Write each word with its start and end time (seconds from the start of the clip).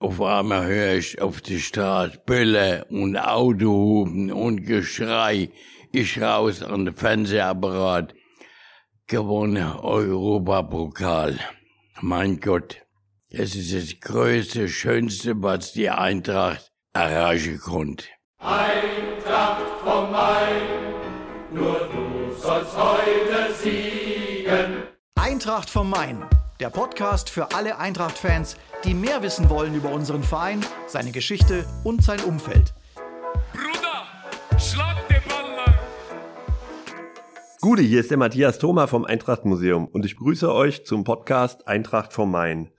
Auf 0.00 0.22
einmal 0.22 0.64
höre 0.64 0.94
ich 0.94 1.20
auf 1.20 1.40
der 1.40 1.58
Straße 1.58 2.22
Böller 2.24 2.86
und 2.88 3.16
Autohupen 3.16 4.30
und 4.30 4.64
Geschrei. 4.64 5.50
Ich 5.90 6.22
raus 6.22 6.62
an 6.62 6.84
den 6.84 6.94
Fernsehapparat. 6.94 8.14
Gewonnen 9.08 9.72
Europapokal. 9.72 11.40
Mein 12.00 12.38
Gott, 12.38 12.76
das 13.30 13.56
ist 13.56 13.74
das 13.74 13.98
größte, 13.98 14.68
schönste, 14.68 15.42
was 15.42 15.72
die 15.72 15.90
Eintracht 15.90 16.70
erreichen 16.92 17.58
konnte. 17.58 18.04
Eintracht 18.38 19.66
vom 19.82 20.12
Main, 20.12 20.62
nur 21.52 21.88
du 21.92 22.32
sollst 22.40 22.76
heute 22.76 23.52
siegen. 23.52 24.84
Eintracht 25.16 25.68
vom 25.68 25.90
Main, 25.90 26.24
der 26.60 26.70
Podcast 26.70 27.30
für 27.30 27.54
alle 27.54 27.78
Eintracht-Fans, 27.78 28.56
die 28.84 28.92
mehr 28.92 29.22
wissen 29.22 29.48
wollen 29.48 29.74
über 29.74 29.90
unseren 29.90 30.24
Verein, 30.24 30.60
seine 30.88 31.12
Geschichte 31.12 31.64
und 31.84 32.02
sein 32.02 32.20
Umfeld. 32.20 32.74
Bruder, 33.52 34.58
schlag 34.58 34.96
den 35.08 35.22
Ball 35.28 35.54
lang. 35.54 35.74
Gute, 37.60 37.82
hier 37.82 38.00
ist 38.00 38.10
der 38.10 38.18
Matthias 38.18 38.58
Thoma 38.58 38.88
vom 38.88 39.04
Eintracht 39.04 39.44
Museum 39.44 39.86
und 39.86 40.04
ich 40.04 40.16
grüße 40.16 40.52
euch 40.52 40.84
zum 40.84 41.04
Podcast 41.04 41.68
Eintracht 41.68 42.12
vom 42.12 42.32
Main. 42.32 42.72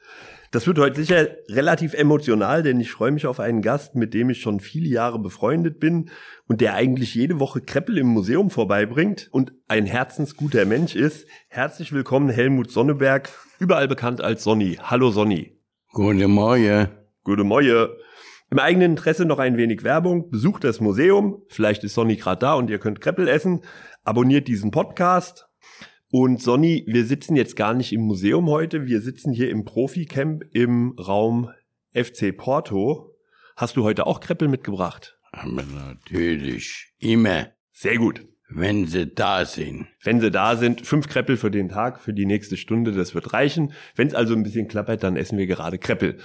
Das 0.52 0.66
wird 0.66 0.80
heute 0.80 1.00
sicher 1.00 1.28
relativ 1.48 1.94
emotional, 1.94 2.64
denn 2.64 2.80
ich 2.80 2.92
freue 2.92 3.12
mich 3.12 3.28
auf 3.28 3.40
einen 3.40 3.62
Gast, 3.62 3.94
mit 3.94 4.16
dem 4.16 4.32
ich 4.32 4.42
schon 4.42 4.60
viele 4.60 4.88
Jahre 4.88 5.20
befreundet 5.20 5.80
bin 5.80 6.10
und 6.48 6.60
der 6.60 6.74
eigentlich 6.74 7.14
jede 7.14 7.40
Woche 7.40 7.62
Kreppel 7.62 8.00
im 8.00 8.08
Museum 8.08 8.50
vorbeibringt 8.50 9.30
und 9.32 9.54
ein 9.68 9.86
herzensguter 9.86 10.66
Mensch 10.66 10.96
ist. 10.96 11.28
Herzlich 11.50 11.94
willkommen 11.94 12.30
Helmut 12.30 12.72
Sonneberg, 12.72 13.30
überall 13.60 13.88
bekannt 13.88 14.22
als 14.22 14.44
Sonny. 14.44 14.80
Hallo 14.82 15.12
Sonny. 15.12 15.56
Guten 15.92 16.32
Morgen. 16.32 16.88
Gute 17.24 17.44
Moje. 17.44 17.96
Im 18.50 18.58
eigenen 18.58 18.94
Interesse 18.94 19.26
noch 19.26 19.38
ein 19.38 19.56
wenig 19.56 19.84
Werbung. 19.84 20.32
Besucht 20.32 20.64
das 20.64 20.80
Museum. 20.80 21.44
Vielleicht 21.50 21.84
ist 21.84 21.94
Sonny 21.94 22.16
gerade 22.16 22.40
da 22.40 22.54
und 22.56 22.72
ihr 22.72 22.80
könnt 22.80 23.02
Kreppel 23.02 23.28
essen. 23.28 23.62
Abonniert 24.04 24.48
diesen 24.48 24.72
Podcast. 24.72 25.48
Und 26.12 26.42
Sonny, 26.42 26.86
wir 26.88 27.06
sitzen 27.06 27.36
jetzt 27.36 27.56
gar 27.56 27.76
nicht 27.76 27.94
im 27.94 28.02
Museum 28.02 28.50
heute. 28.50 28.88
Wir 28.88 29.00
sitzen 29.00 29.32
hier 29.32 29.52
im 29.52 29.64
Profi-Camp 29.64 30.44
im 30.54 30.96
Raum 30.98 31.52
FC 31.94 32.36
Porto. 32.36 33.16
Hast 33.56 33.78
du 33.78 33.84
heute 33.84 34.08
auch 34.08 34.20
Kreppel 34.20 34.48
mitgebracht? 34.48 35.20
Aber 35.32 35.62
natürlich. 35.62 36.94
Immer. 36.98 37.50
Sehr 37.72 37.98
gut. 37.98 38.26
Wenn 38.50 38.88
sie 38.88 39.06
da 39.06 39.46
sind. 39.46 39.86
Wenn 40.04 40.20
sie 40.20 40.32
da 40.32 40.58
sind, 40.58 40.84
fünf 40.84 41.08
Kreppel 41.08 41.38
für 41.38 41.52
den 41.52 41.70
Tag, 41.70 42.02
für 42.02 42.14
die 42.14 42.26
nächste 42.26 42.58
Stunde, 42.58 42.92
das 42.92 43.14
wird 43.14 43.32
reichen. 43.34 43.74
Wenn 43.96 44.08
es 44.08 44.16
also 44.16 44.34
ein 44.34 44.42
bisschen 44.42 44.68
klappert, 44.68 45.04
dann 45.04 45.16
essen 45.16 45.38
wir 45.38 45.46
gerade 45.46 45.78
Kreppel. 45.78 46.18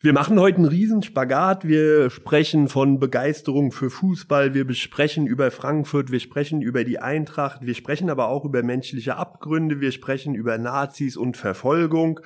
Wir 0.00 0.12
machen 0.12 0.38
heute 0.38 0.58
einen 0.58 0.66
riesen 0.66 1.02
Spagat. 1.02 1.66
Wir 1.66 2.08
sprechen 2.10 2.68
von 2.68 3.00
Begeisterung 3.00 3.72
für 3.72 3.90
Fußball. 3.90 4.54
Wir 4.54 4.64
besprechen 4.64 5.26
über 5.26 5.50
Frankfurt. 5.50 6.12
Wir 6.12 6.20
sprechen 6.20 6.62
über 6.62 6.84
die 6.84 7.00
Eintracht. 7.00 7.66
Wir 7.66 7.74
sprechen 7.74 8.08
aber 8.08 8.28
auch 8.28 8.44
über 8.44 8.62
menschliche 8.62 9.16
Abgründe. 9.16 9.80
Wir 9.80 9.90
sprechen 9.90 10.36
über 10.36 10.56
Nazis 10.56 11.16
und 11.16 11.36
Verfolgung. 11.36 12.20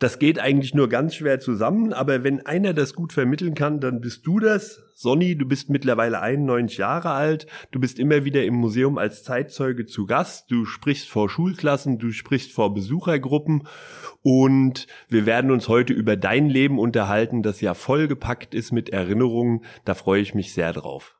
Das 0.00 0.20
geht 0.20 0.38
eigentlich 0.38 0.74
nur 0.74 0.88
ganz 0.88 1.16
schwer 1.16 1.40
zusammen, 1.40 1.92
aber 1.92 2.22
wenn 2.22 2.46
einer 2.46 2.72
das 2.72 2.94
gut 2.94 3.12
vermitteln 3.12 3.54
kann, 3.54 3.80
dann 3.80 4.00
bist 4.00 4.24
du 4.28 4.38
das. 4.38 4.80
Sonny, 4.94 5.36
du 5.36 5.44
bist 5.44 5.70
mittlerweile 5.70 6.20
91 6.20 6.78
Jahre 6.78 7.10
alt, 7.10 7.48
du 7.72 7.80
bist 7.80 7.98
immer 7.98 8.24
wieder 8.24 8.44
im 8.44 8.54
Museum 8.54 8.96
als 8.96 9.24
Zeitzeuge 9.24 9.86
zu 9.86 10.06
Gast, 10.06 10.52
du 10.52 10.64
sprichst 10.66 11.08
vor 11.08 11.28
Schulklassen, 11.28 11.98
du 11.98 12.12
sprichst 12.12 12.52
vor 12.52 12.74
Besuchergruppen 12.74 13.66
und 14.22 14.86
wir 15.08 15.26
werden 15.26 15.50
uns 15.50 15.66
heute 15.66 15.94
über 15.94 16.16
dein 16.16 16.48
Leben 16.48 16.78
unterhalten, 16.78 17.42
das 17.42 17.60
ja 17.60 17.74
vollgepackt 17.74 18.54
ist 18.54 18.70
mit 18.70 18.90
Erinnerungen, 18.90 19.64
da 19.84 19.94
freue 19.94 20.22
ich 20.22 20.32
mich 20.32 20.52
sehr 20.52 20.72
drauf. 20.72 21.16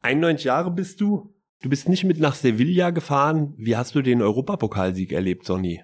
91 0.00 0.44
Jahre 0.46 0.70
bist 0.70 1.02
du, 1.02 1.34
du 1.60 1.68
bist 1.68 1.86
nicht 1.86 2.04
mit 2.04 2.18
nach 2.18 2.34
Sevilla 2.34 2.90
gefahren, 2.90 3.52
wie 3.58 3.76
hast 3.76 3.94
du 3.94 4.00
den 4.00 4.22
Europapokalsieg 4.22 5.12
erlebt, 5.12 5.44
Sonny? 5.44 5.82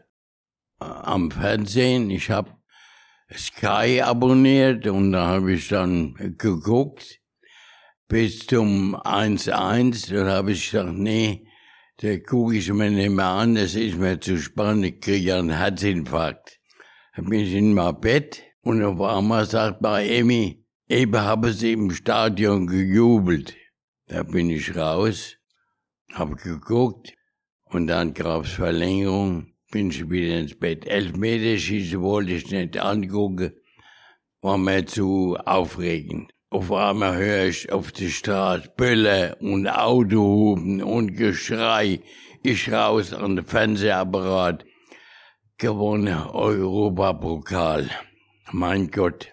Am 1.04 1.30
Fernsehen. 1.30 2.10
Ich 2.10 2.30
habe 2.30 2.50
Sky 3.34 4.02
abonniert 4.02 4.86
und 4.86 5.12
da 5.12 5.26
habe 5.26 5.52
ich 5.52 5.68
dann 5.68 6.14
geguckt 6.38 7.20
bis 8.08 8.46
zum 8.46 8.94
1-1. 8.96 10.14
Da 10.14 10.30
habe 10.30 10.52
ich 10.52 10.70
gesagt, 10.70 10.92
nee, 10.92 11.46
da 11.98 12.18
gucke 12.18 12.56
ich 12.56 12.72
mir 12.72 12.90
nicht 12.90 13.10
mehr 13.10 13.26
an, 13.26 13.54
das 13.54 13.74
ist 13.74 13.96
mir 13.96 14.20
zu 14.20 14.36
spannend, 14.36 14.84
ich 14.84 15.00
kriege 15.00 15.36
einen 15.36 15.50
Herzinfarkt. 15.50 16.58
Da 17.14 17.22
bin 17.22 17.40
ich 17.40 17.54
in 17.54 17.74
mein 17.74 18.00
Bett 18.00 18.42
und 18.62 18.82
auf 18.82 19.00
einmal 19.00 19.46
sagt 19.46 19.82
mal 19.82 20.00
Emmy, 20.00 20.64
eben 20.88 21.20
habe 21.20 21.52
sie 21.52 21.72
im 21.72 21.90
Stadion 21.90 22.66
gejubelt. 22.66 23.54
Da 24.06 24.22
bin 24.24 24.50
ich 24.50 24.76
raus, 24.76 25.36
habe 26.12 26.36
geguckt 26.36 27.14
und 27.64 27.86
dann 27.86 28.14
gab's 28.14 28.50
Verlängerung 28.50 29.51
bin 29.72 29.90
ich 29.90 30.08
wieder 30.08 30.38
ins 30.38 30.54
Bett. 30.54 30.86
Elfmeterschießen 30.86 32.00
wollte 32.00 32.34
ich 32.34 32.48
nicht 32.52 32.78
angucken, 32.78 33.54
war 34.40 34.58
mir 34.58 34.86
zu 34.86 35.36
aufregend. 35.44 36.30
Auf 36.50 36.70
einmal 36.70 37.16
höre 37.16 37.46
ich 37.46 37.72
auf 37.72 37.90
der 37.90 38.10
Straße 38.10 38.70
Böller 38.76 39.38
und 39.40 39.66
Autohupen 39.66 40.82
und 40.82 41.16
Geschrei. 41.16 42.00
Ich 42.42 42.70
raus 42.70 43.14
an 43.14 43.36
den 43.36 43.44
Fernsehapparat. 43.46 44.64
Gewonnen 45.56 46.14
Europapokal. 46.28 47.88
Mein 48.52 48.90
Gott. 48.90 49.32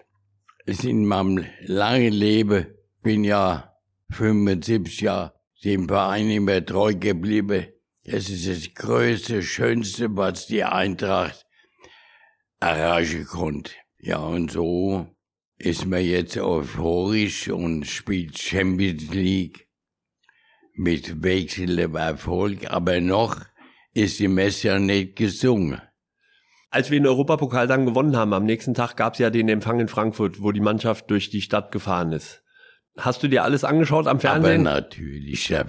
Es 0.64 0.84
in 0.84 1.04
meinem 1.04 1.44
langen 1.66 2.12
Leben, 2.12 2.66
bin 3.02 3.24
ja 3.24 3.74
75 4.10 5.00
Jahre 5.02 5.34
dem 5.62 5.88
Verein 5.88 6.30
immer 6.30 6.64
treu 6.64 6.94
geblieben. 6.94 7.66
Es 8.02 8.30
ist 8.30 8.48
das 8.48 8.74
größte, 8.74 9.42
schönste, 9.42 10.16
was 10.16 10.46
die 10.46 10.64
Eintracht 10.64 11.46
erreichen 12.58 13.26
konnte. 13.26 13.72
Ja, 13.98 14.18
und 14.18 14.50
so 14.50 15.06
ist 15.58 15.84
man 15.84 16.02
jetzt 16.02 16.38
euphorisch 16.38 17.48
und 17.48 17.86
spielt 17.86 18.38
Champions 18.38 19.10
League 19.10 19.68
mit 20.72 21.22
wechselndem 21.22 21.94
Erfolg, 21.96 22.70
aber 22.70 23.02
noch 23.02 23.36
ist 23.92 24.18
die 24.18 24.28
Messe 24.28 24.68
ja 24.68 24.78
nicht 24.78 25.16
gesungen. 25.16 25.82
Als 26.70 26.90
wir 26.90 26.98
den 26.98 27.06
Europapokal 27.06 27.66
dann 27.66 27.84
gewonnen 27.84 28.16
haben, 28.16 28.32
am 28.32 28.44
nächsten 28.44 28.72
Tag 28.72 28.96
gab 28.96 29.14
es 29.14 29.18
ja 29.18 29.28
den 29.28 29.48
Empfang 29.50 29.80
in 29.80 29.88
Frankfurt, 29.88 30.40
wo 30.40 30.52
die 30.52 30.60
Mannschaft 30.60 31.10
durch 31.10 31.28
die 31.28 31.42
Stadt 31.42 31.72
gefahren 31.72 32.12
ist. 32.12 32.42
Hast 32.96 33.22
du 33.22 33.28
dir 33.28 33.44
alles 33.44 33.64
angeschaut 33.64 34.06
am 34.06 34.20
Fernsehen? 34.20 34.66
Aber 34.66 34.80
natürlich, 34.80 35.48
da, 35.48 35.64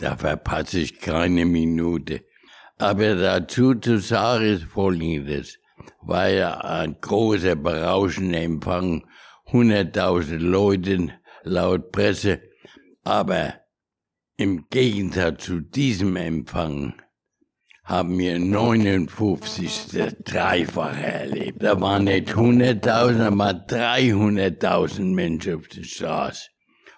da 0.00 0.16
verpasse 0.16 0.80
ich 0.80 1.00
keine 1.00 1.44
Minute. 1.46 2.22
Aber 2.78 3.14
dazu 3.14 3.74
zu 3.74 3.98
sagen 3.98 4.44
ist 4.44 4.64
Folgendes. 4.64 5.58
War 6.02 6.28
ja 6.28 6.60
ein 6.60 6.96
großer, 7.00 7.56
berauschender 7.56 8.42
Empfang, 8.42 9.06
100.000 9.50 10.38
Leuten 10.38 11.12
laut 11.42 11.92
Presse. 11.92 12.40
Aber 13.04 13.54
im 14.36 14.66
Gegensatz 14.70 15.44
zu 15.44 15.60
diesem 15.60 16.16
Empfang 16.16 16.94
haben 17.84 18.18
wir 18.18 18.38
59 18.38 19.88
das 19.92 20.16
Dreifache 20.24 21.02
erlebt. 21.02 21.62
Da 21.62 21.80
waren 21.80 22.04
nicht 22.04 22.30
100.000, 22.30 22.74
da 22.80 23.38
waren 23.38 23.66
300.000 23.66 25.14
Menschen 25.14 25.56
auf 25.56 25.68
der 25.68 25.84
Straße. 25.84 26.48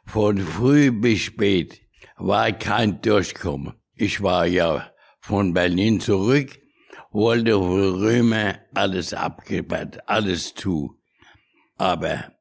Von 0.07 0.39
früh 0.39 0.93
bis 0.93 1.21
spät 1.21 1.83
war 2.17 2.53
kein 2.53 3.01
Durchkommen. 3.03 3.75
Ich 3.95 4.23
war 4.23 4.47
ja 4.47 4.91
von 5.21 5.53
Berlin 5.53 6.01
zurück, 6.01 6.59
wollte 7.11 7.53
für 7.53 8.01
Römer 8.01 8.61
alles 8.75 9.13
abgebaut, 9.13 9.99
alles 10.07 10.55
zu. 10.55 10.99
Aber 11.77 12.33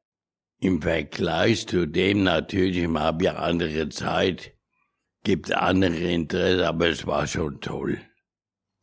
im 0.58 0.80
Vergleich 0.80 1.66
zu 1.66 1.86
dem 1.86 2.22
natürlich, 2.22 2.78
ich 2.78 2.88
habe 2.88 3.24
ja 3.24 3.34
andere 3.34 3.88
Zeit, 3.88 4.54
gibt 5.24 5.52
andere 5.52 6.12
Interesse, 6.12 6.66
aber 6.66 6.88
es 6.88 7.06
war 7.06 7.26
schon 7.26 7.60
toll. 7.60 8.00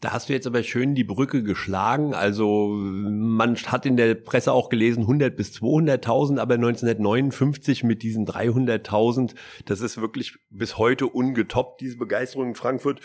Da 0.04 0.12
hast 0.12 0.28
du 0.28 0.34
jetzt 0.34 0.46
aber 0.46 0.64
schön 0.64 0.96
die 0.96 1.06
Brücke 1.06 1.44
geschlagen. 1.44 2.14
Also 2.14 2.68
man 2.76 3.56
hat 3.56 3.86
in 3.86 3.96
der 3.96 4.16
Presse 4.16 4.52
auch 4.52 4.68
gelesen 4.68 5.04
100 5.04 5.34
bis 5.34 5.52
200.000, 5.54 6.40
aber 6.40 6.56
1959 6.56 7.86
mit 7.86 8.04
diesen 8.04 8.28
300.000, 8.28 9.34
das 9.64 9.80
ist 9.80 10.02
wirklich 10.02 10.36
bis 10.50 10.78
heute 10.78 11.08
ungetoppt, 11.08 11.80
diese 11.80 11.96
Begeisterung 11.96 12.50
in 12.50 12.56
Frankfurt. 12.56 13.00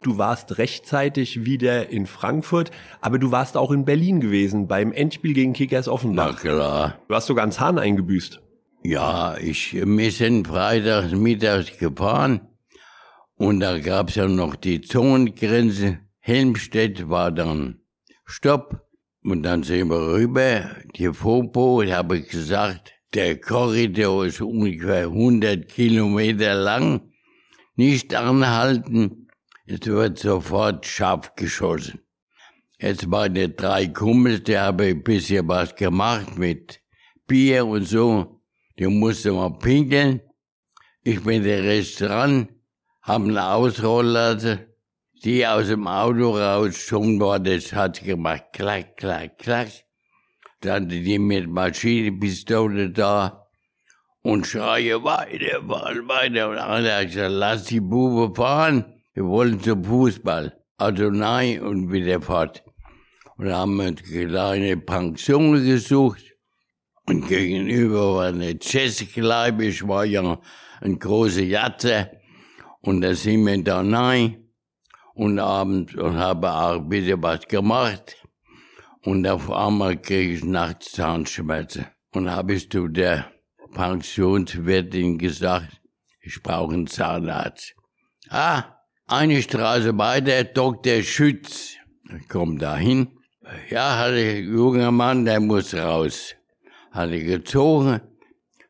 Du 0.00 0.16
warst 0.16 0.58
rechtzeitig 0.58 1.44
wieder 1.44 1.88
in 1.88 2.06
Frankfurt, 2.06 2.70
aber 3.00 3.18
du 3.18 3.32
warst 3.32 3.56
auch 3.56 3.72
in 3.72 3.84
Berlin 3.84 4.20
gewesen 4.20 4.68
beim 4.68 4.92
Endspiel 4.92 5.34
gegen 5.34 5.54
Kickers 5.54 5.88
Offenbach. 5.88 6.34
Na 6.34 6.38
klar. 6.38 6.98
Du 7.08 7.16
hast 7.16 7.26
sogar 7.26 7.42
einen 7.42 7.50
Zahn 7.50 7.80
eingebüßt. 7.80 8.40
Ja, 8.84 9.36
ich, 9.38 9.74
wir 9.74 10.12
sind 10.12 10.46
freitags 10.46 11.10
mittags 11.14 11.76
gefahren 11.78 12.42
und 13.34 13.58
da 13.58 13.76
gab's 13.80 14.14
ja 14.14 14.28
noch 14.28 14.54
die 14.54 14.82
Zonengrenze 14.82 16.03
Helmstedt 16.26 17.10
war 17.10 17.30
dann 17.30 17.82
Stopp 18.24 18.88
Und 19.22 19.42
dann 19.42 19.62
sind 19.62 19.90
wir 19.90 20.14
rüber, 20.14 20.74
die 20.96 21.12
Fopo, 21.12 21.82
ich 21.82 21.92
habe 21.92 22.22
gesagt, 22.22 22.94
der 23.12 23.38
Korridor 23.38 24.24
ist 24.24 24.40
ungefähr 24.40 25.08
100 25.08 25.68
Kilometer 25.68 26.54
lang. 26.54 27.12
Nicht 27.76 28.14
anhalten, 28.14 29.28
es 29.66 29.84
wird 29.84 30.18
sofort 30.18 30.86
scharf 30.86 31.34
geschossen. 31.36 32.00
Jetzt 32.78 33.10
waren 33.10 33.34
die 33.34 33.54
drei 33.54 33.88
Kumpels, 33.88 34.44
die 34.44 34.56
haben 34.56 34.80
ein 34.80 35.02
bisschen 35.02 35.46
was 35.46 35.76
gemacht 35.76 36.38
mit 36.38 36.80
Bier 37.26 37.66
und 37.66 37.86
so. 37.86 38.40
Die 38.78 38.86
mussten 38.86 39.34
mal 39.34 39.58
pinkeln. 39.58 40.22
Ich 41.02 41.22
bin 41.22 41.42
der 41.42 41.64
Restaurant, 41.64 42.48
haben 43.02 43.28
ihn 43.28 43.36
ausrollen 43.36 44.12
lassen. 44.14 44.73
Die 45.24 45.46
aus 45.46 45.68
dem 45.68 45.86
Auto 45.86 46.36
raus, 46.36 46.76
schon 46.76 47.18
war 47.18 47.40
das, 47.40 47.72
hat 47.72 48.04
gemacht, 48.04 48.44
klack, 48.52 48.98
klack, 48.98 49.38
klack. 49.38 49.68
Dann 50.60 50.86
die 50.90 51.18
mit 51.18 51.48
Maschinenpistole 51.48 52.90
da 52.90 53.46
und 54.20 54.46
schreie 54.46 55.02
weiter, 55.02 55.66
fahren 55.66 56.08
weiter. 56.08 56.50
Und 56.50 56.58
einer 56.58 56.96
hat 56.96 57.06
gesagt, 57.06 57.32
lass 57.32 57.64
die 57.64 57.80
Bube 57.80 58.34
fahren, 58.34 58.84
wir 59.14 59.24
wollen 59.24 59.62
zum 59.62 59.82
Fußball. 59.82 60.60
Also 60.76 61.08
nein 61.08 61.62
und 61.62 61.90
wieder 61.90 62.20
fort. 62.20 62.62
Und 63.38 63.50
haben 63.50 63.80
eine 63.80 63.94
kleine 63.94 64.76
Pension 64.76 65.54
gesucht. 65.64 66.22
Und 67.06 67.28
gegenüber 67.28 68.16
war 68.16 68.26
eine 68.26 68.58
Jazzkleibe, 68.60 69.64
ich 69.64 69.88
war 69.88 70.04
ja 70.04 70.38
ein 70.82 70.98
großer 70.98 71.44
Jatze. 71.44 72.10
Und 72.82 73.00
da 73.00 73.14
sind 73.14 73.46
wir 73.46 73.64
da 73.64 73.80
rein 73.80 74.43
und 75.14 75.38
abends 75.38 75.94
und 75.94 76.16
habe 76.16 76.52
auch 76.52 76.80
bisschen 76.80 77.22
was 77.22 77.46
gemacht. 77.46 78.16
Und 79.02 79.26
auf 79.26 79.50
einmal 79.50 79.96
kriege 79.96 80.34
ich 80.34 80.44
nachts 80.44 80.92
Zahnschmerzen. 80.92 81.86
Und 82.12 82.30
habe 82.30 82.54
ich 82.54 82.70
zu 82.70 82.88
der 82.88 83.30
Pensionswirtin 83.74 85.18
gesagt, 85.18 85.80
ich 86.20 86.42
brauche 86.42 86.74
einen 86.74 86.86
Zahnarzt. 86.86 87.74
Ah, 88.30 88.64
eine 89.06 89.42
Straße 89.42 89.96
weiter, 89.98 90.44
Dr. 90.44 91.02
Schütz. 91.02 91.74
Ich 92.18 92.28
komme 92.28 92.58
dahin. 92.58 93.18
Ja, 93.68 93.98
hatte 93.98 94.38
junger 94.38 94.90
Mann, 94.90 95.26
der 95.26 95.40
muss 95.40 95.74
raus. 95.74 96.34
Hatte 96.90 97.22
gezogen, 97.22 98.00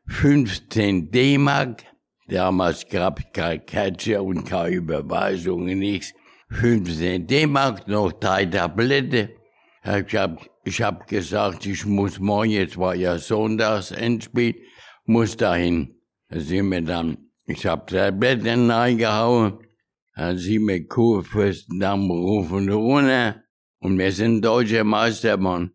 15 0.07 1.11
D-Mark. 1.11 1.83
Damals 2.27 2.87
gab 2.89 3.19
es 3.19 3.25
kein 3.31 3.65
Catcher 3.65 4.23
und 4.23 4.43
keine 4.43 4.75
Überweisung, 4.75 5.65
nichts. 5.65 6.13
15 6.49 7.27
D-Mark, 7.27 7.87
noch 7.87 8.11
drei 8.11 8.45
Tablette. 8.45 9.35
Ich 9.83 10.15
hab, 10.15 10.45
ich 10.63 10.81
hab 10.81 11.07
gesagt, 11.07 11.65
ich 11.65 11.85
muss 11.85 12.19
morgen, 12.19 12.51
jetzt 12.51 12.77
war 12.77 12.95
ja 12.95 13.17
Sonntags 13.17 13.91
Endspiel, 13.91 14.55
muss 15.05 15.37
dahin. 15.37 15.95
Da 16.29 16.39
sind 16.39 16.69
wir 16.69 16.81
dann, 16.81 17.17
ich 17.45 17.65
hab 17.65 17.87
Tabletten 17.87 18.71
reingehauen, 18.71 19.59
dann 20.15 20.37
sind 20.37 20.67
wir 20.67 20.87
Kurfürstendamm 20.87 22.07
berufen 22.07 22.69
runter 22.71 23.43
und 23.79 23.97
wir 23.99 24.11
sind 24.11 24.43
deutscher 24.43 24.83
Meister, 24.83 25.37
Mann. 25.37 25.71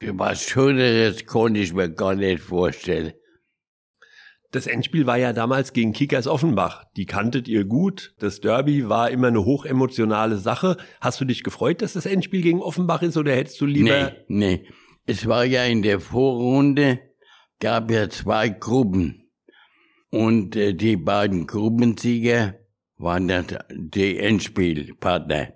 Was 0.00 0.42
Schöneres 0.42 1.24
konnte 1.24 1.60
ich 1.60 1.72
mir 1.72 1.88
gar 1.88 2.14
nicht 2.14 2.42
vorstellen. 2.42 3.14
Das 4.54 4.68
Endspiel 4.68 5.04
war 5.04 5.16
ja 5.16 5.32
damals 5.32 5.72
gegen 5.72 5.92
Kickers 5.92 6.28
Offenbach. 6.28 6.84
Die 6.96 7.06
kanntet 7.06 7.48
ihr 7.48 7.64
gut. 7.64 8.14
Das 8.20 8.40
Derby 8.40 8.88
war 8.88 9.10
immer 9.10 9.26
eine 9.26 9.44
hochemotionale 9.44 10.36
Sache. 10.38 10.76
Hast 11.00 11.20
du 11.20 11.24
dich 11.24 11.42
gefreut, 11.42 11.82
dass 11.82 11.94
das 11.94 12.06
Endspiel 12.06 12.40
gegen 12.40 12.62
Offenbach 12.62 13.02
ist 13.02 13.16
oder 13.16 13.34
hättest 13.34 13.60
du 13.60 13.66
lieber... 13.66 14.12
Nee, 14.28 14.58
nee. 14.58 14.66
Es 15.06 15.26
war 15.26 15.44
ja 15.44 15.64
in 15.64 15.82
der 15.82 15.98
Vorrunde, 15.98 17.00
gab 17.58 17.90
ja 17.90 18.08
zwei 18.08 18.48
Gruppen. 18.48 19.28
Und 20.10 20.54
äh, 20.54 20.72
die 20.72 20.98
beiden 20.98 21.48
Gruppensieger 21.48 22.54
waren 22.96 23.26
das, 23.26 23.46
die 23.72 24.18
Endspielpartner. 24.18 25.48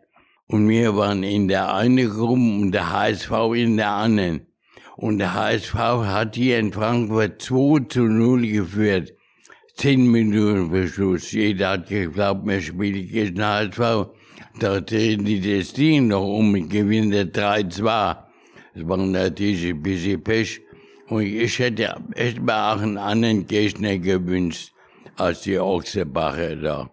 Und 0.48 0.68
wir 0.68 0.96
waren 0.96 1.22
in 1.22 1.46
der 1.46 1.72
einen 1.72 2.10
Gruppe 2.10 2.32
und 2.40 2.72
der 2.72 2.92
HSV 2.92 3.30
in 3.54 3.76
der 3.76 3.90
anderen. 3.90 4.47
Und 4.98 5.18
der 5.18 5.32
HSV 5.32 5.74
hat 5.74 6.34
hier 6.34 6.58
in 6.58 6.72
Frankfurt 6.72 7.40
2 7.40 7.86
zu 7.88 8.00
0 8.00 8.48
geführt. 8.48 9.12
Zehn 9.76 10.10
Minuten 10.10 10.70
vor 10.70 10.88
Schluss. 10.88 11.30
Jeder 11.30 11.68
hat 11.70 11.88
geglaubt, 11.88 12.44
wir 12.44 12.60
spielen 12.60 13.06
gegen 13.06 13.40
HSV. 13.40 14.08
Da 14.58 14.80
drehen 14.80 15.24
die 15.24 15.40
das 15.40 15.72
Ding 15.72 16.08
noch 16.08 16.26
um 16.26 16.52
und 16.52 16.68
gewinnen 16.68 17.30
3-2. 17.30 18.16
Das 18.74 18.88
war 18.88 18.96
natürlich 18.96 19.68
ein 19.68 19.80
bisschen 19.80 20.20
Pech. 20.20 20.60
Und 21.06 21.22
ich 21.22 21.60
hätte 21.60 21.94
echt 22.16 22.42
mal 22.42 22.74
auch 22.74 22.82
einen 22.82 22.98
anderen 22.98 23.46
Gegner 23.46 23.98
gewünscht 23.98 24.72
als 25.14 25.42
die 25.42 25.60
Ochsebacher 25.60 26.56
da. 26.56 26.90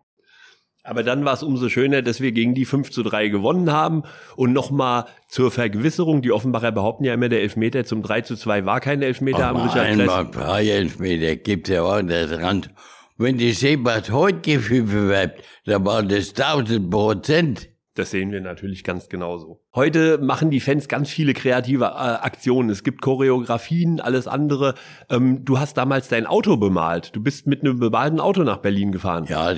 Aber 0.85 1.01
dann 1.01 1.25
war 1.25 1.33
es 1.33 1.41
umso 1.41 1.67
schöner, 1.67 2.01
dass 2.03 2.21
wir 2.21 2.31
gegen 2.31 2.53
die 2.53 2.65
5 2.65 2.91
zu 2.91 3.01
3 3.01 3.29
gewonnen 3.29 3.71
haben. 3.71 4.03
Und 4.35 4.53
nochmal 4.53 5.05
zur 5.27 5.49
Vergewisserung, 5.49 6.21
die 6.21 6.31
Offenbacher 6.31 6.71
behaupten 6.71 7.05
ja 7.05 7.13
immer, 7.15 7.27
der 7.27 7.41
Elfmeter 7.41 7.85
zum 7.85 8.03
3 8.03 8.21
zu 8.21 8.35
2 8.35 8.65
war 8.65 8.79
kein 8.79 9.01
Elfmeter 9.01 9.47
am 9.47 9.57
Richard 9.57 9.87
Einmal 9.87 10.29
drei 10.29 10.69
Elfmeter 10.69 11.35
gibt's 11.37 11.69
ja 11.69 11.81
auch 11.81 12.01
das 12.01 12.31
Rand. 12.31 12.69
Wenn 13.17 13.37
die 13.37 13.53
sehen, 13.53 13.83
was 13.83 14.11
heute 14.11 14.39
gepfiffen 14.39 15.07
wird, 15.07 15.41
dann 15.65 15.85
war 15.85 16.03
das 16.03 16.29
1000 16.29 16.91
Prozent. 16.91 17.69
Das 17.95 18.11
sehen 18.11 18.33
wir 18.33 18.41
natürlich 18.41 18.83
ganz 18.83 19.07
genauso. 19.07 19.61
Heute 19.73 20.17
machen 20.17 20.51
die 20.51 20.59
Fans 20.59 20.89
ganz 20.89 21.09
viele 21.09 21.33
kreative 21.33 21.85
äh, 21.85 21.87
Aktionen. 21.87 22.69
Es 22.69 22.83
gibt 22.83 23.01
Choreografien, 23.01 24.01
alles 24.01 24.27
andere. 24.27 24.75
Ähm, 25.09 25.45
du 25.45 25.59
hast 25.59 25.77
damals 25.77 26.09
dein 26.09 26.25
Auto 26.25 26.57
bemalt. 26.57 27.15
Du 27.15 27.23
bist 27.23 27.47
mit 27.47 27.61
einem 27.61 27.79
bemalten 27.79 28.19
Auto 28.19 28.43
nach 28.43 28.57
Berlin 28.57 28.91
gefahren. 28.91 29.25
Ja, 29.29 29.53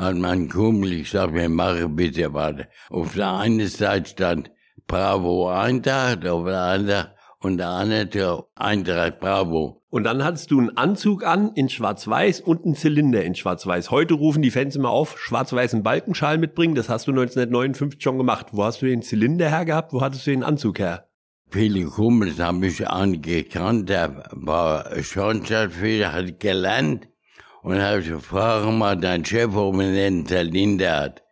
hat 0.00 0.16
mein 0.16 0.48
Kumpel, 0.48 0.92
ich 0.92 1.10
sag 1.10 1.32
mir, 1.32 1.48
mache 1.48 1.88
bitte 1.88 2.32
warte. 2.32 2.68
Auf 2.88 3.14
der 3.14 3.32
einen 3.32 3.68
Seite 3.68 4.10
stand 4.10 4.50
Bravo 4.86 5.48
Eintracht, 5.48 6.26
auf 6.26 6.44
der 6.46 6.60
anderen 6.60 7.06
und 7.40 7.58
der 7.58 7.68
andere 7.68 8.46
Eintracht 8.54 9.20
Bravo. 9.20 9.82
Und 9.90 10.04
dann 10.04 10.22
hattest 10.22 10.50
du 10.50 10.60
einen 10.60 10.76
Anzug 10.76 11.24
an 11.24 11.52
in 11.54 11.68
Schwarz-Weiß 11.68 12.40
und 12.40 12.64
einen 12.64 12.76
Zylinder 12.76 13.24
in 13.24 13.34
Schwarz-Weiß. 13.34 13.90
Heute 13.90 14.14
rufen 14.14 14.40
die 14.40 14.52
Fans 14.52 14.76
immer 14.76 14.90
auf, 14.90 15.18
schwarz-weißen 15.18 15.82
Balkenschal 15.82 16.38
mitbringen. 16.38 16.76
Das 16.76 16.88
hast 16.88 17.08
du 17.08 17.10
1959 17.10 18.00
schon 18.00 18.18
gemacht. 18.18 18.46
Wo 18.52 18.64
hast 18.64 18.82
du 18.82 18.86
den 18.86 19.02
Zylinder 19.02 19.48
her 19.48 19.64
gehabt? 19.64 19.92
Wo 19.92 20.00
hattest 20.00 20.26
du 20.26 20.30
den 20.30 20.44
Anzug 20.44 20.78
her? 20.78 21.08
Viele 21.52 21.84
Kumpels 21.86 22.38
haben 22.38 22.60
mich 22.60 22.88
angekannt, 22.88 23.88
der 23.88 24.22
war 24.30 24.84
Schornsteinfeger, 25.02 26.12
hat 26.12 26.38
gelernt 26.38 27.08
und 27.62 27.80
habe 27.80 28.02
gefragt 28.02 28.70
mal 28.72 28.96
dein 28.96 29.24
Chef, 29.24 29.54
ob 29.54 29.74
er 29.76 30.06
einen 30.06 30.26
Zylinder 30.26 31.00
hat. 31.00 31.22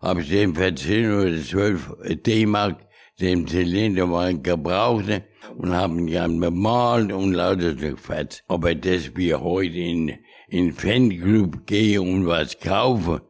Hab 0.00 0.18
ich 0.18 0.28
den 0.28 0.54
für 0.54 0.74
10 0.74 1.12
oder 1.12 1.42
12 1.42 1.96
D-Mark 2.26 2.78
den 3.20 3.46
Zylinder 3.46 4.06
mal 4.06 4.38
gebraucht 4.38 5.22
und 5.56 5.72
haben 5.72 6.08
ihn 6.08 6.40
bemalt 6.40 7.12
und 7.12 7.32
lauter 7.32 7.70
so 7.70 7.76
gefetzt. 7.76 8.44
Aber 8.48 8.74
das 8.74 9.16
wie 9.16 9.34
heute 9.34 9.76
in, 9.76 10.18
in 10.48 10.72
Fanclub 10.72 11.66
gehe 11.66 12.02
und 12.02 12.26
was 12.26 12.58
kaufe, 12.58 13.22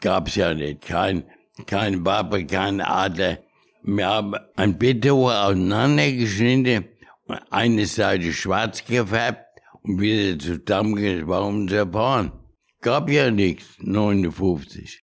gab's 0.00 0.36
ja 0.36 0.54
nicht. 0.54 0.82
Kein, 0.82 1.24
kein 1.66 2.04
Wappe, 2.04 2.46
kein 2.46 2.80
Adler. 2.80 3.38
Wir 3.82 4.06
haben 4.06 4.34
ein 4.56 4.78
Beton 4.78 5.30
auseinandergeschnitten, 5.30 6.88
eine 7.50 7.86
Seite 7.86 8.32
schwarz 8.32 8.84
gefärbt 8.84 9.40
und 9.40 9.43
wieder 9.84 10.38
zusammengebaut 10.38 11.70
zerfahren. 11.70 12.32
Gab 12.80 13.10
ja 13.10 13.30
nichts, 13.30 13.76
59. 13.80 15.02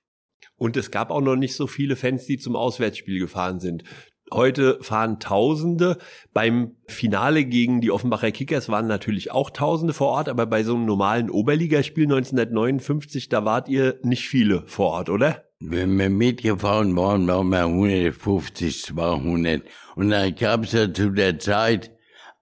Und 0.56 0.76
es 0.76 0.90
gab 0.90 1.10
auch 1.10 1.22
noch 1.22 1.36
nicht 1.36 1.54
so 1.54 1.66
viele 1.66 1.96
Fans, 1.96 2.26
die 2.26 2.38
zum 2.38 2.56
Auswärtsspiel 2.56 3.18
gefahren 3.18 3.60
sind. 3.60 3.84
Heute 4.32 4.78
fahren 4.82 5.18
Tausende. 5.18 5.98
Beim 6.32 6.76
Finale 6.86 7.44
gegen 7.44 7.80
die 7.80 7.90
Offenbacher 7.90 8.30
Kickers 8.30 8.68
waren 8.68 8.86
natürlich 8.86 9.32
auch 9.32 9.50
Tausende 9.50 9.92
vor 9.92 10.08
Ort, 10.08 10.28
aber 10.28 10.46
bei 10.46 10.62
so 10.62 10.74
einem 10.74 10.84
normalen 10.84 11.30
Oberligaspiel 11.30 12.04
1959, 12.04 13.28
da 13.28 13.44
wart 13.44 13.68
ihr 13.68 13.98
nicht 14.02 14.28
viele 14.28 14.62
vor 14.66 14.90
Ort, 14.90 15.10
oder? 15.10 15.44
Wenn 15.58 15.98
wir 15.98 16.10
mitgefahren 16.10 16.94
waren, 16.96 17.26
waren 17.26 17.48
wir 17.48 17.64
150, 17.64 18.82
200. 18.82 19.62
Und 19.96 20.10
dann 20.10 20.34
gab 20.34 20.64
es 20.64 20.72
ja 20.72 20.92
zu 20.92 21.10
der 21.10 21.38
Zeit 21.38 21.90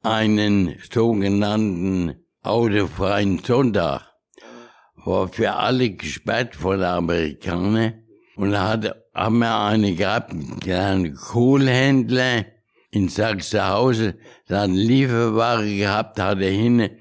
einen 0.03 0.77
sogenannten 0.93 2.28
autofreien 2.43 3.39
Sonntag. 3.39 4.03
War 4.97 5.29
für 5.29 5.53
alle 5.53 5.91
gesperrt 5.91 6.57
von 6.57 6.83
Amerikanern. 6.83 8.05
Und 8.37 8.59
hat, 8.59 8.95
haben 9.15 9.39
wir 9.39 9.59
eine 9.59 9.95
gehabt, 9.95 10.31
einen 10.33 10.61
kleinen 10.61 11.15
Kohlhändler 11.15 12.45
in 12.91 13.09
Sachsenhausen, 13.09 14.15
eine 14.49 14.73
Lieferware 14.73 15.67
gehabt, 15.67 16.21
hatte 16.21 16.45
hinten 16.45 16.99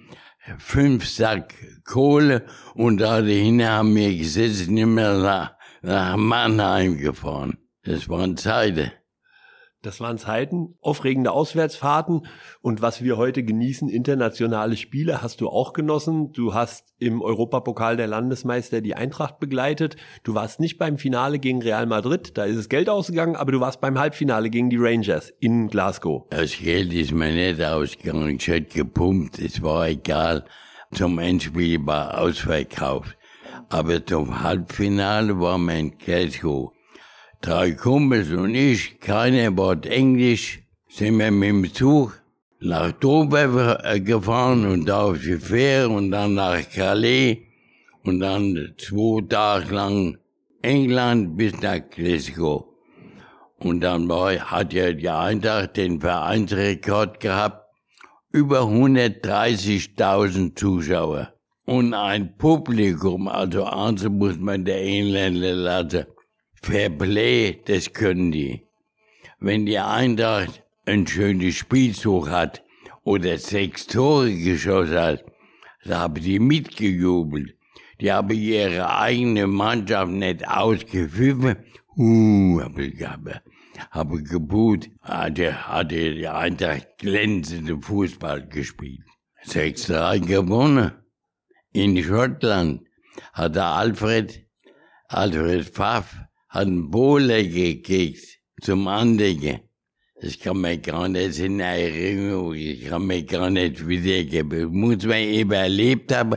fünf 0.58 1.08
Sack 1.08 1.54
Kohle 1.84 2.46
und 2.74 2.98
da 3.00 3.22
hinten 3.22 3.68
haben 3.68 3.96
wir 3.96 4.16
gesessen, 4.16 4.78
immer 4.78 5.18
nach, 5.18 5.54
nach 5.82 6.18
Mannheim 6.18 6.98
gefahren. 6.98 7.58
Das 7.84 8.10
waren 8.10 8.36
Zeiten. 8.36 8.92
Das 9.88 10.02
waren 10.02 10.18
Zeiten, 10.18 10.76
aufregende 10.82 11.32
Auswärtsfahrten 11.32 12.26
und 12.62 12.82
was 12.82 13.06
wir 13.06 13.16
heute 13.16 13.42
genießen, 13.42 13.88
internationale 13.88 14.76
Spiele, 14.76 15.22
hast 15.22 15.40
du 15.40 15.48
auch 15.48 15.72
genossen. 15.72 16.34
Du 16.34 16.54
hast 16.54 16.94
im 17.00 17.22
Europapokal 17.22 17.96
der 17.96 18.08
Landesmeister 18.08 18.82
die 18.82 18.96
Eintracht 18.96 19.40
begleitet. 19.40 19.96
Du 20.26 20.34
warst 20.34 20.60
nicht 20.60 20.78
beim 20.78 20.98
Finale 20.98 21.40
gegen 21.40 21.62
Real 21.62 21.86
Madrid, 21.86 22.38
da 22.38 22.44
ist 22.44 22.58
es 22.58 22.68
Geld 22.68 22.90
ausgegangen, 22.90 23.38
aber 23.38 23.54
du 23.54 23.62
warst 23.62 23.80
beim 23.80 23.98
Halbfinale 23.98 24.50
gegen 24.50 24.70
die 24.70 24.78
Rangers 24.78 25.30
in 25.40 25.70
Glasgow. 25.70 26.26
Das 26.32 26.58
Geld 26.58 26.92
ist 26.92 27.14
mir 27.14 27.32
nicht 27.32 27.64
ausgegangen, 27.64 28.36
ich 28.36 28.46
hätte 28.46 28.80
gepumpt, 28.80 29.40
es 29.40 29.62
war 29.62 29.88
egal. 29.88 30.44
Zum 30.92 31.18
Endspiel 31.18 31.80
war 31.86 32.20
ausverkauft. 32.20 33.18
Aber 33.70 34.06
zum 34.06 34.44
Halbfinale 34.44 35.40
war 35.40 35.58
mein 35.58 35.98
Glasgow 35.98 36.74
drei 37.42 37.72
Kumpels 37.72 38.32
und 38.32 38.56
ich, 38.56 39.00
keiner 39.00 39.56
Wort 39.58 39.86
Englisch, 39.86 40.60
sind 40.90 41.20
wir 41.20 41.32
mit 41.32 41.50
dem 41.50 41.74
Zug 41.74 42.22
nach 42.60 42.92
Dover 42.94 43.84
äh, 43.86 44.00
gefahren 44.00 44.66
und 44.66 44.86
da 44.86 45.04
auf 45.04 45.20
die 45.20 45.38
Fähre 45.38 45.90
und 45.90 46.12
dann 46.12 46.34
nach 46.34 46.68
Calais 46.70 47.40
und 48.04 48.20
dann 48.20 48.74
zwei 48.78 49.22
Tage 49.28 49.76
lang 49.76 50.18
England 50.62 51.38
bis 51.38 51.54
nach 51.62 51.82
Glasgow. 51.90 52.66
Und 53.60 53.82
dann 53.82 54.08
war, 54.10 54.36
hat 54.36 54.74
ja 54.74 54.92
die 54.94 55.10
Eintracht 55.10 55.78
den 55.78 56.00
Vereinsrekord 56.00 57.20
gehabt, 57.20 57.68
über 58.32 58.62
130.000 58.62 60.56
Zuschauer. 60.56 61.34
Und 61.66 61.94
ein 61.94 62.38
Publikum, 62.38 63.28
also 63.28 63.66
also 63.66 64.10
muss 64.10 64.38
man 64.38 64.64
der 64.64 64.82
Engländer 64.82 65.54
lassen, 65.54 66.06
Fairplay, 66.62 67.62
das 67.66 67.94
können 67.94 68.32
die. 68.32 68.64
Wenn 69.40 69.66
die 69.66 69.80
Eintracht 69.80 70.64
ein 70.86 71.06
schönes 71.06 71.56
Spielzug 71.56 72.30
hat 72.30 72.64
oder 73.04 73.38
sechs 73.38 73.88
Tore 73.88 74.34
geschossen 74.34 74.98
hat, 74.98 75.26
da 75.84 76.00
haben 76.00 76.22
die 76.22 76.40
mitgejubelt. 76.40 77.56
Die 78.02 78.12
haben 78.12 78.32
ihre 78.32 78.90
eigene 78.98 79.48
Mannschaft 79.48 80.12
nicht 80.12 80.48
ausgepfiffen. 80.48 81.58
Uh, 81.98 82.62
habe 82.62 82.86
ich 82.86 83.04
habe, 83.90 84.24
gebuht, 84.24 84.90
hatte, 85.02 85.68
hatte 85.68 86.16
die 86.16 86.28
Eintracht 86.28 86.98
glänzende 86.98 87.80
Fußball 87.80 88.48
gespielt. 88.48 89.02
6-3 89.46 90.20
gewonnen. 90.20 90.92
In 91.72 92.02
Schottland 92.04 92.82
hat 93.34 93.56
der 93.56 93.66
Alfred, 93.66 94.46
Alfred 95.08 95.66
Pfaff, 95.66 96.16
hat 96.58 96.66
einen 96.66 96.90
Bowler 96.90 97.44
gekriegt 97.44 98.40
zum 98.62 98.88
Anlegen. 98.88 99.60
Das 100.20 100.40
kann 100.40 100.60
man 100.60 100.82
gar 100.82 101.08
nicht 101.08 101.38
in 101.38 101.60
Erinnerung, 101.60 102.56
ich 102.56 102.86
kann 102.86 103.06
mir 103.06 103.24
gar 103.24 103.52
nicht 103.52 103.88
wiedergeben. 103.88 104.74
Muss 104.74 105.06
man 105.06 105.18
eben 105.18 105.52
erlebt 105.52 106.12
haben, 106.12 106.36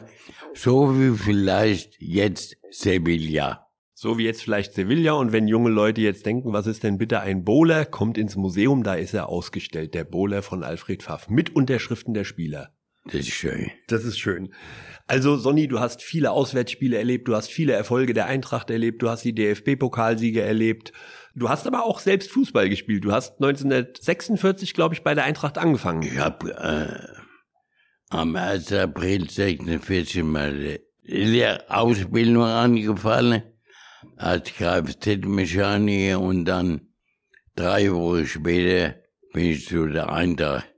so 0.52 0.94
wie 0.98 1.16
vielleicht 1.16 1.96
jetzt 1.98 2.58
Sevilla. 2.70 3.66
So 3.94 4.18
wie 4.18 4.24
jetzt 4.24 4.42
vielleicht 4.42 4.74
Sevilla 4.74 5.12
und 5.12 5.32
wenn 5.32 5.48
junge 5.48 5.70
Leute 5.70 6.02
jetzt 6.02 6.26
denken, 6.26 6.52
was 6.52 6.66
ist 6.66 6.82
denn 6.82 6.98
bitte 6.98 7.20
ein 7.20 7.44
Bowler, 7.44 7.86
kommt 7.86 8.18
ins 8.18 8.36
Museum, 8.36 8.82
da 8.82 8.94
ist 8.94 9.14
er 9.14 9.30
ausgestellt, 9.30 9.94
der 9.94 10.04
Bowler 10.04 10.42
von 10.42 10.62
Alfred 10.62 11.02
Pfaff, 11.02 11.30
mit 11.30 11.56
Unterschriften 11.56 12.12
der 12.12 12.24
Spieler. 12.24 12.74
Das 13.06 13.14
ist 13.14 13.30
schön. 13.30 13.70
Das 13.88 14.04
ist 14.04 14.18
schön. 14.18 14.52
Also 15.10 15.36
Sonny, 15.36 15.66
du 15.66 15.80
hast 15.80 16.02
viele 16.02 16.30
Auswärtsspiele 16.30 16.96
erlebt, 16.96 17.26
du 17.26 17.34
hast 17.34 17.50
viele 17.50 17.72
Erfolge 17.72 18.14
der 18.14 18.26
Eintracht 18.26 18.70
erlebt, 18.70 19.02
du 19.02 19.10
hast 19.10 19.24
die 19.24 19.34
DFB-Pokalsiege 19.34 20.40
erlebt. 20.40 20.92
Du 21.34 21.48
hast 21.48 21.66
aber 21.66 21.84
auch 21.84 21.98
selbst 21.98 22.30
Fußball 22.30 22.68
gespielt. 22.68 23.02
Du 23.02 23.10
hast 23.10 23.42
1946, 23.42 24.72
glaube 24.72 24.94
ich, 24.94 25.02
bei 25.02 25.16
der 25.16 25.24
Eintracht 25.24 25.58
angefangen. 25.58 26.02
Ich 26.02 26.16
habe 26.16 26.52
äh, 26.52 28.14
am 28.16 28.36
1. 28.36 28.72
April 28.72 29.28
46 29.28 30.22
meine 30.22 30.78
Lehrausbildung 31.02 32.44
angefangen 32.44 33.42
als 34.16 34.52
Kfz-Mechaniker 34.52 36.20
und 36.20 36.44
dann 36.44 36.82
drei 37.56 37.92
Wochen 37.92 38.26
später 38.28 38.94
bin 39.32 39.46
ich 39.46 39.66
zu 39.66 39.88
der 39.88 40.12
Eintracht 40.12 40.69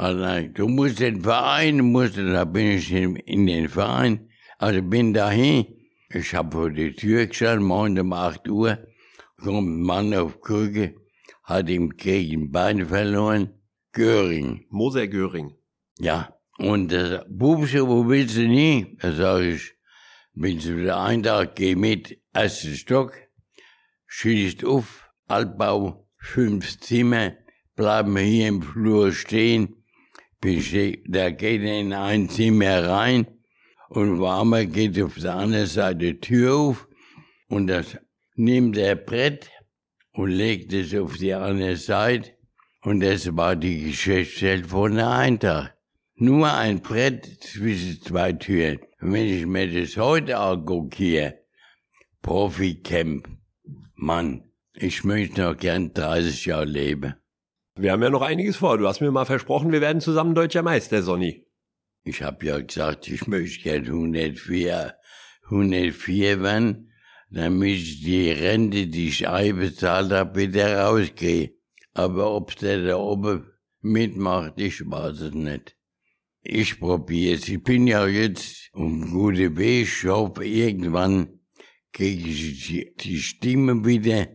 also, 0.00 0.48
du 0.48 0.66
musst 0.66 0.98
den 1.00 1.20
Verein, 1.20 1.92
musst, 1.92 2.16
da 2.16 2.44
bin 2.46 2.68
ich 2.78 2.90
in, 2.90 3.16
in 3.16 3.46
den 3.46 3.68
Verein, 3.68 4.30
also 4.56 4.80
bin 4.80 5.12
dahin. 5.12 5.66
Ich 6.08 6.34
habe 6.34 6.52
vor 6.52 6.70
die 6.70 6.94
Tür 6.94 7.26
gestanden, 7.26 7.66
morgen 7.66 8.00
um 8.00 8.14
8 8.14 8.48
Uhr, 8.48 8.78
kommt 9.36 9.68
ein 9.68 9.82
Mann 9.82 10.14
auf 10.14 10.40
Krücke, 10.40 10.94
hat 11.44 11.68
ihm 11.68 11.90
gegen 11.90 12.44
ein 12.44 12.50
Bein 12.50 12.86
verloren, 12.86 13.50
Göring. 13.92 14.64
Moser 14.70 15.06
Göring. 15.06 15.54
Ja, 15.98 16.34
und 16.56 16.90
das 16.90 17.26
Bubse, 17.28 17.86
wo 17.86 18.08
willst 18.08 18.38
du 18.38 18.48
nie? 18.48 18.96
Da 19.02 19.12
sag 19.12 19.42
ich, 19.42 19.74
bin 20.32 20.60
zu 20.60 20.82
der 20.82 20.98
Eintracht, 20.98 21.56
geh 21.56 21.74
mit, 21.74 22.18
erster 22.32 22.74
Stock, 22.74 23.12
schießt 24.06 24.64
auf, 24.64 25.10
Altbau, 25.28 26.08
fünf 26.16 26.80
Zimmer, 26.80 27.34
bleiben 27.76 28.14
wir 28.14 28.22
hier 28.22 28.48
im 28.48 28.62
Flur 28.62 29.12
stehen, 29.12 29.76
da 30.42 31.30
geht 31.30 31.62
in 31.62 31.92
ein 31.92 32.28
Zimmer 32.30 32.84
rein 32.86 33.26
und 33.90 34.20
Warmer 34.20 34.64
geht 34.64 35.00
auf 35.02 35.16
der 35.16 35.34
anderen 35.34 35.66
Seite 35.66 36.18
Tür 36.18 36.54
auf 36.54 36.88
und 37.48 37.66
das 37.66 37.98
nimmt 38.36 38.78
er 38.78 38.96
Brett 38.96 39.50
und 40.12 40.30
legt 40.30 40.72
es 40.72 40.94
auf 40.94 41.18
die 41.18 41.34
andere 41.34 41.76
Seite 41.76 42.32
und 42.82 43.00
das 43.00 43.36
war 43.36 43.54
die 43.54 43.84
Geschäftsstelle 43.84 44.64
von 44.64 44.94
der 44.94 45.10
Eintracht. 45.10 45.74
Nur 46.14 46.52
ein 46.52 46.80
Brett 46.80 47.26
zwischen 47.40 48.00
zwei 48.02 48.32
Türen. 48.32 48.80
wenn 49.00 49.26
ich 49.26 49.46
mir 49.46 49.70
das 49.70 49.96
heute 49.96 50.38
angucke 50.38 50.96
hier, 50.96 51.38
Profi-Camp, 52.22 53.28
Mann, 53.94 54.50
ich 54.74 55.04
möchte 55.04 55.42
noch 55.42 55.56
gern 55.56 55.92
30 55.92 56.46
Jahre 56.46 56.64
leben. 56.64 57.14
Wir 57.76 57.92
haben 57.92 58.02
ja 58.02 58.10
noch 58.10 58.22
einiges 58.22 58.56
vor. 58.56 58.78
Du 58.78 58.88
hast 58.88 59.00
mir 59.00 59.10
mal 59.10 59.24
versprochen, 59.24 59.72
wir 59.72 59.80
werden 59.80 60.00
zusammen 60.00 60.34
deutscher 60.34 60.62
Meister, 60.62 61.02
Sonny. 61.02 61.46
Ich 62.02 62.22
habe 62.22 62.44
ja 62.46 62.58
gesagt, 62.58 63.08
ich 63.08 63.26
möchte 63.26 63.62
gerne 63.62 63.86
104, 63.86 64.94
104 65.44 66.42
werden, 66.42 66.92
damit 67.30 67.76
ich 67.76 68.02
die 68.02 68.30
Rente, 68.30 68.86
die 68.86 69.08
ich 69.08 69.28
einbezahlt 69.28 70.10
habe, 70.10 70.40
wieder 70.40 70.80
rausgehe. 70.80 71.54
Aber 71.94 72.34
ob 72.34 72.56
der 72.56 72.84
da 72.84 72.96
oben 72.96 73.50
mitmacht, 73.80 74.54
ich 74.56 74.80
weiß 74.80 75.20
es 75.20 75.34
nicht. 75.34 75.76
Ich 76.42 76.80
probiere 76.80 77.36
es. 77.36 77.48
Ich 77.48 77.62
bin 77.62 77.86
ja 77.86 78.06
jetzt 78.06 78.70
um 78.72 79.10
gute 79.10 79.56
Weg. 79.56 79.82
Ich 79.82 80.04
hoffe, 80.04 80.44
irgendwann 80.44 81.40
kriege 81.92 82.28
ich 82.28 82.94
die 82.98 83.18
Stimme 83.18 83.84
wieder. 83.84 84.28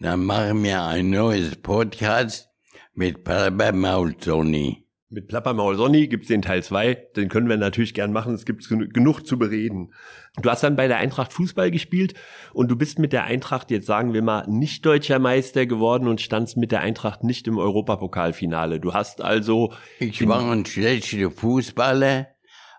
Dann 0.00 0.24
machen 0.24 0.64
wir 0.64 0.82
ein 0.82 1.10
neues 1.10 1.56
Podcast 1.56 2.51
mit 2.94 3.24
Plappermaul 3.24 4.14
Sonny. 4.20 4.82
Mit 5.08 5.28
Plappermaul 5.28 5.76
Sonny 5.76 6.08
gibt's 6.08 6.28
den 6.28 6.40
Teil 6.40 6.62
zwei. 6.62 6.94
Den 6.94 7.28
können 7.28 7.48
wir 7.48 7.58
natürlich 7.58 7.92
gern 7.92 8.12
machen. 8.12 8.34
Es 8.34 8.46
gibt 8.46 8.66
genug 8.68 9.26
zu 9.26 9.38
bereden. 9.38 9.92
Du 10.40 10.48
hast 10.48 10.62
dann 10.62 10.76
bei 10.76 10.88
der 10.88 10.96
Eintracht 10.96 11.34
Fußball 11.34 11.70
gespielt 11.70 12.14
und 12.54 12.70
du 12.70 12.76
bist 12.76 12.98
mit 12.98 13.12
der 13.12 13.24
Eintracht 13.24 13.70
jetzt 13.70 13.86
sagen 13.86 14.14
wir 14.14 14.22
mal 14.22 14.46
nicht 14.48 14.86
deutscher 14.86 15.18
Meister 15.18 15.66
geworden 15.66 16.08
und 16.08 16.22
standst 16.22 16.56
mit 16.56 16.72
der 16.72 16.80
Eintracht 16.80 17.24
nicht 17.24 17.46
im 17.46 17.58
Europapokalfinale. 17.58 18.80
Du 18.80 18.94
hast 18.94 19.20
also 19.20 19.74
ich 19.98 20.26
war 20.26 20.50
ein 20.50 20.64
schlechter 20.64 21.30
Fußballer, 21.30 22.28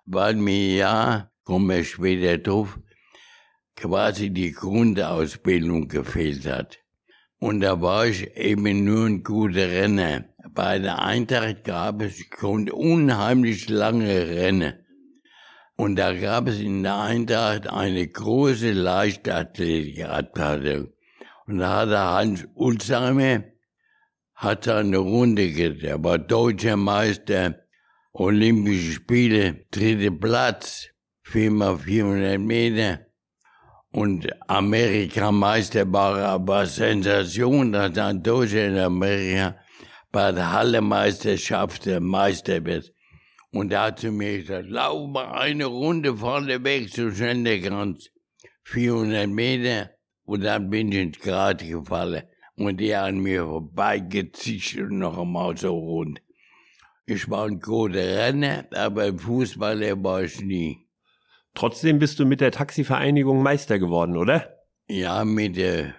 weil 0.05 0.35
mir 0.35 0.75
ja, 0.75 1.31
kommen 1.43 1.69
wir 1.69 1.83
später 1.83 2.39
drauf, 2.39 2.79
quasi 3.75 4.31
die 4.31 4.53
Grundausbildung 4.53 5.87
gefehlt 5.87 6.47
hat. 6.47 6.82
Und 7.43 7.59
da 7.59 7.81
war 7.81 8.07
ich 8.07 8.37
eben 8.37 8.85
nur 8.85 9.05
ein 9.05 9.21
guter 9.21 9.69
Renner. 9.69 10.23
Bei 10.51 10.79
der 10.79 11.01
Eintracht 11.01 11.65
gab 11.65 12.01
es, 12.01 12.29
konnte 12.29 12.73
unheimlich 12.73 13.67
lange 13.67 14.29
rennen. 14.29 14.75
Und 15.75 15.97
da 15.97 16.13
gab 16.13 16.47
es 16.47 16.61
in 16.61 16.83
der 16.83 17.01
Eintracht 17.01 17.67
eine 17.67 18.07
große 18.07 18.71
Leichtathletikabteilung. 18.71 20.93
Und 21.45 21.57
da 21.57 21.81
hat 21.81 21.89
der 21.89 22.11
Hans 22.11 22.47
Ulsheimer, 22.55 23.43
hat 24.35 24.65
eine 24.69 24.99
Runde 24.99 25.51
gedreht. 25.51 25.83
Er 25.83 26.01
war 26.01 26.19
deutscher 26.19 26.77
Meister, 26.77 27.59
Olympische 28.13 28.93
Spiele, 28.93 29.65
dritter 29.69 30.11
Platz, 30.11 30.91
viermal 31.23 31.77
400 31.77 32.39
Meter. 32.39 33.01
Und 33.93 34.27
Amerikameister 34.49 35.91
war 35.93 36.17
aber 36.17 36.65
Sensation, 36.65 37.71
dass 37.71 37.95
ein 37.97 38.23
Deutscher 38.23 38.65
in 38.65 38.77
Amerika 38.77 39.55
bei 40.11 40.31
der 40.31 40.51
Hallemeisterschaft 40.51 41.85
der 41.85 41.99
Meister 42.01 42.65
wird. 42.65 42.91
Und 43.51 43.71
da 43.71 43.85
hat 43.85 43.99
zu 43.99 44.11
mir 44.11 44.39
gesagt, 44.39 44.67
lauf 44.67 45.07
mal 45.07 45.31
eine 45.33 45.65
Runde 45.65 46.17
vorne 46.17 46.63
weg, 46.63 46.91
der 46.91 47.61
kannst. 47.61 48.11
400 48.63 49.29
Meter. 49.29 49.91
Und 50.25 50.43
dann 50.43 50.71
bin 50.71 50.91
ich 50.91 50.97
ins 50.97 51.19
Grad 51.19 51.59
gefallen. 51.59 52.23
und 52.55 52.79
die 52.79 52.95
an 52.95 53.19
mir 53.19 53.45
vorbeigezischt 53.45 54.77
und 54.77 54.99
noch 54.99 55.17
einmal 55.17 55.55
so 55.57 55.77
rund. 55.77 56.19
Ich 57.05 57.29
war 57.29 57.45
ein 57.45 57.59
guter 57.59 57.99
Renner, 57.99 58.65
aber 58.73 59.17
Fußballer 59.17 60.03
war 60.03 60.23
ich 60.23 60.39
nie. 60.41 60.82
Trotzdem 61.55 61.99
bist 61.99 62.19
du 62.19 62.25
mit 62.25 62.41
der 62.41 62.51
Taxivereinigung 62.51 63.43
Meister 63.43 63.79
geworden, 63.79 64.17
oder? 64.17 64.57
Ja, 64.87 65.23
mit 65.23 65.55
der 65.57 65.95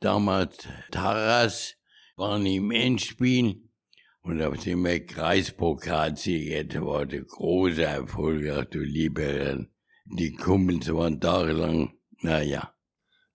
damals 0.00 0.68
Taras 0.90 1.76
waren 2.16 2.44
im 2.46 2.70
Endspiel 2.70 3.68
und 4.22 4.60
sind 4.60 4.84
wir 4.84 5.04
Kreispokalsieger 5.06 6.64
geworden. 6.64 7.26
Großer 7.26 7.84
Erfolg, 7.84 8.46
ach 8.50 8.64
du 8.66 8.80
lieber. 8.80 9.66
Die 10.04 10.32
Kumpels 10.32 10.92
waren 10.92 11.20
tagelang, 11.20 11.94
naja. 12.20 12.74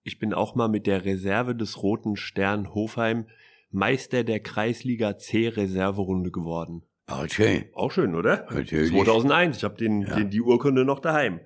Ich 0.02 0.18
bin 0.18 0.34
auch 0.34 0.54
mal 0.54 0.68
mit 0.68 0.86
der 0.86 1.04
Reserve 1.04 1.56
des 1.56 1.82
Roten 1.82 2.16
Stern 2.16 2.74
Hofheim 2.74 3.26
Meister 3.70 4.22
der 4.22 4.40
Kreisliga 4.40 5.18
C 5.18 5.48
Reserverunde 5.48 6.30
geworden. 6.30 6.84
Ach, 7.06 7.28
schön. 7.30 7.66
Auch 7.74 7.92
schön, 7.92 8.14
oder? 8.14 8.46
Natürlich. 8.50 8.90
2001. 8.90 9.58
Ich 9.58 9.64
habe 9.64 9.76
den, 9.76 10.02
Ja. 10.02 10.16
den, 10.16 10.30
die 10.30 10.40
Urkunde 10.40 10.84
noch 10.84 11.00
daheim. 11.00 11.40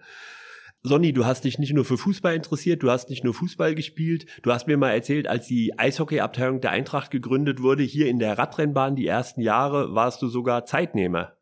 Sonny, 0.85 1.13
du 1.13 1.27
hast 1.27 1.43
dich 1.45 1.59
nicht 1.59 1.73
nur 1.73 1.85
für 1.85 1.99
Fußball 1.99 2.37
interessiert, 2.37 2.85
du 2.85 2.91
hast 2.91 3.11
nicht 3.11 3.25
nur 3.25 3.35
Fußball 3.35 3.75
gespielt. 3.75 4.27
Du 4.43 4.53
hast 4.53 4.69
mir 4.69 4.77
mal 4.77 4.91
erzählt, 4.93 5.27
als 5.27 5.49
die 5.49 5.77
Eishockeyabteilung 5.77 6.61
der 6.61 6.71
Eintracht 6.71 7.11
gegründet 7.11 7.61
wurde, 7.61 7.83
hier 7.83 8.07
in 8.09 8.21
der 8.21 8.39
Radrennbahn 8.39 8.95
die 8.95 9.07
ersten 9.07 9.41
Jahre, 9.41 9.95
warst 9.95 10.23
du 10.23 10.29
sogar 10.29 10.65
Zeitnehmer. 10.67 11.37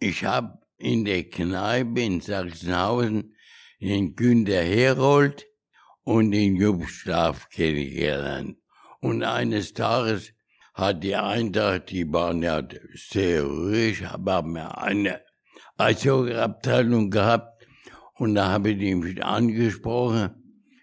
Ich 0.00 0.24
hab 0.24 0.66
in 0.76 1.04
der 1.04 1.22
Kneipe 1.22 2.00
in 2.00 2.20
Sachsenhausen 2.20 3.34
den 3.80 4.16
Günter 4.16 4.62
Herold 4.62 5.46
und 6.02 6.32
den 6.32 6.56
Jupp 6.56 6.88
Schlaf 6.88 7.48
kennengelernt. 7.50 8.58
Und 9.00 9.22
eines 9.22 9.72
Tages 9.72 10.32
hat 10.74 11.04
die 11.04 11.14
Eintracht, 11.14 11.90
die 11.90 12.12
waren 12.12 12.42
ja 12.42 12.60
sehr 12.94 13.44
ruhig, 13.44 14.04
haben 14.04 14.56
ja 14.56 14.68
eine 14.72 15.20
Eishockeyabteilung 15.78 17.10
gehabt. 17.10 17.64
Und 18.16 18.34
da 18.34 18.50
habe 18.50 18.70
ich 18.70 18.80
ihn 18.80 19.22
angesprochen, 19.22 20.30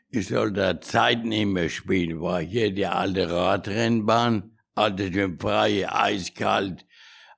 ich 0.09 0.27
soll 0.27 0.51
da 0.53 0.79
Zeitnehmer 0.81 1.69
spielen, 1.69 2.21
war 2.21 2.41
hier 2.41 2.73
die 2.73 2.85
alte 2.85 3.29
Radrennbahn, 3.29 4.57
also 4.75 5.11
schon 5.11 5.39
freie, 5.39 5.93
eiskalt, 5.93 6.85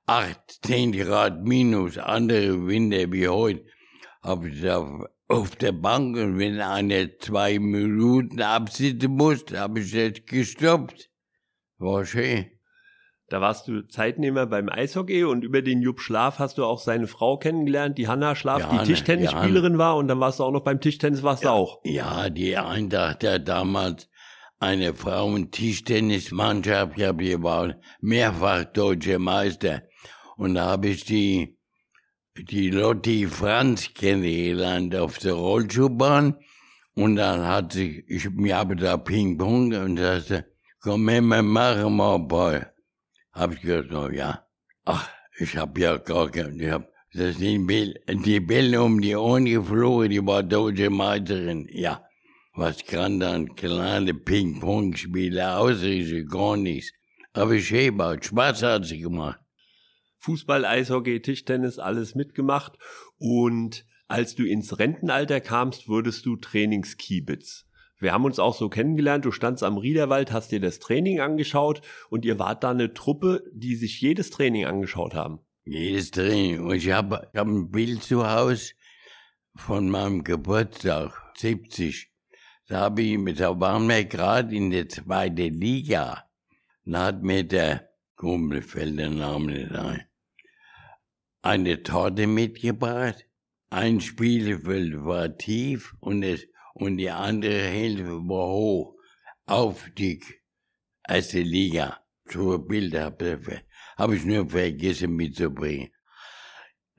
8, 0.06 0.60
10 0.64 0.92
Grad 0.92 1.44
minus, 1.44 1.98
andere 1.98 2.66
Winter 2.66 3.10
wie 3.12 3.28
heute, 3.28 3.64
habe 4.22 4.48
ich 4.48 4.62
da 4.62 5.06
auf 5.28 5.56
der 5.56 5.72
Bank 5.72 6.16
und 6.16 6.38
wenn 6.38 6.60
einer 6.60 7.18
zwei 7.18 7.58
Minuten 7.58 8.40
absitzen 8.42 9.12
musste, 9.12 9.58
habe 9.58 9.80
ich 9.80 9.92
das 9.92 10.24
gestoppt. 10.26 11.10
War 11.78 12.04
schön. 12.04 12.46
Da 13.28 13.40
warst 13.40 13.68
du 13.68 13.86
Zeitnehmer 13.88 14.46
beim 14.46 14.68
Eishockey 14.68 15.24
und 15.24 15.44
über 15.44 15.62
den 15.62 15.80
Jupp 15.80 16.00
Schlaf 16.00 16.38
hast 16.38 16.58
du 16.58 16.64
auch 16.64 16.78
seine 16.78 17.06
Frau 17.06 17.38
kennengelernt, 17.38 17.96
die 17.96 18.06
Hanna 18.06 18.34
Schlaf, 18.34 18.60
Johanne, 18.60 18.82
die 18.82 18.88
Tischtennisspielerin 18.88 19.78
war 19.78 19.96
und 19.96 20.08
dann 20.08 20.20
warst 20.20 20.40
du 20.40 20.44
auch 20.44 20.50
noch 20.50 20.62
beim 20.62 20.80
Tischtennis, 20.80 21.22
warst 21.22 21.44
du 21.44 21.48
auch. 21.48 21.80
Ja, 21.84 22.28
die 22.28 22.56
Eintracht 22.56 23.24
hat 23.24 23.48
damals 23.48 24.10
eine 24.60 24.94
Frauentischtennismannschaft 24.94 26.96
gehabt, 26.96 27.20
die 27.20 27.42
war 27.42 27.74
mehrfach 28.00 28.64
deutscher 28.64 29.18
Meister. 29.18 29.82
Und 30.36 30.54
da 30.54 30.66
habe 30.66 30.88
ich 30.88 31.04
die, 31.04 31.58
die 32.36 32.70
Lotti 32.70 33.26
Franz 33.26 33.94
kennengelernt 33.94 34.94
auf 34.94 35.18
der 35.18 35.34
Rollschuhbahn. 35.34 36.36
Und 36.94 37.16
dann 37.16 37.46
hat 37.46 37.72
sie, 37.72 38.04
ich, 38.06 38.30
mir 38.30 38.56
habe 38.56 38.76
da 38.76 38.96
Ping-Pong 38.96 39.74
und 39.74 39.98
sagte, 39.98 40.53
komm 40.84 41.08
her, 41.08 41.22
wir 41.22 41.42
machen 41.42 41.96
mal 41.96 42.18
Ball. 42.18 42.70
Hab 43.32 43.54
ich 43.54 43.62
gesagt, 43.62 43.92
oh 43.94 44.10
ja. 44.10 44.46
Ach, 44.84 45.08
ich 45.38 45.56
hab 45.56 45.78
ja 45.78 45.96
gar 45.96 46.30
kein, 46.30 46.60
ich 46.60 46.70
hab, 46.70 46.92
das 47.14 47.38
sind 47.38 47.66
Bälle, 47.66 47.94
die 48.06 48.38
Bälle 48.40 48.82
um 48.82 49.00
die 49.00 49.16
Ohren 49.16 49.46
geflogen, 49.46 50.10
die 50.10 50.26
war 50.26 50.42
deutsche 50.42 50.90
Meisterin. 50.90 51.66
Ja, 51.70 52.04
was 52.54 52.84
kann 52.84 53.18
dann 53.18 53.56
kleine 53.56 54.12
Ping-Pong-Spiele 54.12 55.56
ausrichten? 55.56 56.28
Gar 56.28 56.58
nichts. 56.58 56.92
Aber 57.32 57.58
schön 57.58 57.96
war, 57.96 58.22
Spaß 58.22 58.62
hat 58.62 58.84
sie 58.84 59.00
gemacht. 59.00 59.40
Fußball, 60.18 60.66
Eishockey, 60.66 61.22
Tischtennis, 61.22 61.78
alles 61.78 62.14
mitgemacht. 62.14 62.76
Und 63.16 63.86
als 64.06 64.34
du 64.34 64.44
ins 64.44 64.78
Rentenalter 64.78 65.40
kamst, 65.40 65.88
wurdest 65.88 66.26
du 66.26 66.36
Trainingskiebitz. 66.36 67.64
Wir 68.04 68.12
haben 68.12 68.26
uns 68.26 68.38
auch 68.38 68.54
so 68.54 68.68
kennengelernt. 68.68 69.24
Du 69.24 69.32
standst 69.32 69.62
am 69.64 69.78
Riederwald, 69.78 70.30
hast 70.30 70.52
dir 70.52 70.60
das 70.60 70.78
Training 70.78 71.20
angeschaut 71.20 71.80
und 72.10 72.26
ihr 72.26 72.38
wart 72.38 72.62
da 72.62 72.70
eine 72.70 72.92
Truppe, 72.92 73.42
die 73.54 73.76
sich 73.76 73.98
jedes 73.98 74.28
Training 74.28 74.66
angeschaut 74.66 75.14
haben. 75.14 75.40
Jedes 75.64 76.10
Training. 76.10 76.60
Und 76.60 76.74
ich 76.74 76.90
habe 76.90 77.30
hab 77.34 77.46
ein 77.46 77.70
Bild 77.70 78.02
zu 78.02 78.30
Hause 78.30 78.74
von 79.56 79.88
meinem 79.88 80.22
Geburtstag, 80.22 81.12
70. 81.38 82.12
Da 82.68 82.80
habe 82.80 83.00
ich, 83.00 83.16
mit- 83.16 83.40
waren 83.40 83.88
wir 83.88 84.04
gerade 84.04 84.54
in 84.54 84.70
der 84.70 84.86
zweiten 84.90 85.54
Liga. 85.54 86.24
Da 86.84 87.06
hat 87.06 87.22
mir 87.22 87.42
der 87.42 87.88
Kumpel, 88.16 88.60
fällt 88.60 88.98
der 88.98 89.08
Name 89.08 89.46
nicht 89.52 89.72
ein, 89.72 90.02
eine 91.40 91.82
Torte 91.82 92.26
mitgebracht. 92.26 93.26
Ein 93.70 94.02
Spielfeld 94.02 95.06
war 95.06 95.38
tief 95.38 95.94
und, 96.00 96.22
es, 96.22 96.46
und 96.74 96.98
die 96.98 97.10
andere 97.10 97.62
Hälfte 97.62 98.06
war 98.28 98.48
hoch. 98.48 98.94
Auf 99.46 99.90
die 99.96 100.20
erste 101.08 101.40
Liga. 101.40 102.00
So 102.28 102.58
Bilder 102.58 103.04
habe 103.04 103.40
hab 103.96 104.12
ich 104.12 104.24
nur 104.24 104.48
vergessen 104.48 105.14
mitzubringen. 105.14 105.90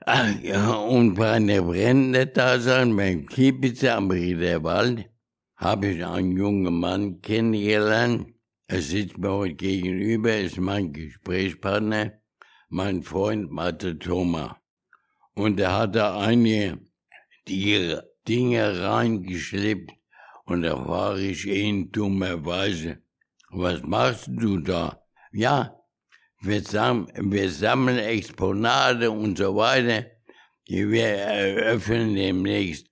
Ach, 0.04 0.40
ja, 0.40 0.72
und 0.74 1.14
bei 1.14 1.32
einer 1.32 1.62
brennenden 1.62 2.32
Dasein 2.32 2.94
beim 2.96 3.26
Kiebitz 3.26 3.82
am 3.82 4.10
Riederwald 4.10 5.10
habe 5.56 5.88
ich 5.88 6.04
einen 6.04 6.36
jungen 6.36 6.78
Mann 6.78 7.20
kennengelernt. 7.20 8.32
Er 8.68 8.82
sitzt 8.82 9.18
mir 9.18 9.32
heute 9.32 9.54
gegenüber, 9.54 10.36
ist 10.36 10.58
mein 10.58 10.92
Gesprächspartner, 10.92 12.12
mein 12.68 13.02
Freund 13.02 13.50
Mathe 13.50 13.98
Thomas. 13.98 14.54
Und 15.34 15.58
er 15.58 15.76
hat 15.76 15.96
da 15.96 16.20
einige 16.20 16.78
die 17.48 17.96
Dinge 18.28 18.80
reingeschleppt 18.80 19.92
und 20.44 20.62
da 20.62 20.76
frage 20.76 21.22
ich 21.22 21.46
ihn 21.46 21.90
dummerweise, 21.92 22.98
was 23.50 23.82
machst 23.82 24.28
du 24.28 24.58
da? 24.58 25.02
Ja, 25.32 25.76
wir, 26.40 26.62
sam 26.62 27.08
wir 27.14 27.50
sammeln 27.50 27.98
Exponate 27.98 29.10
und 29.10 29.38
so 29.38 29.56
weiter. 29.56 30.06
Wir 30.66 31.06
eröffnen 31.06 32.14
demnächst 32.14 32.86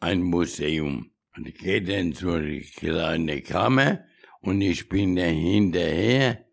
ein 0.00 0.22
Museum. 0.22 1.10
Und 1.36 1.48
ich 1.48 1.58
gehe 1.58 1.82
dann 1.82 2.12
zu 2.12 2.40
die 2.40 2.60
kleine 2.60 3.42
Kammer 3.42 4.00
und 4.40 4.60
ich 4.60 4.88
bin 4.88 5.16
da 5.16 5.22
hinterher 5.22 6.44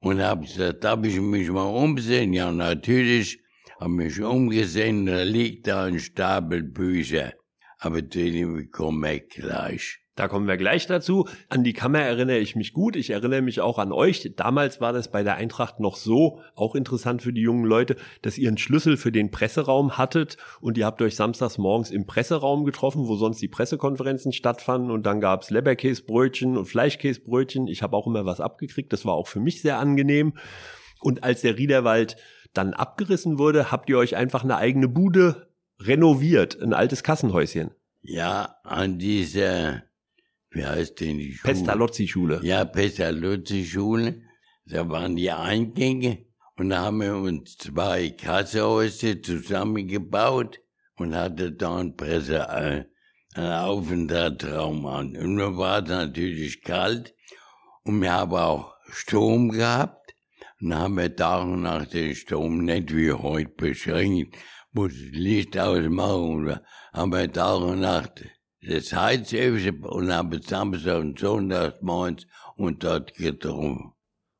und 0.00 0.20
hab 0.20 0.42
gesagt, 0.42 0.84
darf 0.84 1.04
ich 1.04 1.20
mich 1.20 1.50
mal 1.50 1.62
umsehen? 1.62 2.32
Ja, 2.32 2.50
natürlich. 2.50 3.40
Hab 3.78 3.88
mich 3.88 4.20
umgesehen, 4.20 5.06
da 5.06 5.22
liegt 5.22 5.66
da 5.66 5.84
ein 5.84 5.98
Stapel 5.98 6.62
Bücher. 6.62 7.34
Aber 7.82 7.98
zu 7.98 8.30
dem 8.30 8.70
komme 8.70 9.16
ich 9.16 9.28
gleich. 9.28 9.98
Da 10.14 10.28
kommen 10.28 10.46
wir 10.46 10.56
gleich 10.56 10.86
dazu. 10.86 11.26
An 11.48 11.64
die 11.64 11.72
Kammer 11.72 11.98
erinnere 11.98 12.38
ich 12.38 12.54
mich 12.54 12.74
gut. 12.74 12.94
Ich 12.94 13.10
erinnere 13.10 13.42
mich 13.42 13.60
auch 13.60 13.78
an 13.78 13.90
euch. 13.90 14.34
Damals 14.36 14.80
war 14.80 14.92
das 14.92 15.10
bei 15.10 15.24
der 15.24 15.34
Eintracht 15.34 15.80
noch 15.80 15.96
so, 15.96 16.38
auch 16.54 16.76
interessant 16.76 17.22
für 17.22 17.32
die 17.32 17.40
jungen 17.40 17.64
Leute, 17.64 17.96
dass 18.20 18.38
ihr 18.38 18.46
einen 18.46 18.58
Schlüssel 18.58 18.96
für 18.96 19.10
den 19.10 19.32
Presseraum 19.32 19.98
hattet 19.98 20.36
und 20.60 20.78
ihr 20.78 20.86
habt 20.86 21.02
euch 21.02 21.16
samstags 21.16 21.58
morgens 21.58 21.90
im 21.90 22.06
Presseraum 22.06 22.64
getroffen, 22.64 23.08
wo 23.08 23.16
sonst 23.16 23.42
die 23.42 23.48
Pressekonferenzen 23.48 24.32
stattfanden 24.32 24.92
und 24.92 25.04
dann 25.04 25.20
gab's 25.20 25.50
Leberkäsebrötchen 25.50 26.56
und 26.56 26.66
Fleischkäsebrötchen. 26.66 27.66
Ich 27.66 27.82
habe 27.82 27.96
auch 27.96 28.06
immer 28.06 28.24
was 28.24 28.40
abgekriegt. 28.40 28.92
Das 28.92 29.04
war 29.04 29.14
auch 29.14 29.26
für 29.26 29.40
mich 29.40 29.60
sehr 29.60 29.80
angenehm. 29.80 30.34
Und 31.00 31.24
als 31.24 31.40
der 31.40 31.58
Riederwald 31.58 32.16
dann 32.54 32.74
abgerissen 32.74 33.40
wurde, 33.40 33.72
habt 33.72 33.90
ihr 33.90 33.98
euch 33.98 34.14
einfach 34.14 34.44
eine 34.44 34.56
eigene 34.56 34.86
Bude 34.86 35.48
renoviert, 35.86 36.60
ein 36.60 36.72
altes 36.72 37.02
Kassenhäuschen. 37.02 37.70
Ja, 38.02 38.56
an 38.64 38.98
dieser, 38.98 39.84
wie 40.50 40.66
heißt 40.66 41.00
denn 41.00 41.18
die 41.18 41.34
Schule? 41.34 41.54
Pestalozzi-Schule. 41.54 42.40
Ja, 42.42 42.64
Pestalozzi-Schule. 42.64 44.22
Da 44.66 44.88
waren 44.88 45.16
die 45.16 45.30
Eingänge 45.30 46.26
und 46.56 46.70
da 46.70 46.82
haben 46.82 47.00
wir 47.00 47.16
uns 47.16 47.56
zwei 47.58 48.10
Kassehäuser 48.10 49.22
zusammengebaut 49.22 50.60
und 50.96 51.14
hatte 51.14 51.52
da 51.52 51.78
ein 51.78 51.96
Presse, 51.96 52.38
äh, 52.38 52.84
einen 53.34 53.52
Aufenthaltsraum 53.52 54.86
an. 54.86 55.16
Und 55.16 55.34
nun 55.34 55.56
war 55.56 55.82
es 55.82 55.88
natürlich 55.88 56.62
kalt 56.62 57.14
und 57.84 58.00
wir 58.00 58.12
haben 58.12 58.34
auch 58.34 58.74
Strom 58.90 59.50
gehabt. 59.50 60.14
Und 60.60 60.70
dann 60.70 60.78
haben 60.78 60.96
wir 60.96 61.14
Tag 61.14 61.44
und 61.44 61.62
Nacht 61.62 61.94
den 61.94 62.14
Strom 62.14 62.64
nicht 62.64 62.94
wie 62.94 63.12
heute 63.12 63.50
beschränkt, 63.50 64.36
muss 64.72 64.92
Licht 64.94 65.58
ausmachen 65.58 66.46
wir 66.46 67.32
Tag 67.32 67.60
und 67.60 67.80
Nacht 67.80 68.24
das 68.62 68.92
Heizöfchen 68.92 69.84
und 69.84 70.12
haben 70.12 70.40
Samstag 70.40 71.00
und 71.00 71.18
Sonntag 71.18 71.82
morgens 71.82 72.26
und 72.56 72.84
dort 72.84 73.14
getroffen. 73.14 73.92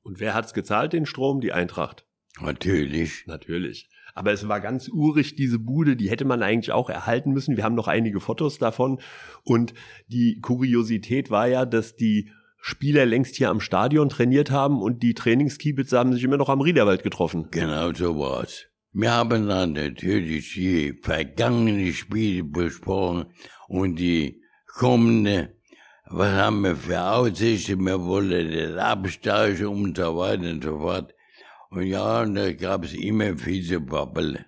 Und 0.02 0.20
wer 0.20 0.34
hat's 0.34 0.54
gezahlt, 0.54 0.92
den 0.92 1.06
Strom? 1.06 1.40
Die 1.40 1.52
Eintracht. 1.52 2.06
Natürlich. 2.40 3.24
Natürlich. 3.26 3.88
Aber 4.14 4.32
es 4.32 4.46
war 4.46 4.60
ganz 4.60 4.88
urig, 4.88 5.36
diese 5.36 5.58
Bude, 5.58 5.96
die 5.96 6.10
hätte 6.10 6.24
man 6.24 6.42
eigentlich 6.42 6.72
auch 6.72 6.90
erhalten 6.90 7.32
müssen. 7.32 7.56
Wir 7.56 7.64
haben 7.64 7.74
noch 7.74 7.88
einige 7.88 8.20
Fotos 8.20 8.58
davon. 8.58 9.00
Und 9.42 9.74
die 10.06 10.38
Kuriosität 10.40 11.30
war 11.30 11.48
ja, 11.48 11.64
dass 11.64 11.96
die 11.96 12.30
Spieler 12.60 13.06
längst 13.06 13.36
hier 13.36 13.50
am 13.50 13.60
Stadion 13.60 14.08
trainiert 14.08 14.50
haben 14.50 14.80
und 14.80 15.02
die 15.02 15.14
Trainingskiebitze 15.14 15.98
haben 15.98 16.12
sich 16.12 16.22
immer 16.22 16.36
noch 16.36 16.48
am 16.48 16.60
Riederwald 16.60 17.02
getroffen. 17.02 17.48
Genau 17.50 17.92
so 17.92 18.16
war's. 18.18 18.66
Wir 18.94 19.12
haben 19.12 19.48
dann 19.48 19.72
natürlich 19.72 20.52
die 20.52 20.92
vergangenen 21.00 21.94
Spiele 21.94 22.44
besprochen 22.44 23.32
und 23.68 23.96
die 23.96 24.42
kommende. 24.66 25.56
Was 26.04 26.32
haben 26.32 26.60
wir 26.60 26.76
für 26.76 27.00
Aussichten? 27.00 27.86
Wir 27.86 28.04
wollen 28.04 28.50
den 28.50 28.78
absteigen 28.78 29.66
und 29.66 29.96
so 29.96 30.16
weiter 30.18 30.50
und 30.50 30.62
so 30.62 30.78
fort. 30.78 31.14
Und 31.70 31.86
ja, 31.86 32.26
da 32.26 32.52
gab's 32.52 32.92
immer 32.92 33.38
viel 33.38 33.64
zu 33.66 33.80
babbeln. 33.80 34.44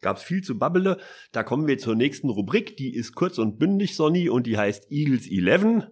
Gab's 0.00 0.22
viel 0.22 0.42
zu 0.42 0.56
babbele. 0.56 0.98
Da 1.32 1.42
kommen 1.42 1.66
wir 1.66 1.78
zur 1.78 1.96
nächsten 1.96 2.30
Rubrik. 2.30 2.76
Die 2.76 2.94
ist 2.94 3.16
kurz 3.16 3.38
und 3.38 3.58
bündig, 3.58 3.96
Sonny, 3.96 4.28
und 4.28 4.46
die 4.46 4.58
heißt 4.58 4.92
Eagles 4.92 5.28
11. 5.28 5.88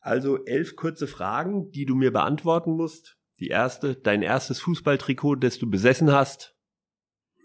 Also 0.00 0.44
elf 0.44 0.76
kurze 0.76 1.08
Fragen, 1.08 1.72
die 1.72 1.86
du 1.86 1.96
mir 1.96 2.12
beantworten 2.12 2.76
musst. 2.76 3.16
Die 3.40 3.48
erste, 3.48 3.96
dein 3.96 4.22
erstes 4.22 4.60
Fußballtrikot, 4.60 5.34
das 5.36 5.58
du 5.58 5.68
besessen 5.68 6.12
hast. 6.12 6.55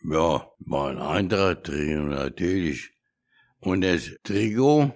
Ja, 0.04 0.48
war 0.60 0.90
ein 0.90 0.98
Eintracht-Trikot 0.98 2.08
natürlich. 2.10 2.90
Und 3.60 3.82
das 3.82 4.10
Trikot 4.24 4.92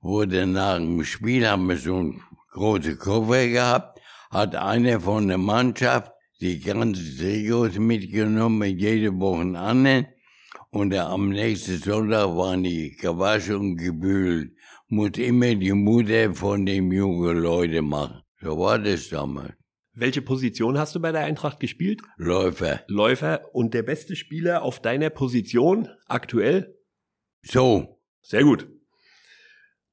wurde 0.00 0.46
nach 0.46 0.78
dem 0.78 1.04
Spiel, 1.04 1.46
haben 1.48 1.68
wir 1.68 1.76
so 1.76 1.96
einen 1.96 2.22
großen 2.50 2.98
Koffer 2.98 3.46
gehabt, 3.46 4.00
hat 4.30 4.56
einer 4.56 5.00
von 5.00 5.28
der 5.28 5.38
Mannschaft 5.38 6.10
die 6.40 6.58
ganzen 6.58 7.16
Trikots 7.16 7.78
mitgenommen, 7.78 8.76
jede 8.76 9.16
Woche 9.16 9.56
an. 9.56 10.06
Und 10.70 10.92
am 10.94 11.28
nächsten 11.28 11.78
Sonntag 11.78 12.36
waren 12.36 12.64
die 12.64 12.96
gewaschen 12.96 13.56
und 13.56 13.76
gebügelt. 13.76 14.56
Muss 14.88 15.18
immer 15.18 15.54
die 15.54 15.72
Mutter 15.72 16.34
von 16.34 16.66
dem 16.66 16.90
jungen 16.90 17.38
Leute 17.38 17.80
machen. 17.80 18.22
So 18.40 18.58
war 18.58 18.78
das 18.78 19.08
damals. 19.08 19.54
Welche 19.98 20.20
Position 20.20 20.78
hast 20.78 20.94
du 20.94 21.00
bei 21.00 21.10
der 21.10 21.22
Eintracht 21.22 21.58
gespielt? 21.58 22.02
Läufer. 22.18 22.82
Läufer. 22.86 23.54
Und 23.54 23.72
der 23.72 23.82
beste 23.82 24.14
Spieler 24.14 24.60
auf 24.62 24.80
deiner 24.80 25.08
Position 25.08 25.88
aktuell? 26.06 26.76
So, 27.42 27.98
Sehr 28.20 28.44
gut. 28.44 28.68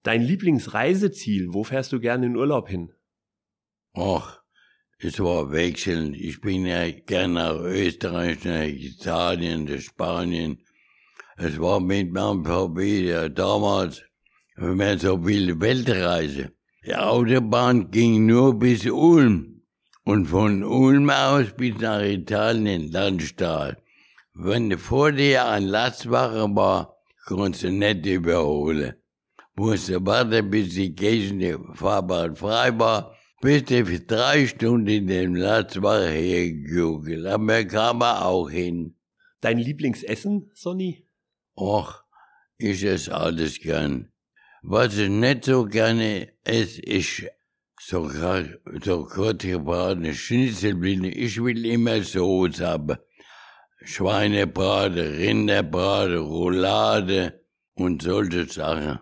Dein 0.03 0.21
Lieblingsreiseziel, 0.21 1.53
wo 1.53 1.63
fährst 1.63 1.93
du 1.93 2.01
gerne 2.01 2.25
in 2.25 2.35
Urlaub 2.35 2.67
hin? 2.67 2.91
ach, 3.93 4.41
es 4.97 5.19
war 5.19 5.51
wechseln. 5.51 6.13
Ich 6.13 6.41
bin 6.41 6.65
ja 6.65 6.89
gern 6.91 7.33
nach 7.33 7.55
Österreich, 7.59 8.43
nach 8.43 8.63
Italien, 8.63 9.65
nach 9.65 9.79
Spanien. 9.79 10.57
Es 11.37 11.59
war 11.59 11.79
mit 11.79 12.11
meinem 12.11 12.43
VW 12.43 13.07
ja, 13.07 13.29
damals, 13.29 14.03
wenn 14.55 14.77
man 14.77 14.99
so 14.99 15.23
will, 15.25 15.61
Weltreise. 15.61 16.51
Die 16.85 16.95
Autobahn 16.95 17.89
ging 17.91 18.25
nur 18.25 18.59
bis 18.59 18.85
Ulm. 18.85 19.62
Und 20.05 20.25
von 20.27 20.63
Ulm 20.63 21.09
aus 21.09 21.53
bis 21.55 21.77
nach 21.79 22.01
Italien, 22.01 22.91
Landstahl. 22.91 23.77
Wenn 24.33 24.77
vor 24.77 25.11
dir 25.11 25.45
ein 25.45 25.63
Lastwagen 25.63 26.55
war, 26.55 26.97
konntest 27.25 27.63
du 27.63 27.71
nicht 27.71 28.05
überholen. 28.05 28.95
Musste 29.55 30.05
warten, 30.05 30.49
bis 30.49 30.73
die 30.73 30.93
Gegend 30.93 31.77
Fahrbahn 31.77 32.35
frei 32.35 32.77
war, 32.77 33.15
bis 33.41 33.63
du 33.65 33.85
für 33.85 33.99
drei 33.99 34.45
Stunden 34.47 34.87
in 34.87 35.07
dem 35.07 35.35
Lastwagen 35.35 36.11
hergejuckelt. 36.11 37.25
Aber 37.25 37.63
kam 37.63 38.01
er 38.01 38.25
auch 38.25 38.49
hin. 38.49 38.95
Dein 39.39 39.59
Lieblingsessen, 39.59 40.51
Sonny? 40.53 41.07
Och, 41.55 42.03
ich 42.57 42.83
esse 42.83 43.15
alles 43.15 43.59
gern. 43.59 44.11
Was 44.63 44.97
ich 44.97 45.09
nicht 45.09 45.45
so 45.45 45.65
gerne 45.65 46.29
esse, 46.43 46.81
ist 46.81 47.23
so, 47.85 48.09
so 48.83 49.03
kurz 49.03 49.43
gebratene 49.43 50.13
Schnitzelblinde. 50.13 51.09
Ich 51.09 51.43
will 51.43 51.65
immer 51.65 52.01
Soße 52.01 52.65
haben. 52.65 52.97
Schweinebrate, 53.83 55.17
Rinderbrate, 55.17 56.17
Roulade 56.19 57.45
und 57.73 58.01
solche 58.01 58.45
Sachen. 58.45 58.99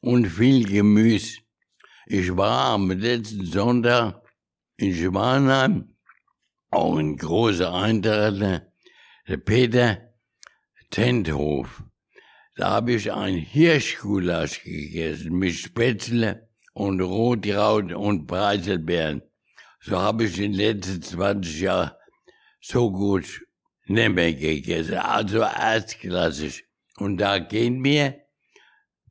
Und 0.00 0.26
viel 0.26 0.68
Gemüse. 0.68 1.38
Ich 2.06 2.36
war 2.36 2.74
am 2.74 2.90
letzten 2.90 3.46
Sonntag 3.46 4.22
in 4.76 4.94
Schwanheim, 4.94 5.96
auch 6.70 6.96
ein 6.98 7.16
großer 7.16 7.72
Eintracht, 7.72 8.62
der 9.26 9.36
Peter 9.38 10.12
Tenthof. 10.90 11.82
Da 12.56 12.70
habe 12.70 12.92
ich 12.92 13.10
ein 13.10 13.36
Hirschgulasch 13.36 14.62
gegessen 14.62 15.38
mit 15.38 15.54
Spätzle 15.54 16.47
und 16.78 17.00
Rotkraut 17.00 17.92
und 17.92 18.26
Preiselbeeren. 18.26 19.22
So 19.80 19.98
habe 19.98 20.24
ich 20.24 20.38
in 20.38 20.52
den 20.52 20.60
letzten 20.60 21.02
20 21.02 21.60
Jahren 21.60 21.90
so 22.60 22.92
gut 22.92 23.44
nicht 23.86 24.14
mehr 24.14 24.32
gegessen. 24.32 24.94
Also 24.98 25.38
erstklassig. 25.40 26.64
Und 26.98 27.18
da 27.18 27.38
gehen 27.38 27.82
wir 27.82 28.20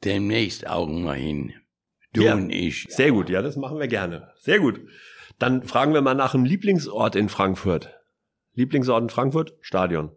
demnächst 0.03 0.67
auch 0.67 0.87
mal 0.87 1.17
hin. 1.17 1.53
Du 2.13 2.23
Ja. 2.23 2.35
und 2.35 2.49
ich. 2.51 2.85
Sehr 2.89 3.11
gut, 3.11 3.29
ja, 3.29 3.41
das 3.41 3.57
machen 3.57 3.79
wir 3.79 3.87
gerne. 3.87 4.31
Sehr 4.39 4.59
gut. 4.59 4.79
Dann 5.39 5.63
fragen 5.63 5.93
wir 5.93 6.01
mal 6.01 6.15
nach 6.15 6.33
einem 6.33 6.45
Lieblingsort 6.45 7.15
in 7.15 7.29
Frankfurt. 7.29 7.93
Lieblingsort 8.53 9.03
in 9.03 9.09
Frankfurt? 9.09 9.53
Stadion. 9.61 10.11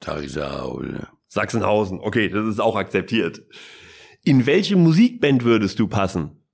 Tagsau. 0.00 0.82
Sachsenhausen. 1.26 2.00
Okay, 2.00 2.28
das 2.28 2.46
ist 2.46 2.60
auch 2.60 2.76
akzeptiert. 2.76 3.42
In 4.22 4.46
welche 4.46 4.76
Musikband 4.76 5.44
würdest 5.44 5.78
du 5.78 5.88
passen? 5.88 6.45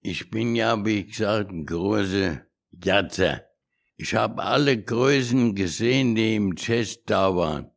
Ich 0.00 0.30
bin 0.30 0.54
ja, 0.54 0.84
wie 0.84 1.06
gesagt, 1.06 1.50
ein 1.50 1.66
großer 1.66 2.42
Jatzer. 2.70 3.42
Ich 3.96 4.14
habe 4.14 4.42
alle 4.42 4.80
Größen 4.80 5.56
gesehen, 5.56 6.14
die 6.14 6.36
im 6.36 6.54
Jazz 6.56 7.02
da 7.04 7.34
waren. 7.34 7.70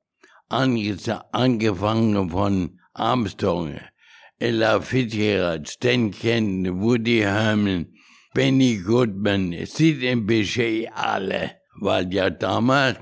Ange 0.48 0.98
angefangen 1.32 2.30
von 2.30 2.80
Armstrong, 2.94 3.80
Ella 4.38 4.82
Fitzgerald, 4.82 5.68
Stan 5.68 6.12
Kenton, 6.12 6.82
Woody 6.82 7.20
Herman, 7.20 7.94
Benny 8.36 8.78
Goodman, 8.78 9.56
Sid 9.66 10.28
Bechet, 10.28 10.90
alle. 10.94 11.52
Weil 11.80 12.14
ja 12.14 12.30
damals 12.30 13.00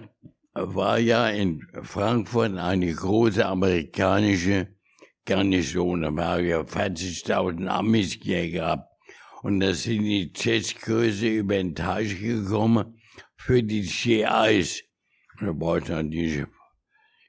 war 0.54 0.98
ja 1.00 1.28
in 1.28 1.68
Frankfurt 1.82 2.56
eine 2.58 2.94
große 2.94 3.46
amerikanische 3.46 4.76
Garnison. 5.26 6.04
Da 6.04 6.16
waren 6.16 6.46
ja 6.46 6.62
40.000 6.62 7.68
Amis 7.68 8.18
hier 8.22 8.50
gehabt. 8.50 8.89
Und 9.42 9.62
da 9.62 9.74
sind 9.74 10.04
die 10.04 10.32
Jazzgröße 10.36 11.28
über 11.28 11.56
den 11.56 11.76
Teich 11.76 12.20
gekommen 12.20 13.00
für 13.38 13.64
die 13.64 13.82
GIs. 13.82 14.84
Da 15.40 15.60
war 15.60 15.78
ich 15.78 15.88
natürlich 15.88 16.46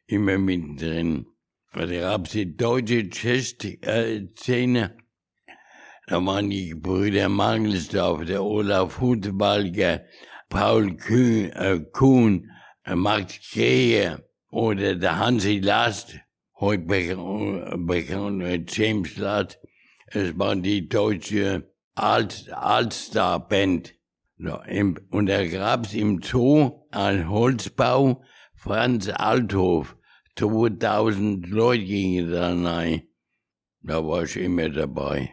immer 0.07 0.38
mittendrin. 0.38 1.27
Da 1.73 1.87
gab's 1.87 2.33
die 2.33 2.57
deutsche 2.57 3.09
Jazz-Szene. 3.12 4.96
Da 6.09 6.27
waren 6.27 6.51
die 6.51 6.75
Brüder 6.75 7.29
Mangelsdorf, 7.29 8.25
der 8.25 8.42
Olaf 8.42 9.01
Hutwalger, 9.01 10.05
Paul 10.49 10.96
Kühn, 10.96 11.53
äh, 11.53 11.79
Kuhn, 11.92 12.51
äh, 12.85 12.96
Max 12.96 13.38
Krehe 13.53 14.29
oder 14.51 14.96
der 14.96 15.20
Hansi 15.20 15.61
Last, 15.61 16.18
heute 16.59 16.83
bekannt, 16.83 17.87
bekannt 17.87 18.42
äh, 18.42 18.64
James 18.66 19.16
Last. 19.16 19.61
Es 20.07 20.37
war 20.37 20.57
die 20.57 20.88
deutsche 20.88 21.69
Alt, 21.94 22.50
Altstar-Band. 22.53 23.94
Ja, 24.38 24.62
im- 24.64 24.98
Und 25.11 25.26
da 25.26 25.46
gab's 25.46 25.92
im 25.94 26.22
Zoo 26.22 26.87
einen 26.90 27.29
Holzbau, 27.29 28.22
Franz 28.55 29.09
Althof. 29.09 29.96
2000 30.37 31.46
Leute 31.48 31.85
gingen 31.85 32.31
da 32.31 32.55
rein. 32.55 33.03
Da 33.83 34.05
war 34.07 34.22
ich 34.22 34.37
immer 34.37 34.70
dabei. 34.70 35.31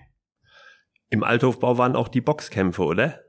Im 1.10 1.24
Althofbau 1.24 1.78
waren 1.78 1.96
auch 1.96 2.10
die 2.10 2.22
Boxkämpfe, 2.22 2.84
oder? 2.84 3.22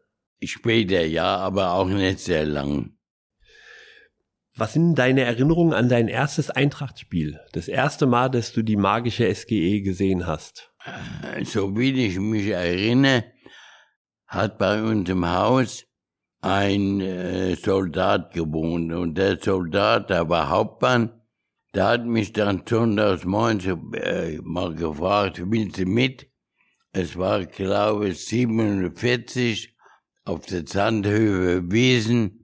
Später 0.43 1.05
ja, 1.05 1.37
aber 1.37 1.75
auch 1.75 1.87
nicht 1.89 2.19
sehr 2.21 2.45
lang. 2.45 2.98
Was 4.59 4.73
sind 4.73 4.97
deine 4.97 5.21
Erinnerungen 5.21 5.73
an 5.73 5.89
dein 5.89 6.09
erstes 6.09 6.51
Eintrachtspiel? 6.51 7.39
Das 7.53 7.69
erste 7.69 8.07
Mal, 8.07 8.29
dass 8.29 8.53
du 8.53 8.63
die 8.63 8.77
magische 8.77 9.33
SGE 9.33 9.83
gesehen 9.83 10.27
hast. 10.27 10.73
So 11.45 11.77
wie 11.77 12.07
ich 12.07 12.19
mich 12.19 12.49
erinnere, 12.49 13.25
hat 14.27 14.59
bei 14.59 14.83
uns 14.83 15.09
im 15.09 15.29
Haus 15.29 15.87
ein 16.41 17.01
äh, 17.01 17.55
Soldat 17.55 18.33
gewohnt. 18.35 18.93
Und 18.93 19.17
der 19.17 19.39
Soldat, 19.39 20.11
der 20.11 20.29
war 20.29 20.49
Hauptmann, 20.49 21.13
der 21.73 21.87
hat 21.87 22.07
mich 22.07 22.33
dann 22.33 22.63
sonntags 22.69 23.25
morgens 23.25 23.65
äh, 23.65 24.39
mal 24.43 24.75
gefragt, 24.75 25.41
willst 25.45 25.79
du 25.79 25.87
mit? 25.87 26.29
Es 26.91 27.17
war, 27.17 27.47
glaube 27.47 28.09
ich, 28.09 28.27
47 28.27 29.77
auf 30.25 30.47
der 30.47 30.67
Sandhöhe 30.67 31.71
Wiesen 31.71 32.38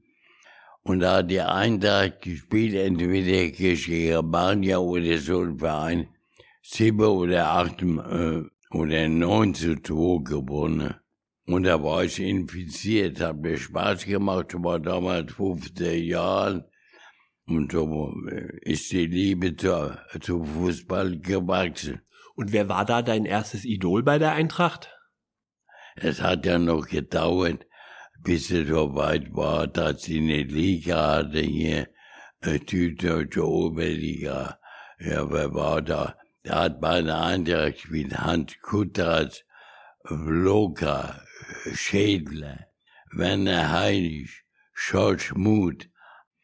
und 0.85 1.01
da 1.01 1.17
hat 1.17 1.31
die 1.31 1.41
Eintracht 1.41 2.21
gespielt, 2.21 2.75
entweder 2.75 3.51
gegen 3.51 3.83
Germania 3.83 4.79
oder 4.79 5.19
so 5.19 5.41
ein 5.41 5.59
Verein, 5.59 6.09
sieben 6.63 7.07
oder 7.07 7.51
acht 7.51 7.83
äh, 7.83 8.43
oder 8.71 9.09
neun 9.09 9.55
zu 9.55 9.77
zwei 9.83 10.23
gewonnen. 10.23 10.95
Und 11.47 11.65
da 11.65 11.83
war 11.83 12.05
ich 12.05 12.21
infiziert, 12.21 13.21
hat 13.21 13.39
mir 13.39 13.57
Spaß 13.57 14.05
gemacht, 14.05 14.55
war 14.63 14.79
damals 14.79 15.33
15 15.33 16.05
Jahre 16.05 16.71
und 17.47 17.73
so 17.73 18.15
äh, 18.31 18.59
ist 18.63 18.93
die 18.93 19.07
Liebe 19.07 19.57
zu, 19.57 19.97
zu 20.21 20.45
Fußball 20.45 21.19
gewachsen. 21.19 22.03
Und 22.35 22.53
wer 22.53 22.69
war 22.69 22.85
da 22.85 23.01
dein 23.01 23.25
erstes 23.25 23.65
Idol 23.65 24.03
bei 24.03 24.19
der 24.19 24.33
Eintracht? 24.33 24.91
Es 25.97 26.21
hat 26.21 26.45
ja 26.45 26.59
noch 26.59 26.89
gedauert, 26.89 27.67
bis 28.25 28.51
es 28.51 28.69
so 28.69 28.95
weit 28.95 29.37
war, 29.37 29.67
dass 29.67 30.05
sie 30.05 30.19
eine 30.19 30.43
Liga 30.43 31.17
hatte 31.17 31.41
hier, 31.41 31.89
eine 32.41 32.59
Süddeutsche 32.67 33.47
Oberliga. 33.47 34.59
Ja, 34.99 35.31
wer 35.31 35.55
war 35.55 35.83
da? 35.83 36.17
Da 36.43 36.65
hat 36.65 36.83
der 36.83 37.21
Eintracht 37.21 37.75
gespielt 37.75 38.19
Hans 38.19 38.55
Kutters, 38.63 39.45
Vloka, 40.05 41.21
Schädler, 41.75 42.67
Werner 43.13 43.73
Heilig, 43.73 44.45
George 44.75 45.33
Muth, 45.35 45.89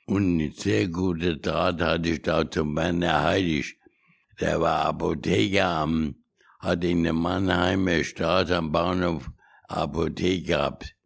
und 0.06 0.38
ein 0.38 0.52
sehr 0.52 0.88
guter 0.88 1.36
Draht 1.36 1.80
hatte 1.80 2.10
ich 2.10 2.22
da 2.22 2.50
zum 2.50 2.76
Werner 2.76 3.22
Heilig. 3.22 3.78
Der 4.40 4.60
war 4.60 4.86
Apotheker 4.86 5.66
am, 5.66 6.16
hat 6.58 6.84
in 6.84 7.04
der 7.04 7.12
Mannheimer 7.12 8.02
Straße 8.02 8.56
am 8.56 8.72
Bahnhof 8.72 9.30
Apotheke 9.68 10.42
gehabt. 10.42 10.96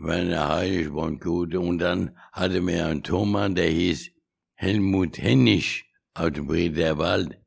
Werner 0.00 0.48
Heilig 0.48 0.94
war 0.94 1.10
gut. 1.12 1.54
Und 1.54 1.78
dann 1.78 2.16
hatte 2.32 2.60
mir 2.60 2.86
ein 2.86 3.02
Thomas, 3.02 3.54
der 3.54 3.70
hieß 3.70 4.10
Helmut 4.54 5.18
Hennig 5.18 5.84
aus 6.14 6.32
dem 6.32 6.46
Brederwald. 6.46 7.38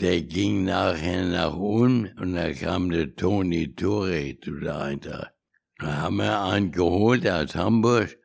Der 0.00 0.20
ging 0.22 0.64
nachher 0.64 1.24
nach 1.24 1.56
Ulm 1.56 2.10
und 2.20 2.34
da 2.34 2.52
kam 2.52 2.90
der 2.90 3.14
Toni 3.16 3.74
Tore 3.74 4.36
zu 4.42 4.60
der 4.60 4.78
Eintracht. 4.78 5.32
Da 5.78 6.02
haben 6.02 6.16
wir 6.16 6.40
einen 6.42 6.70
geholt 6.70 7.26
aus 7.28 7.54
Hamburg 7.54 8.16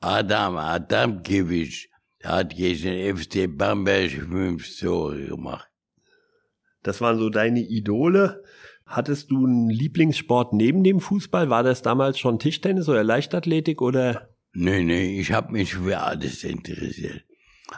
Adam 0.00 0.56
Adamkiewicz, 0.56 1.88
der 2.22 2.30
hat 2.30 2.54
gegen 2.54 3.16
FC 3.16 3.48
Bamberg 3.48 4.12
fünf 4.12 4.78
Tore 4.78 5.24
gemacht. 5.24 5.68
Das 6.84 7.00
waren 7.00 7.18
so 7.18 7.30
deine 7.30 7.60
Idole. 7.60 8.44
Hattest 8.88 9.30
du 9.30 9.44
einen 9.44 9.68
Lieblingssport 9.68 10.54
neben 10.54 10.82
dem 10.82 11.00
Fußball? 11.00 11.50
War 11.50 11.62
das 11.62 11.82
damals 11.82 12.18
schon 12.18 12.38
Tischtennis 12.38 12.88
oder 12.88 13.04
Leichtathletik 13.04 13.82
oder? 13.82 14.30
Nee, 14.54 14.82
nee, 14.82 15.20
ich 15.20 15.30
habe 15.30 15.52
mich 15.52 15.74
für 15.74 16.00
alles 16.00 16.42
interessiert. 16.42 17.22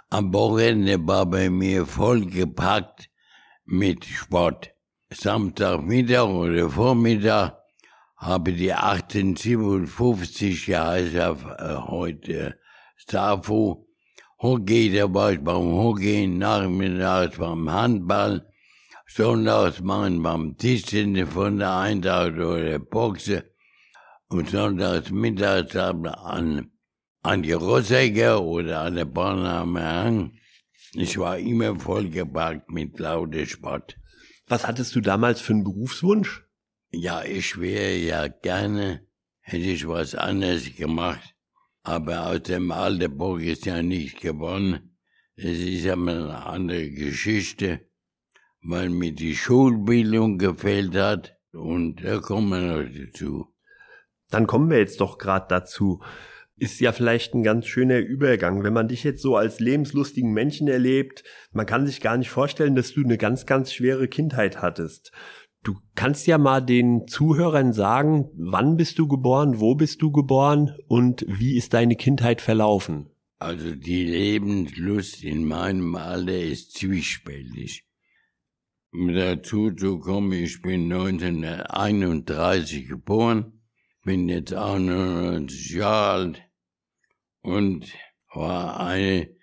Am 0.08 0.32
Wochenende 0.32 1.04
war 1.04 1.26
bei 1.26 1.50
mir 1.50 1.84
vollgepackt 1.84 3.10
mit 3.64 4.04
Sport. 4.04 4.70
Samstagmittag 5.12 6.28
oder 6.28 6.70
Vormittag 6.70 7.58
habe 8.16 8.52
die 8.52 8.72
1857 8.72 10.68
Jahre 10.68 11.36
äh, 11.58 11.74
heute 11.90 12.56
SAFO. 12.96 13.88
Hockey, 14.38 14.92
da 14.92 15.12
war 15.12 15.32
ich 15.32 15.40
beim 15.40 15.72
Hockey, 15.72 16.28
nachmittags 16.28 17.36
beim 17.36 17.68
Handball, 17.70 18.46
sonntags 19.12 19.80
machen 19.80 20.22
beim 20.22 20.56
Tischtennis 20.56 21.28
von 21.30 21.58
der 21.58 21.76
Eintracht 21.76 22.34
oder 22.34 22.78
Boxe 22.78 23.50
und 24.28 24.48
sonntags 24.50 25.10
mittags 25.10 25.74
an, 25.74 26.70
an 27.22 27.42
die 27.42 27.52
Rossäger 27.52 28.40
oder 28.40 28.82
an 28.82 28.94
der 28.94 29.06
Bahnheimer 29.06 30.04
Hang. 30.04 30.38
Ich 30.92 31.18
war 31.18 31.38
immer 31.38 31.74
vollgepackt 31.74 32.70
mit 32.70 33.00
lauter 33.00 33.46
Sport. 33.46 33.96
Was 34.46 34.66
hattest 34.66 34.94
du 34.94 35.00
damals 35.00 35.40
für 35.40 35.54
einen 35.54 35.64
Berufswunsch? 35.64 36.44
Ja, 36.92 37.24
ich 37.24 37.60
wäre 37.60 37.96
ja 37.96 38.28
gerne, 38.28 39.06
hätte 39.40 39.70
ich 39.70 39.88
was 39.88 40.14
anderes 40.14 40.76
gemacht, 40.76 41.34
aber 41.82 42.28
aus 42.28 42.42
dem 42.44 42.70
Alterburg 42.70 43.42
ist 43.42 43.66
ja 43.66 43.82
nicht 43.82 44.20
gewonnen. 44.20 44.96
Es 45.34 45.58
ist 45.58 45.84
ja 45.84 45.96
mal 45.96 46.30
eine 46.30 46.46
andere 46.46 46.90
Geschichte, 46.90 47.89
weil 48.62 48.88
mir 48.90 49.12
die 49.12 49.34
Schulbildung 49.34 50.38
gefällt 50.38 50.94
hat 50.94 51.36
und 51.52 52.04
da 52.04 52.18
kommen 52.18 52.50
wir 52.50 52.60
noch 52.60 52.90
dazu. 52.90 53.46
Dann 54.30 54.46
kommen 54.46 54.70
wir 54.70 54.78
jetzt 54.78 55.00
doch 55.00 55.18
gerade 55.18 55.46
dazu. 55.48 56.00
Ist 56.56 56.78
ja 56.80 56.92
vielleicht 56.92 57.34
ein 57.34 57.42
ganz 57.42 57.66
schöner 57.66 57.98
Übergang, 57.98 58.62
wenn 58.62 58.74
man 58.74 58.88
dich 58.88 59.02
jetzt 59.02 59.22
so 59.22 59.34
als 59.36 59.60
lebenslustigen 59.60 60.32
Menschen 60.32 60.68
erlebt. 60.68 61.24
Man 61.52 61.66
kann 61.66 61.86
sich 61.86 62.00
gar 62.00 62.16
nicht 62.18 62.30
vorstellen, 62.30 62.76
dass 62.76 62.92
du 62.92 63.02
eine 63.02 63.16
ganz, 63.16 63.46
ganz 63.46 63.72
schwere 63.72 64.08
Kindheit 64.08 64.60
hattest. 64.60 65.10
Du 65.62 65.76
kannst 65.94 66.26
ja 66.26 66.38
mal 66.38 66.60
den 66.60 67.06
Zuhörern 67.06 67.72
sagen, 67.72 68.30
wann 68.34 68.76
bist 68.76 68.98
du 68.98 69.08
geboren, 69.08 69.60
wo 69.60 69.74
bist 69.74 70.00
du 70.00 70.12
geboren 70.12 70.74
und 70.86 71.24
wie 71.28 71.56
ist 71.56 71.74
deine 71.74 71.96
Kindheit 71.96 72.40
verlaufen? 72.40 73.10
Also 73.38 73.74
die 73.74 74.04
Lebenslust 74.04 75.24
in 75.24 75.46
meinem 75.46 75.94
Alter 75.96 76.38
ist 76.38 76.76
zwiespältig. 76.76 77.84
Dazu 78.92 79.70
zu 79.70 80.00
kommen, 80.00 80.32
ich 80.32 80.62
bin 80.62 80.92
1931 80.92 82.88
geboren, 82.88 83.60
bin 84.04 84.28
jetzt 84.28 84.52
91 84.52 85.70
Jahre 85.70 86.22
alt 86.22 86.42
und 87.42 87.86
war 88.34 88.80
eine 88.80 89.34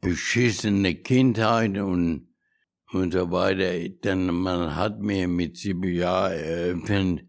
beschissene 0.00 0.96
Kindheit 0.96 1.78
und 1.78 2.26
und 2.92 3.12
so 3.12 3.30
weiter. 3.30 3.88
Dann 4.02 4.34
man 4.34 4.74
hat 4.74 5.00
mir 5.00 5.28
mit 5.28 5.56
sieben 5.56 5.92
Jahren 5.92 6.32
eröffnet, 6.32 7.26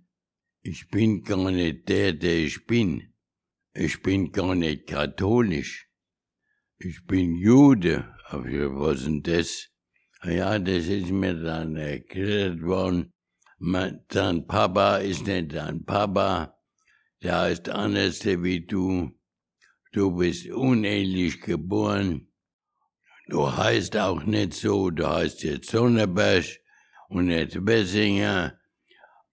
ich 0.61 0.89
bin 0.89 1.23
gar 1.23 1.51
nicht 1.51 1.87
der, 1.87 2.13
der 2.13 2.37
ich 2.39 2.65
bin. 2.65 3.13
Ich 3.73 4.01
bin 4.01 4.31
gar 4.31 4.55
nicht 4.55 4.87
katholisch. 4.87 5.89
Ich 6.77 7.05
bin 7.05 7.35
Jude. 7.35 8.13
Aber 8.25 8.43
was 8.77 9.05
denn 9.05 9.23
das? 9.23 9.69
Ja, 10.23 10.57
das 10.57 10.85
ist 10.87 11.11
mir 11.11 11.35
dann 11.35 11.75
erklärt 11.75 12.61
worden. 12.61 13.13
Mein, 13.59 14.03
dein 14.07 14.47
Papa 14.47 14.97
ist 14.97 15.27
nicht 15.27 15.53
dein 15.53 15.85
Papa. 15.85 16.57
Der 17.21 17.39
heißt 17.39 17.69
anders 17.69 18.25
wie 18.25 18.65
du. 18.65 19.11
Du 19.91 20.15
bist 20.15 20.47
unehelich 20.47 21.41
geboren. 21.41 22.27
Du 23.29 23.55
heißt 23.55 23.97
auch 23.97 24.23
nicht 24.23 24.53
so, 24.53 24.89
du 24.89 25.07
heißt 25.07 25.43
jetzt 25.43 25.69
Sonneberg 25.69 26.45
und 27.09 27.29
jetzt 27.29 27.63
Bessinger. 27.63 28.59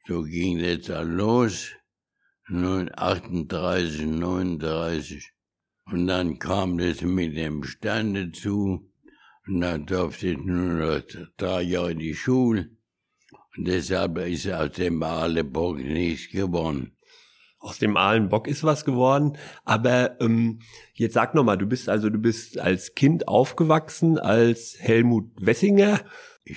So 0.07 0.23
ging 0.23 0.59
das 0.59 0.87
dann 0.87 1.17
los. 1.17 1.71
38, 2.49 4.07
39. 4.07 5.33
Und 5.87 6.07
dann 6.07 6.39
kam 6.39 6.79
das 6.79 7.03
mit 7.03 7.37
dem 7.37 7.63
Stand 7.65 8.17
dazu. 8.17 8.91
Und 9.47 9.61
dann 9.61 9.87
durfte 9.87 10.29
ich 10.29 10.39
nur 10.39 10.75
noch 10.75 11.03
drei 11.37 11.63
Jahre 11.63 11.93
in 11.93 11.99
die 11.99 12.15
Schule. 12.15 12.71
Und 13.57 13.69
deshalb 13.69 14.19
ist 14.19 14.51
aus 14.51 14.73
dem 14.73 15.03
Aaleburg 15.03 15.79
nichts 15.79 16.31
geworden 16.31 16.95
aus 17.65 17.79
dem 17.79 17.97
Ahlenbock 17.97 18.47
ist 18.47 18.63
was 18.63 18.85
geworden. 18.85 19.39
Aber 19.65 20.21
ähm, 20.21 20.61
jetzt 20.93 21.15
sag 21.15 21.35
noch 21.35 21.45
mal, 21.45 21.57
du 21.57 21.67
bist 21.67 21.89
also 21.89 22.11
du 22.11 22.19
bist 22.19 22.59
als 22.59 22.95
Kind 22.95 23.27
aufgewachsen 23.27 24.19
als 24.19 24.77
Helmut 24.79 25.31
Wessinger 25.37 26.01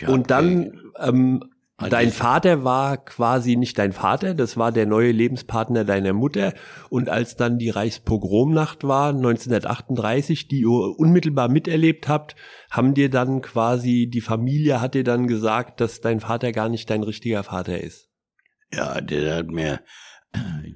und 0.08 0.30
dann 0.30 0.91
ähm, 1.00 1.43
dein 1.78 2.12
Vater 2.12 2.63
war 2.63 2.98
quasi 2.98 3.56
nicht 3.56 3.78
dein 3.78 3.94
Vater, 3.94 4.34
das 4.34 4.58
war 4.58 4.72
der 4.72 4.86
neue 4.86 5.12
Lebenspartner 5.12 5.86
deiner 5.86 6.13
Mutter. 6.13 6.54
Und 6.90 7.10
als 7.10 7.36
dann 7.36 7.60
die 7.60 7.70
Reichspogromnacht 7.70 8.84
war 8.84 9.10
1938, 9.10 10.48
die 10.48 10.62
ihr 10.62 11.00
unmittelbar 11.00 11.50
miterlebt 11.50 12.08
habt, 12.08 12.36
haben 12.72 12.94
dir 12.94 13.10
dann 13.10 13.42
quasi 13.42 14.10
die 14.12 14.22
Familie 14.22 14.82
hat 14.82 14.96
dir 14.96 15.04
dann 15.04 15.28
gesagt, 15.28 15.80
dass 15.80 16.02
dein 16.02 16.20
Vater 16.20 16.52
gar 16.52 16.70
nicht 16.70 16.90
dein 16.90 17.04
richtiger 17.04 17.44
Vater 17.44 17.80
ist. 17.80 18.10
Ja, 18.74 19.00
der 19.00 19.38
hat 19.38 19.48
mir 19.48 19.82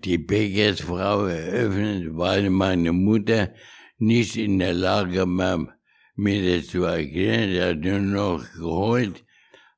die 0.04 0.18
Bäckersfrau 0.18 1.26
eröffnet, 1.26 2.16
weil 2.16 2.50
meine 2.50 2.92
Mutter 2.92 3.52
nicht 3.98 4.38
in 4.38 4.60
der 4.60 4.74
Lage 4.74 5.26
war, 5.26 5.68
mir 6.16 6.58
das 6.58 6.68
zu 6.68 6.84
erklären. 6.84 7.52
Sie 7.52 7.62
hat 7.62 7.80
nur 7.80 8.00
noch 8.00 8.44
geholt, 8.54 9.24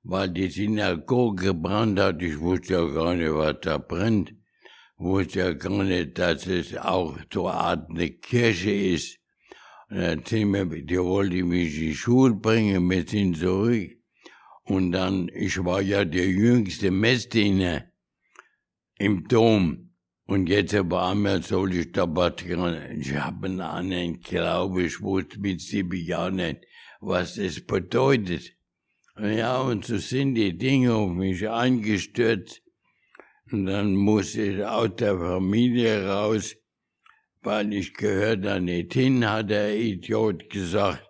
weil 0.03 0.29
die 0.29 0.49
Synagoge 0.49 1.47
gebrannt 1.47 1.99
hat. 1.99 2.21
Ich 2.21 2.39
wusste 2.39 2.73
ja 2.73 2.85
gar 2.85 3.15
nicht, 3.15 3.33
was 3.33 3.57
da 3.61 3.77
brennt. 3.77 4.31
Ich 4.31 5.05
wusste 5.05 5.39
ja 5.39 5.53
gar 5.53 5.83
nicht, 5.83 6.17
dass 6.19 6.45
es 6.45 6.75
auch 6.77 7.17
so 7.31 7.47
eine 7.47 7.57
Art 7.57 7.89
eine 7.89 8.11
Kirche 8.11 8.71
ist. 8.71 9.19
Und 9.89 9.99
dann 9.99 10.25
sind 10.25 10.51
wir, 10.51 10.65
die 10.65 10.99
wollte 10.99 11.43
mich 11.43 11.75
in 11.75 11.87
die 11.87 11.95
Schule 11.95 12.35
bringen, 12.35 12.89
wir 12.89 13.07
sind 13.07 13.37
zurück. 13.37 13.91
Und 14.63 14.91
dann, 14.91 15.29
ich 15.33 15.63
war 15.63 15.81
ja 15.81 16.05
der 16.05 16.27
jüngste 16.27 16.89
Messdiener 16.91 17.85
im 18.97 19.27
Dom. 19.27 19.91
Und 20.25 20.47
jetzt 20.47 20.73
auf 20.73 20.93
einmal 20.93 21.43
soll 21.43 21.75
ich 21.75 21.91
da 21.91 22.07
was. 22.07 22.35
Ich 22.41 23.15
habe 23.15 23.45
einen 23.45 23.61
anderen 23.61 24.21
Glaube, 24.21 24.83
ich 24.83 25.01
wusste 25.01 25.39
mit 25.39 25.61
sieben 25.61 25.99
Jahren 25.99 26.37
nicht, 26.37 26.61
was 27.01 27.35
das 27.35 27.59
bedeutet. 27.65 28.55
Ja, 29.19 29.61
und 29.61 29.85
so 29.85 29.97
sind 29.97 30.33
die 30.35 30.57
Dinge 30.57 30.95
auf 30.95 31.11
mich 31.11 31.47
eingestürzt. 31.47 32.63
Und 33.51 33.67
dann 33.67 33.93
musste 33.93 34.41
ich 34.41 34.65
aus 34.65 34.89
der 34.97 35.19
Familie 35.19 36.07
raus, 36.07 36.55
weil 37.43 37.73
ich 37.73 37.93
gehört 37.93 38.43
da 38.43 38.59
nicht 38.59 38.93
hin, 38.93 39.29
hat 39.29 39.51
der 39.51 39.77
Idiot 39.77 40.49
gesagt. 40.49 41.07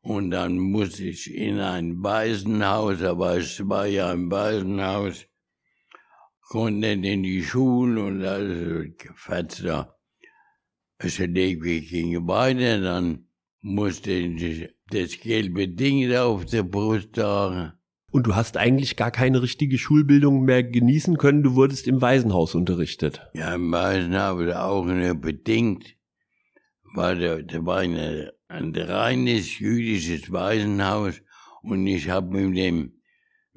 Und 0.00 0.30
dann 0.30 0.58
musste 0.58 1.04
ich 1.04 1.34
in 1.34 1.58
ein 1.58 2.00
Waisenhaus, 2.04 3.02
aber 3.02 3.38
es 3.38 3.68
war 3.68 3.86
ja 3.86 4.12
ein 4.12 4.30
Waisenhaus, 4.30 5.26
konnte 6.40 6.96
nicht 6.96 7.12
in 7.12 7.24
die 7.24 7.42
Schule 7.42 8.04
und 8.04 8.24
also 8.24 8.84
Vater, 9.16 9.98
also 10.98 11.24
Leben 11.24 11.80
ging 11.84 12.28
weiter, 12.28 12.80
dann 12.80 13.26
musste 13.60 14.12
ich 14.12 14.77
das 14.90 15.20
gelbe 15.20 15.68
Ding 15.68 16.08
da 16.08 16.24
auf 16.26 16.44
der 16.44 16.62
Brust 16.62 17.14
tragen. 17.14 17.72
Und 18.10 18.26
du 18.26 18.34
hast 18.34 18.56
eigentlich 18.56 18.96
gar 18.96 19.10
keine 19.10 19.42
richtige 19.42 19.76
Schulbildung 19.76 20.42
mehr 20.42 20.62
genießen 20.64 21.18
können, 21.18 21.42
du 21.42 21.54
wurdest 21.54 21.86
im 21.86 22.00
Waisenhaus 22.00 22.54
unterrichtet. 22.54 23.20
Ja, 23.34 23.54
im 23.54 23.70
Waisenhaus 23.70 24.54
auch 24.54 24.86
nur 24.86 25.14
bedingt, 25.14 25.94
weil 26.94 27.18
da, 27.18 27.42
da 27.42 27.66
war 27.66 27.78
eine, 27.78 28.32
ein 28.48 28.74
reines 28.74 29.58
jüdisches 29.58 30.32
Waisenhaus 30.32 31.20
und 31.62 31.86
ich 31.86 32.08
habe 32.08 32.40
mit 32.40 32.56
dem 32.56 32.98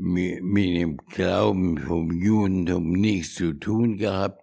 mit, 0.02 0.44
mit 0.44 0.76
dem 0.76 0.98
Glauben 0.98 1.78
vom 1.78 2.12
Judentum 2.12 2.92
nichts 2.92 3.36
zu 3.36 3.54
tun 3.54 3.98
gehabt. 3.98 4.42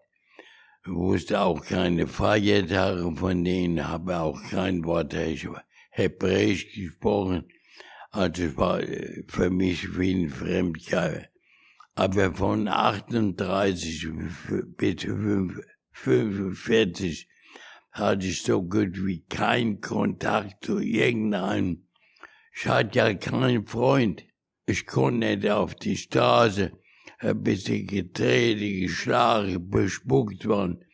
Ich 0.87 0.93
wusste 0.93 1.41
auch 1.41 1.65
keine 1.65 2.07
Feiertage 2.07 3.15
von 3.17 3.45
denen, 3.45 3.89
habe 3.89 4.21
auch 4.21 4.41
kein 4.51 4.85
Wort 4.85 5.15
Hebräisch 5.99 6.73
gesprochen. 6.73 7.45
Also 8.11 8.45
es 8.45 8.57
war 8.57 8.81
äh, 8.81 9.25
für 9.27 9.51
mich 9.51 9.99
wie 9.99 10.15
ein 10.15 10.31
Fremdkörper. 10.31 11.27
Aber 11.95 12.33
von 12.33 12.69
38 12.69 14.07
bis 14.77 15.07
45 15.93 17.29
hatte 17.91 18.27
ich 18.27 18.43
so 18.43 18.63
gut 18.63 19.05
wie 19.05 19.25
keinen 19.25 19.81
Kontakt 19.81 20.65
zu 20.65 20.79
irgendeinem. 20.79 21.89
Ich 22.55 22.69
hatte 22.69 22.99
ja 22.99 23.15
keinen 23.15 23.67
Freund. 23.67 24.25
Ich 24.67 24.87
konnte 24.87 25.27
nicht 25.27 25.51
auf 25.51 25.75
die 25.75 25.97
Straße, 25.97 26.71
ein 27.19 27.43
bisschen 27.43 27.87
getreten, 27.89 28.83
geschlagen, 28.83 29.69
bespuckt 29.69 30.47
worden. 30.47 30.85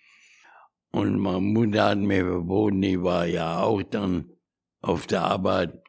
Und 0.90 1.18
meine 1.18 1.40
Mutter 1.40 1.90
hat 1.90 1.98
mir 1.98 2.24
verboten, 2.24 2.82
ich 2.82 3.02
war 3.02 3.26
ja 3.26 3.60
auch 3.60 3.82
dann 3.82 4.34
auf 4.85 5.07
der 5.07 5.23
Arbeit, 5.23 5.83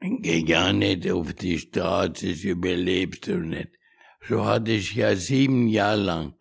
geh 0.00 0.42
gar 0.42 0.72
nicht 0.72 1.10
auf 1.10 1.32
die 1.34 1.58
Straße, 1.58 2.28
das 2.28 2.44
überlebst 2.44 3.26
du 3.26 3.38
nicht. 3.38 3.70
So 4.28 4.44
hatte 4.44 4.72
ich 4.72 4.94
ja 4.94 5.16
sieben 5.16 5.68
Jahre 5.68 6.00
lang 6.00 6.34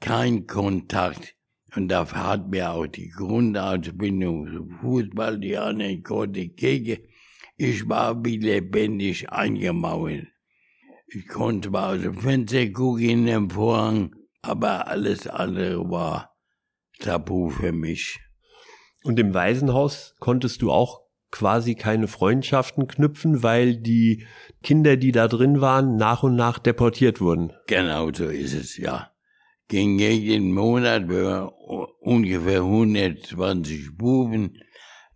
keinen 0.00 0.46
Kontakt. 0.46 1.34
Und 1.74 1.88
dafür 1.88 2.24
hat 2.26 2.48
mir 2.48 2.70
auch 2.70 2.86
die 2.86 3.10
Grundausbildung 3.10 4.48
zum 4.50 4.70
Fußball, 4.80 5.38
die 5.38 5.56
anderen 5.56 6.02
konnte 6.02 6.48
gegen. 6.48 7.06
Ich 7.56 7.88
war 7.88 8.24
wie 8.24 8.38
lebendig 8.38 9.30
eingemauert. 9.30 10.26
Ich 11.08 11.28
konnte 11.28 11.70
mal 11.70 11.96
aus 11.96 12.02
dem 12.02 12.14
Fenster 12.14 12.66
gucken 12.70 13.26
den 13.26 13.50
Vorhang, 13.50 14.14
aber 14.42 14.88
alles 14.88 15.26
andere 15.26 15.88
war 15.90 16.34
tabu 16.98 17.50
für 17.50 17.72
mich. 17.72 18.18
Und 19.04 19.18
im 19.20 19.32
Waisenhaus 19.34 20.14
konntest 20.18 20.62
du 20.62 20.72
auch 20.72 21.05
quasi 21.36 21.74
keine 21.74 22.08
Freundschaften 22.08 22.86
knüpfen, 22.86 23.42
weil 23.42 23.76
die 23.76 24.24
Kinder, 24.62 24.96
die 24.96 25.12
da 25.12 25.28
drin 25.28 25.60
waren, 25.60 25.96
nach 25.96 26.22
und 26.22 26.34
nach 26.34 26.58
deportiert 26.58 27.20
wurden. 27.20 27.52
Genau 27.66 28.10
so 28.10 28.24
ist 28.24 28.54
es, 28.54 28.78
ja. 28.78 29.10
Ging 29.68 29.98
jeden 29.98 30.52
Monat, 30.52 31.10
waren 31.10 31.50
ungefähr 32.00 32.62
120 32.62 33.98
Buben, 33.98 34.62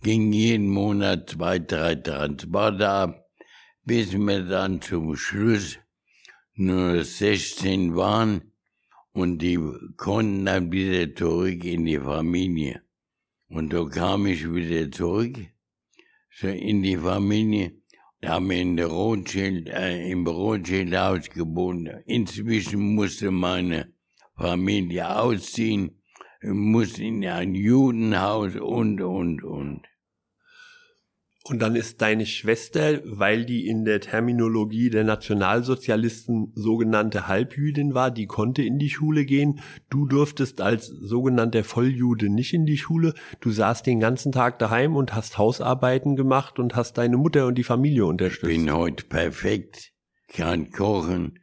ging 0.03 0.31
jeden 0.31 0.69
Monat 0.69 1.31
zwei, 1.31 1.59
drei 1.59 1.95
Transporte 1.95 2.87
ab, 2.87 3.27
bis 3.85 4.13
wir 4.13 4.43
dann 4.43 4.83
zum 4.83 5.17
Schluss 5.17 5.79
nur 6.55 7.03
16 7.03 7.97
waren 7.97 8.53
und 9.13 9.39
die 9.39 9.59
konnten 9.97 10.45
dann 10.45 10.71
wieder 10.71 11.15
zurück 11.15 11.65
in 11.65 11.87
die 11.87 11.99
Familie. 11.99 12.83
Und 13.49 13.73
so 13.73 13.87
kam 13.87 14.27
ich 14.27 14.53
wieder 14.53 14.91
zurück 14.91 15.39
in 16.49 16.83
die 16.83 16.97
Familie. 16.97 17.73
Da 18.21 18.35
haben 18.35 18.51
wir 18.51 18.61
in 18.61 18.77
der 18.77 18.89
Rothschild, 18.89 19.69
äh, 19.69 20.11
im 20.11 20.27
Rothschildhaus. 20.27 21.29
Inzwischen 22.07 22.95
musste 22.95 23.31
meine 23.31 23.93
Familie 24.37 25.17
ausziehen, 25.17 26.03
musste 26.43 27.05
in 27.05 27.25
ein 27.27 27.55
Judenhaus 27.55 28.57
und, 28.57 29.01
und, 29.01 29.43
und. 29.43 29.90
Und 31.45 31.63
dann 31.63 31.75
ist 31.75 32.03
deine 32.03 32.27
Schwester, 32.27 33.01
weil 33.05 33.47
die 33.47 33.67
in 33.67 33.87
der 33.87 34.01
Terminologie 34.01 34.91
der 34.91 35.05
Nationalsozialisten 35.05 36.53
sogenannte 36.55 37.29
Halbjüdin 37.29 37.95
war, 37.95 38.11
die 38.11 38.27
konnte 38.27 38.63
in 38.63 38.79
die 38.79 38.91
Schule 38.91 39.25
gehen. 39.25 39.61
Du 39.89 40.07
durftest 40.07 40.61
als 40.61 40.87
sogenannter 40.87 41.65
Volljude 41.65 42.29
nicht 42.29 42.53
in 42.53 42.67
die 42.67 42.77
Schule. 42.77 43.15
Du 43.41 43.51
saßt 43.51 43.87
den 43.87 44.01
ganzen 44.01 44.33
Tag 44.33 44.59
daheim 44.59 44.97
und 44.97 45.15
hast 45.15 45.39
Hausarbeiten 45.39 46.15
gemacht 46.15 46.59
und 46.59 46.77
hast 46.77 46.99
deine 46.99 47.17
Mutter 47.17 47.47
und 47.47 47.57
die 47.57 47.65
Familie 47.65 48.05
unterstützt. 48.05 48.53
Ich 48.53 48.59
bin 48.59 48.73
heute 48.75 49.05
perfekt, 49.07 49.93
kann 50.29 50.71
kochen. 50.71 51.39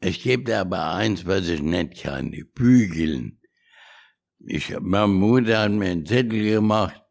Es 0.00 0.22
gibt 0.22 0.50
aber 0.50 0.94
eins, 0.94 1.26
was 1.26 1.48
ich 1.48 1.60
nicht 1.60 2.02
kann, 2.02 2.34
bügeln. 2.54 3.38
Ich, 4.38 4.74
meine 4.80 5.08
Mutter 5.08 5.58
hat 5.58 5.72
mir 5.72 5.90
einen 5.90 6.06
Zettel 6.06 6.42
gemacht, 6.42 7.02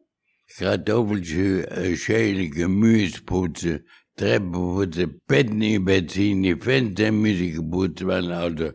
Kartoffelschäle, 0.58 2.50
Gemüseputze, 2.50 3.84
Treppenputze, 4.16 5.08
Betten 5.28 5.62
überziehen, 5.62 6.44
die 6.44 6.56
Fenster 6.56 7.12
müssen 7.12 7.54
geputzt 7.54 8.08
werden. 8.08 8.32
Also 8.32 8.72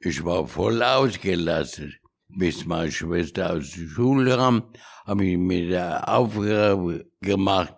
ich 0.00 0.22
war 0.24 0.46
voll 0.46 0.82
ausgelastet. 0.82 1.94
Bis 2.28 2.66
meine 2.66 2.92
Schwester 2.92 3.54
aus 3.54 3.72
der 3.72 3.88
Schule 3.88 4.36
kam, 4.36 4.72
habe 5.06 5.24
ich 5.24 5.38
mir 5.38 5.68
der 5.68 6.08
Aufgabe 6.08 7.06
gemacht. 7.20 7.74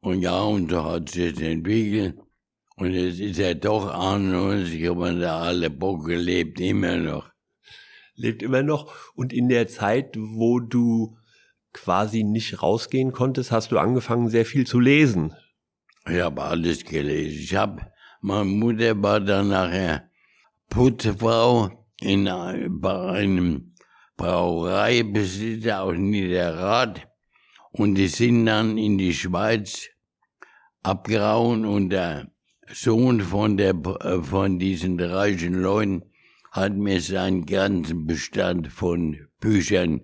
Und 0.00 0.20
ja, 0.20 0.40
und 0.40 0.70
so 0.70 0.84
hat 0.84 1.08
sich 1.08 1.32
das 1.32 1.42
entwickelt. 1.42 2.16
Und 2.76 2.92
es 2.92 3.20
ist 3.20 3.38
ja 3.38 3.54
doch 3.54 3.86
91, 3.88 4.88
aber 4.90 5.12
der 5.12 5.32
alle 5.32 5.70
Bocke 5.70 6.16
lebt 6.16 6.60
immer 6.60 6.98
noch. 6.98 7.30
Lebt 8.14 8.42
immer 8.42 8.62
noch. 8.62 8.92
Und 9.14 9.32
in 9.32 9.48
der 9.48 9.66
Zeit, 9.66 10.14
wo 10.16 10.60
du 10.60 11.15
quasi 11.76 12.24
nicht 12.24 12.62
rausgehen 12.62 13.12
konntest, 13.12 13.52
hast 13.52 13.70
du 13.70 13.78
angefangen, 13.78 14.30
sehr 14.30 14.46
viel 14.46 14.66
zu 14.66 14.80
lesen. 14.80 15.34
Ich 16.08 16.20
habe 16.20 16.42
alles 16.42 16.84
gelesen. 16.84 17.38
Ich 17.38 17.54
habe, 17.54 17.92
meine 18.20 18.44
Mutter 18.44 19.02
war 19.02 19.20
dann 19.20 19.48
nachher 19.48 20.10
Putzfrau 20.70 21.70
in, 22.00 22.24
bei 22.80 23.10
einem 23.10 23.74
Brauereibesitzer 24.16 25.82
aus 25.82 25.96
Niederrad 25.98 27.08
und 27.72 27.96
die 27.96 28.08
sind 28.08 28.46
dann 28.46 28.78
in 28.78 28.96
die 28.96 29.12
Schweiz 29.12 29.90
abgehauen 30.82 31.66
und 31.66 31.90
der 31.90 32.30
Sohn 32.72 33.20
von 33.20 33.56
der, 33.58 33.74
von 34.22 34.58
diesen 34.58 34.98
reichen 34.98 35.54
Leuten 35.54 36.04
hat 36.52 36.74
mir 36.74 37.02
seinen 37.02 37.44
ganzen 37.44 38.06
Bestand 38.06 38.68
von 38.68 39.28
Büchern 39.40 40.00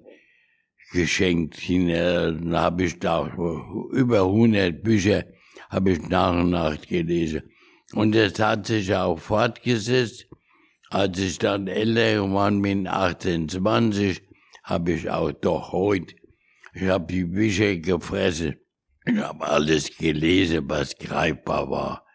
geschenkt. 0.93 1.69
Dann 1.69 2.55
habe 2.55 2.85
ich 2.85 2.99
da 2.99 3.27
über 3.93 4.21
100 4.21 4.83
Bücher 4.83 5.25
habe 5.73 5.93
ich 5.93 6.09
nach 6.09 6.35
und 6.35 6.51
nach 6.51 6.81
gelesen. 6.83 7.43
Und 7.95 8.15
das 8.15 8.39
hat 8.39 8.67
sich 8.67 8.95
auch 8.95 9.19
fortgesetzt. 9.19 10.29
Als 10.91 11.19
ich 11.19 11.39
dann 11.39 11.67
älter 11.67 12.27
geworden 12.27 12.61
bin, 12.61 12.87
18, 12.87 13.49
20, 13.49 14.23
habe 14.63 14.93
ich 14.93 15.09
auch 15.09 15.33
doch 15.33 15.73
heute, 15.73 16.15
ich 16.75 16.83
habe 16.83 17.11
die 17.11 17.25
Bücher 17.25 17.77
gefressen. 17.77 18.57
Ich 19.07 19.17
habe 19.17 19.47
alles 19.47 19.97
gelesen, 19.97 20.69
was 20.69 20.97
greifbar 20.97 21.71
war. 21.71 22.07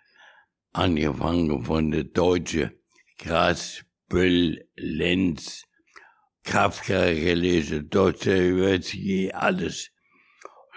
Angefangen 0.73 1.65
von 1.65 1.89
der 1.89 2.03
Deutsche, 2.03 2.79
Grass, 3.17 3.83
Böll, 4.07 4.63
Lenz, 4.75 5.65
Kafka 6.47 7.13
gelesen, 7.13 7.89
Dostoevsky, 7.89 9.31
alles. 9.33 9.91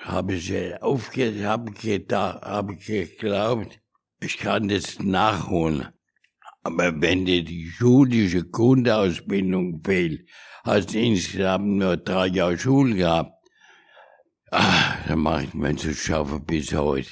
Habe 0.03 0.35
ich 0.35 0.83
aufge, 0.83 1.47
habe 1.47 1.71
gedacht, 1.71 2.43
habe 2.43 2.77
geglaubt, 2.77 3.81
ich 4.21 4.37
kann 4.39 4.67
das 4.67 4.99
nachholen. 4.99 5.89
Aber 6.65 7.01
wenn 7.01 7.25
dir 7.25 7.45
die 7.45 7.69
schulische 7.69 8.45
Grundausbildung 8.45 9.81
fehlt, 9.85 10.29
hast 10.65 10.93
du 10.93 10.99
insgesamt 10.99 11.69
nur 11.69 11.97
drei 11.97 12.27
Jahre 12.27 12.59
Schule 12.59 12.97
gehabt, 12.97 13.33
ah, 14.51 14.97
dann 15.07 15.21
mache 15.21 15.45
ich 15.45 15.55
mir 15.55 15.77
zu 15.77 15.95
schaffen 15.95 16.45
bis 16.45 16.75
heute. 16.75 17.11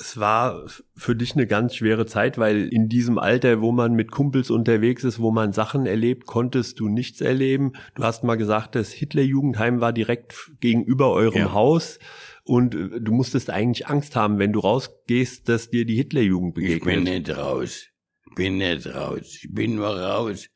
Es 0.00 0.16
war 0.18 0.64
für 0.96 1.16
dich 1.16 1.34
eine 1.34 1.46
ganz 1.48 1.74
schwere 1.74 2.06
Zeit, 2.06 2.38
weil 2.38 2.68
in 2.68 2.88
diesem 2.88 3.18
Alter, 3.18 3.60
wo 3.60 3.72
man 3.72 3.94
mit 3.94 4.10
Kumpels 4.12 4.48
unterwegs 4.50 5.02
ist, 5.02 5.18
wo 5.18 5.30
man 5.32 5.52
Sachen 5.52 5.86
erlebt, 5.86 6.26
konntest 6.26 6.78
du 6.78 6.88
nichts 6.88 7.20
erleben. 7.20 7.72
Du 7.96 8.04
hast 8.04 8.22
mal 8.22 8.36
gesagt, 8.36 8.74
das 8.76 8.92
Hitlerjugendheim 8.92 9.80
war 9.80 9.92
direkt 9.92 10.52
gegenüber 10.60 11.12
eurem 11.12 11.38
Ja. 11.38 11.52
Haus 11.52 11.98
und 12.44 12.74
äh, 12.74 13.00
du 13.00 13.12
musstest 13.12 13.50
eigentlich 13.50 13.88
Angst 13.88 14.14
haben, 14.14 14.38
wenn 14.38 14.52
du 14.52 14.60
rausgehst, 14.60 15.48
dass 15.48 15.70
dir 15.70 15.84
die 15.84 15.96
Hitlerjugend 15.96 16.56
Ich 16.58 16.80
bin 16.80 17.04
begegnet. 17.04 17.26
nicht 17.26 17.36
raus. 17.36 17.86
Ich 18.28 18.34
bin 18.36 18.58
nicht 18.58 18.86
raus. 18.94 19.40
Ich 19.42 19.48
bin 19.52 19.74
nur 19.74 19.98
raus 19.98 20.48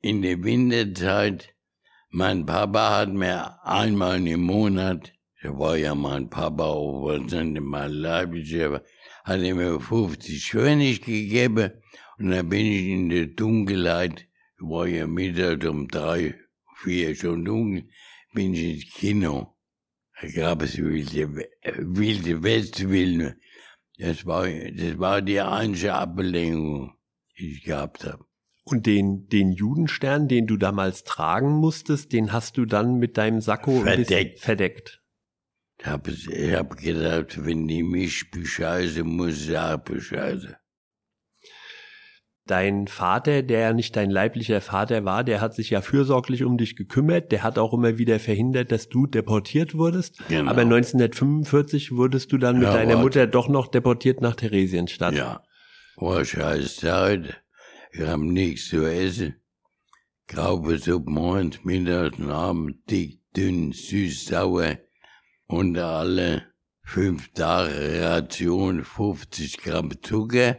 in 0.00 0.22
der 0.22 0.44
Winterzeit. 0.44 1.48
Mein 2.10 2.46
Papa 2.46 2.96
hat 2.98 3.12
mir 3.12 3.64
einmal 3.64 4.24
im 4.26 4.42
Monat, 4.42 5.12
der 5.46 5.58
war 5.60 5.76
ja 5.76 5.94
mein 5.94 6.28
Papa, 6.28 6.74
es 7.14 7.32
nicht 7.32 7.60
mein 7.60 7.92
leiblicher 7.92 8.72
war, 8.72 8.82
hat 9.22 9.40
er 9.40 9.54
mir 9.54 9.78
50 9.78 10.50
Pfennig 10.50 11.02
gegeben 11.02 11.70
und 12.18 12.30
dann 12.30 12.48
bin 12.48 12.66
ich 12.66 12.88
in 12.88 13.08
der 13.10 13.26
Dunkelheit, 13.26 14.26
war 14.58 14.88
ja 14.88 15.06
mittags 15.06 15.64
um 15.64 15.86
drei, 15.86 16.34
vier 16.82 17.14
schon 17.14 17.44
dunkel, 17.44 17.88
bin 18.34 18.54
ich 18.54 18.74
ins 18.74 18.94
Kino. 18.94 19.56
Da 20.20 20.28
gab 20.28 20.62
es 20.62 20.78
wilde, 20.78 21.46
wilde 21.78 22.42
Westfilme. 22.42 23.36
Das 23.98 24.26
war, 24.26 24.48
das 24.48 24.98
war 24.98 25.22
die 25.22 25.40
einzige 25.40 25.94
Ablenkung, 25.94 26.96
die 27.38 27.52
ich 27.52 27.62
gehabt 27.62 28.04
habe. 28.04 28.24
Und 28.64 28.86
den, 28.86 29.28
den 29.28 29.52
Judenstern, 29.52 30.26
den 30.26 30.48
du 30.48 30.56
damals 30.56 31.04
tragen 31.04 31.52
musstest, 31.52 32.12
den 32.12 32.32
hast 32.32 32.56
du 32.56 32.64
dann 32.64 32.96
mit 32.96 33.16
deinem 33.16 33.40
Sakko 33.40 33.82
ein 33.82 34.04
Verdeckt. 34.04 34.40
verdeckt. 34.40 35.02
Ich 35.78 35.86
habe 35.86 36.10
ich 36.10 36.54
hab 36.54 36.76
gedacht, 36.78 37.44
wenn 37.44 37.68
die 37.68 37.82
mich 37.82 38.30
bescheißen, 38.30 39.06
muss 39.06 39.48
ich 39.48 39.58
auch 39.58 39.76
bescheißen. 39.78 40.56
Dein 42.46 42.86
Vater, 42.86 43.42
der 43.42 43.58
ja 43.58 43.72
nicht 43.72 43.96
dein 43.96 44.08
leiblicher 44.08 44.60
Vater 44.60 45.04
war, 45.04 45.24
der 45.24 45.40
hat 45.40 45.54
sich 45.54 45.70
ja 45.70 45.80
fürsorglich 45.80 46.44
um 46.44 46.56
dich 46.56 46.76
gekümmert. 46.76 47.32
Der 47.32 47.42
hat 47.42 47.58
auch 47.58 47.74
immer 47.74 47.98
wieder 47.98 48.20
verhindert, 48.20 48.70
dass 48.70 48.88
du 48.88 49.08
deportiert 49.08 49.74
wurdest. 49.74 50.22
Genau. 50.28 50.48
Aber 50.48 50.60
1945 50.62 51.90
wurdest 51.92 52.30
du 52.30 52.38
dann 52.38 52.58
mit 52.58 52.68
Ja, 52.68 52.74
deiner. 52.74 52.98
Mutter 52.98 53.26
doch 53.26 53.48
noch 53.48 53.66
deportiert 53.66 54.20
nach 54.20 54.36
Theresienstadt. 54.36 55.14
Ja, 55.14 55.42
war 55.96 56.24
scheiß 56.24 56.76
Zeit. 56.76 57.42
Ich 57.90 58.02
hab 58.02 58.20
nichts 58.20 58.68
zu 58.68 58.84
essen. 58.86 59.42
Graubesuppe 60.28 61.10
morgens, 61.10 61.64
mittags 61.64 62.18
und 62.18 62.30
abends, 62.30 62.78
dick, 62.88 63.20
dünn, 63.36 63.72
süß, 63.72 64.26
sauer. 64.26 64.78
Und 65.48 65.78
alle 65.78 66.42
fünf 66.82 67.32
Tage 67.32 68.00
Ration 68.02 68.84
50 68.84 69.58
Gramm 69.58 69.90
Zucker 70.02 70.58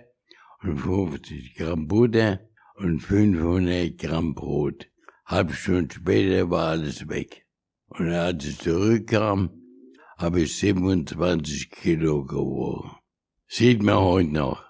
und 0.63 0.77
50 0.77 1.55
Gramm 1.55 1.87
Butter 1.87 2.39
und 2.75 3.01
500 3.01 3.97
Gramm 3.97 4.33
Brot. 4.33 4.87
Halb 5.25 5.53
Stunde 5.53 5.93
später 5.93 6.49
war 6.49 6.69
alles 6.69 7.09
weg. 7.09 7.45
Und 7.87 8.09
als 8.11 8.45
ich 8.45 8.59
zurückkam, 8.59 9.49
habe 10.17 10.41
ich 10.41 10.57
27 10.57 11.69
Kilo 11.69 12.23
gewogen. 12.23 12.91
Sieht 13.47 13.83
man 13.83 13.97
heute 13.97 14.29
noch. 14.29 14.66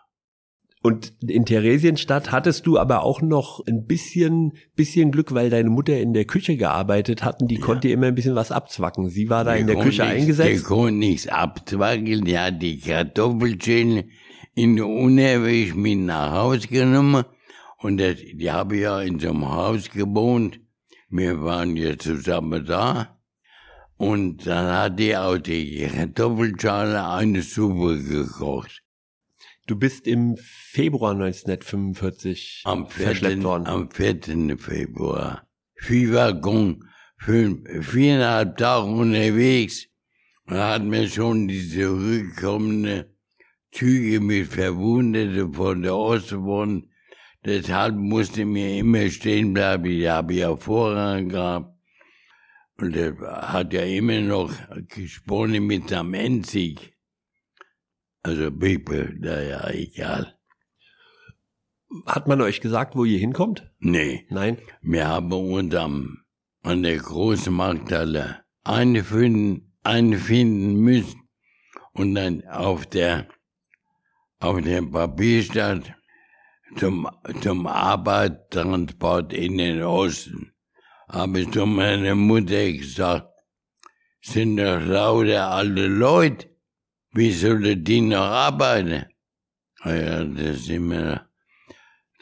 Und 0.83 1.13
in 1.27 1.45
Theresienstadt 1.45 2.31
hattest 2.31 2.65
du 2.67 2.77
aber 2.77 3.03
auch 3.03 3.21
noch 3.21 3.65
ein 3.67 3.85
bisschen, 3.85 4.53
bisschen 4.75 5.11
Glück, 5.11 5.33
weil 5.33 5.49
deine 5.49 5.69
Mutter 5.69 5.99
in 5.99 6.13
der 6.13 6.25
Küche 6.25 6.55
gearbeitet 6.55 7.23
hat 7.23 7.41
und 7.41 7.49
die 7.49 7.59
konnte 7.59 7.87
dir 7.87 7.93
immer 7.95 8.07
ein 8.07 8.15
bisschen 8.15 8.35
was 8.35 8.51
abzwacken. 8.51 9.09
Sie 9.09 9.29
war 9.29 9.43
da 9.43 9.55
in 9.55 9.65
der 9.67 9.75
konnte 9.75 9.89
Küche 9.89 10.03
nichts- 10.03 10.15
Der 10.15 10.21
eingesetzt. 10.45 10.65
konnte 10.65 10.93
nichts 10.93 11.27
abzwackeln, 11.27 12.23
der 12.25 12.43
hat 12.45 12.61
die 12.61 12.79
Kartoffelschälen 12.79 14.11
in 14.53 14.75
der 14.75 14.87
Unerwisch 14.87 15.73
mit 15.75 15.99
nach 15.99 16.31
Haus 16.31 16.67
genommen. 16.67 17.25
Und 17.79 17.97
das, 17.97 18.15
die 18.33 18.49
habe 18.51 18.77
ja 18.77 19.01
in 19.01 19.19
so 19.19 19.29
einem 19.29 19.49
Haus 19.51 19.89
gewohnt. 19.89 20.59
Wir 21.09 21.41
waren 21.43 21.75
ja 21.75 21.97
zusammen 21.97 22.65
da. 22.65 23.17
Und 23.97 24.45
dann 24.45 24.71
hat 24.77 24.99
die 24.99 25.17
auch 25.17 25.37
die 25.37 25.87
Kartoffelschale 25.87 27.07
eine 27.07 27.41
Suppe 27.41 28.01
gekocht. 28.03 28.83
Du 29.67 29.75
bist 29.75 30.07
im 30.07 30.37
Februar 30.37 31.11
1945 31.11 32.61
Am 32.63 32.87
verschleppt 32.87 33.33
14. 33.33 33.43
worden. 33.43 33.67
Am 33.67 33.91
14. 33.91 34.57
Februar. 34.57 35.45
Vier 35.75 36.13
Waggon, 36.13 36.85
fünf, 37.17 37.67
viereinhalb 37.85 38.55
Tage 38.55 38.87
unterwegs. 38.87 39.87
Und 40.45 40.55
da 40.55 40.69
hatten 40.69 40.89
wir 40.89 41.09
schon 41.09 41.49
die 41.49 41.69
zurückkommenden 41.69 43.07
Züge 43.73 44.21
mit 44.21 44.47
Verwundeten 44.47 45.53
von 45.53 45.81
der 45.81 45.97
Ostfront. 45.97 46.87
Deshalb 47.43 47.95
musste 47.97 48.45
mir 48.45 48.77
immer 48.77 49.09
stehen 49.09 49.53
bleiben. 49.53 49.85
Ich 49.91 50.07
habe 50.07 50.33
ja 50.33 50.55
Vorrang 50.55 51.27
gehabt. 51.27 51.77
Und 52.77 52.95
er 52.95 53.17
hat 53.51 53.73
ja 53.73 53.81
immer 53.81 54.21
noch 54.21 54.53
gesponnen 54.87 55.67
mit 55.67 55.89
seinem 55.89 56.13
Enzig. 56.13 56.96
Also 58.23 58.51
Bippe, 58.51 59.13
naja, 59.19 59.69
egal. 59.69 60.37
Hat 62.05 62.27
man 62.27 62.41
euch 62.41 62.59
gesagt, 62.59 62.95
wo 62.95 63.05
ihr 63.05 63.19
hinkommt? 63.19 63.71
Nee. 63.79 64.25
Nein? 64.29 64.57
Wir 64.81 65.07
haben 65.07 65.31
uns 65.31 65.73
am, 65.75 66.23
an 66.63 66.83
der 66.83 66.97
großen 66.97 67.53
Markthalle 67.53 68.43
einfinden, 68.63 69.73
einfinden 69.83 70.75
müssen 70.75 71.29
und 71.93 72.15
dann 72.15 72.45
auf 72.47 72.85
der, 72.85 73.27
auf 74.39 74.61
dem 74.61 74.91
Papierstand 74.91 75.93
zum, 76.75 77.09
zum 77.41 77.65
Arbeitstransport 77.65 79.33
in 79.33 79.57
den 79.57 79.81
Osten. 79.83 80.53
Habe 81.07 81.41
ich 81.41 81.51
zu 81.51 81.65
meiner 81.65 82.15
Mutter 82.15 82.71
gesagt, 82.73 83.29
sind 84.21 84.57
doch 84.57 84.81
lauter 84.81 85.51
alte 85.51 85.87
Leute, 85.87 86.49
wie 87.13 87.31
sollen 87.31 87.83
die 87.83 88.01
noch 88.01 88.19
arbeiten? 88.19 89.05
Ah 89.79 89.93
Ja, 89.93 90.23
da 90.23 90.53
sind 90.53 90.89
wir 90.89 91.29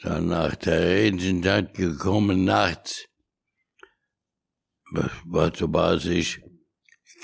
dann 0.02 0.28
nach 0.28 0.54
der 0.56 0.80
Redenstadt 0.80 1.74
gekommen 1.74 2.44
nachts. 2.44 3.08
Was, 4.92 5.62
war 5.72 5.98
sich? 5.98 6.40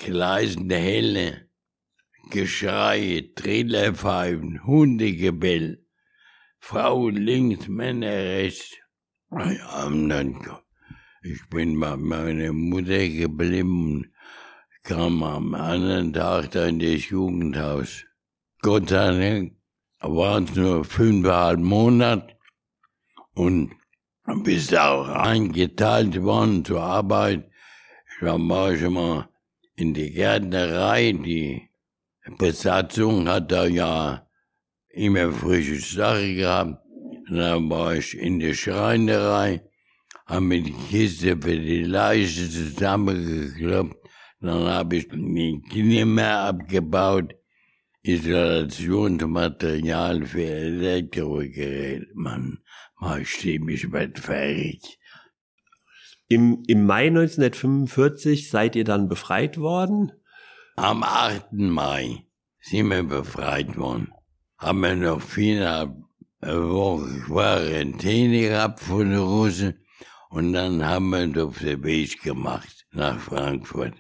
Gleisende 0.04 0.76
Helle, 0.76 1.48
Geschrei, 2.30 3.30
Trillerpfeifen, 3.36 4.64
Hundegebell, 4.64 5.84
Frauen 6.58 7.16
links, 7.16 7.68
Männer 7.68 8.08
rechts. 8.08 8.76
Ah 9.30 9.52
ich 11.24 11.48
bin 11.50 11.78
bei 11.78 11.96
meiner 11.96 12.52
Mutter 12.52 13.08
geblieben, 13.08 14.11
kam 14.82 15.22
am 15.22 15.54
anderen 15.54 16.12
Tag 16.12 16.50
dann 16.52 16.78
das 16.78 17.08
Jugendhaus. 17.08 18.04
Gott 18.60 18.88
sei 18.88 19.18
Dank 19.18 19.56
waren 20.00 20.44
es 20.44 20.54
nur 20.56 20.84
fünfeinhalb 20.84 21.60
Monate 21.60 22.36
und 23.34 23.70
bist 24.44 24.76
auch 24.76 25.08
eingeteilt 25.08 26.20
worden 26.22 26.64
zur 26.64 26.82
Arbeit. 26.82 27.48
Dann 28.20 28.48
war 28.48 28.72
ich 28.72 28.88
mal 28.88 29.28
in 29.76 29.94
die 29.94 30.12
Gärtnerei. 30.12 31.12
Die 31.12 31.68
Besatzung 32.38 33.28
hat 33.28 33.50
da 33.50 33.66
ja 33.66 34.26
immer 34.90 35.32
frische 35.32 35.80
Sache 35.80 36.34
gehabt. 36.34 36.78
Dann 37.28 37.70
war 37.70 37.94
ich 37.94 38.16
in 38.16 38.40
der 38.40 38.54
Schreinerei, 38.54 39.62
habe 40.26 40.40
mir 40.42 40.62
die 40.62 40.74
Kiste 40.90 41.36
für 41.40 41.58
die 41.58 41.84
Leiche 41.84 42.48
zusammengekloppt. 42.50 44.01
Dann 44.42 44.66
habe 44.66 44.96
ich 44.96 45.08
die 45.08 45.62
Klimmer 45.70 46.40
abgebaut. 46.40 47.36
Isolationsmaterial 48.02 50.26
für 50.26 50.42
Elektrogeräte. 50.42 52.08
Mann, 52.14 52.58
mal 52.98 53.24
stimmig 53.24 53.92
wird 53.92 54.18
fertig. 54.18 54.98
Im, 56.26 56.64
Im 56.66 56.86
Mai 56.86 57.06
1945 57.06 58.50
seid 58.50 58.74
ihr 58.74 58.82
dann 58.82 59.08
befreit 59.08 59.58
worden. 59.58 60.10
Am 60.74 61.04
8. 61.04 61.52
Mai 61.52 62.26
sind 62.60 62.88
wir 62.88 63.04
befreit 63.04 63.76
worden. 63.76 64.10
Haben 64.58 64.80
wir 64.80 64.96
noch 64.96 65.20
viereinhalb 65.20 65.94
Wochen 66.40 67.22
Quarantäne 67.26 68.48
gehabt 68.48 68.80
von 68.80 69.10
den 69.10 69.20
Russen 69.20 69.78
und 70.30 70.52
dann 70.54 70.84
haben 70.84 71.10
wir 71.10 71.22
uns 71.22 71.38
auf 71.38 71.58
den 71.58 71.84
Weg 71.84 72.20
gemacht 72.22 72.84
nach 72.90 73.20
Frankfurt. 73.20 73.94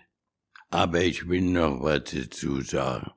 Aber 0.72 1.02
ich 1.02 1.28
will 1.28 1.42
noch 1.42 1.82
was 1.82 2.04
dazu 2.04 2.62
sagen. 2.62 3.10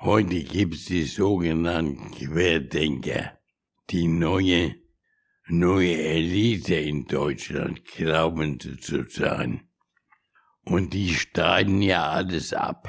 Heute 0.00 0.42
gibt's 0.44 0.86
die 0.86 1.04
sogenannten 1.04 2.10
Querdenker. 2.10 3.38
die 3.90 4.08
neue, 4.08 4.76
neue 5.46 5.94
Elite 5.94 6.76
in 6.76 7.04
Deutschland 7.04 7.84
glauben 7.84 8.58
zu 8.58 9.04
sein. 9.04 9.68
Und 10.64 10.94
die 10.94 11.12
streiten 11.12 11.82
ja 11.82 12.08
alles 12.08 12.54
ab, 12.54 12.88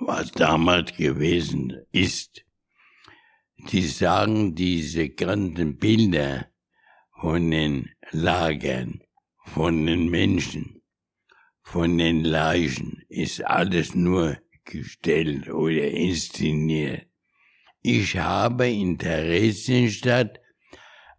was 0.00 0.32
damals 0.32 0.96
gewesen 0.96 1.72
ist. 1.92 2.44
Die 3.70 3.86
sagen 3.86 4.56
diese 4.56 5.08
ganzen 5.10 5.78
Bilder 5.78 6.48
von 7.20 7.48
den 7.48 7.90
Lagern, 8.10 9.02
von 9.44 9.86
den 9.86 10.08
Menschen, 10.08 10.75
von 11.66 11.98
den 11.98 12.22
Leichen, 12.22 13.02
ist 13.08 13.44
alles 13.44 13.92
nur 13.92 14.38
gestellt 14.64 15.50
oder 15.50 15.90
inszeniert. 15.90 17.06
Ich 17.82 18.16
habe 18.16 18.68
in 18.70 18.96
Theresienstadt 18.98 20.40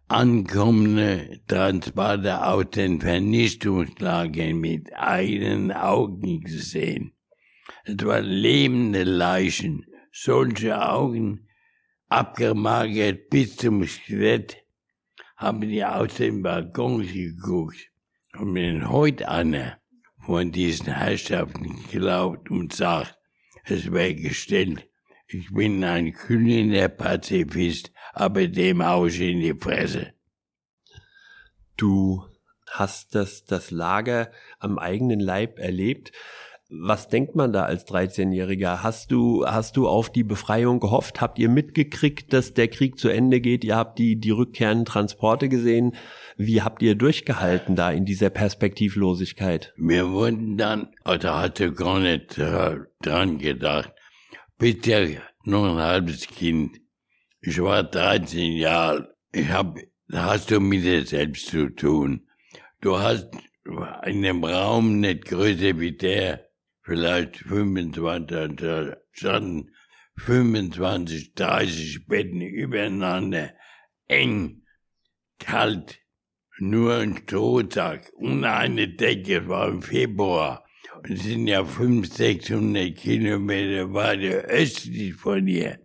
ankommende 0.08 1.42
Transporte 1.46 2.46
aus 2.46 2.64
den 2.70 2.98
Vernichtungslagern 2.98 4.58
mit 4.58 4.90
eigenen 4.94 5.70
Augen 5.70 6.40
gesehen. 6.40 7.12
Es 7.84 8.02
waren 8.02 8.24
lebende 8.24 9.04
Leichen, 9.04 9.84
solche 10.12 10.80
Augen, 10.80 11.46
abgemagert 12.08 13.28
bis 13.28 13.54
zum 13.58 13.86
Skelett, 13.86 14.64
haben 15.36 15.60
die 15.60 15.84
aus 15.84 16.14
dem 16.14 16.42
Balkon 16.42 17.06
geguckt. 17.06 17.90
Und 18.38 18.54
wenn 18.54 18.88
heute 18.88 19.28
einer 19.28 19.78
von 20.28 20.52
diesen 20.52 20.92
Herrschaften 20.92 21.82
glaubt 21.90 22.50
und 22.50 22.74
sagt, 22.74 23.16
es 23.64 23.90
wäre 23.90 24.14
gestellt, 24.14 24.86
ich 25.26 25.50
bin 25.54 25.82
ein 25.82 26.12
kühner 26.12 26.90
Pazifist, 26.90 27.92
aber 28.12 28.46
dem 28.46 28.82
aus 28.82 29.16
in 29.16 29.40
die 29.40 29.54
Fresse. 29.58 30.12
Du 31.78 32.26
hast 32.66 33.14
das, 33.14 33.46
das 33.46 33.70
Lager 33.70 34.30
am 34.58 34.78
eigenen 34.78 35.18
Leib 35.18 35.58
erlebt. 35.58 36.12
Was 36.68 37.08
denkt 37.08 37.34
man 37.34 37.54
da 37.54 37.64
als 37.64 37.86
13-Jähriger? 37.86 38.82
Hast 38.82 39.10
du, 39.10 39.46
hast 39.46 39.78
du 39.78 39.88
auf 39.88 40.10
die 40.10 40.24
Befreiung 40.24 40.78
gehofft? 40.78 41.22
Habt 41.22 41.38
ihr 41.38 41.48
mitgekriegt, 41.48 42.34
dass 42.34 42.52
der 42.52 42.68
Krieg 42.68 42.98
zu 42.98 43.08
Ende 43.08 43.40
geht? 43.40 43.64
Ihr 43.64 43.76
habt 43.76 43.98
die, 43.98 44.16
die 44.16 44.32
rückkehrenden 44.32 44.84
Transporte 44.84 45.48
gesehen. 45.48 45.94
Wie 46.40 46.62
habt 46.62 46.82
ihr 46.82 46.94
durchgehalten 46.94 47.74
da 47.74 47.90
in 47.90 48.04
dieser 48.04 48.30
Perspektivlosigkeit? 48.30 49.74
Wir 49.76 50.08
wurden 50.10 50.56
dann, 50.56 50.94
also 51.02 51.30
hatte 51.30 51.72
gar 51.72 51.98
nicht 51.98 52.38
dran 52.38 53.38
gedacht, 53.38 53.92
bitte 54.56 55.20
noch 55.42 55.64
ein 55.64 55.82
halbes 55.82 56.28
Kind. 56.28 56.80
Ich 57.40 57.60
war 57.60 57.82
13 57.82 58.52
Jahre. 58.52 59.16
Ich 59.32 59.48
hab, 59.48 59.78
da 60.06 60.26
hast 60.26 60.52
du 60.52 60.60
mit 60.60 60.84
dir 60.84 61.04
selbst 61.04 61.48
zu 61.48 61.70
tun. 61.70 62.28
Du 62.82 62.96
hast 62.96 63.30
in 64.06 64.22
dem 64.22 64.44
Raum 64.44 65.00
nicht 65.00 65.24
größer 65.24 65.80
wie 65.80 65.96
der, 65.96 66.48
vielleicht 66.82 67.38
25, 67.38 68.54
da 68.54 68.96
standen 69.10 69.72
25, 70.18 71.34
30 71.34 72.06
Betten 72.06 72.42
übereinander, 72.42 73.54
eng, 74.06 74.62
kalt, 75.40 75.98
nur 76.60 76.94
ein 76.96 77.16
Strohsack 77.16 78.12
und 78.14 78.44
eine 78.44 78.88
Decke, 78.88 79.48
war 79.48 79.68
im 79.68 79.82
Februar. 79.82 80.64
Es 81.04 81.22
sind 81.22 81.46
ja 81.46 81.64
500, 81.64 82.12
600 82.12 82.96
Kilometer 82.96 83.92
weiter 83.94 84.44
östlich 84.48 85.14
von 85.14 85.46
hier. 85.46 85.78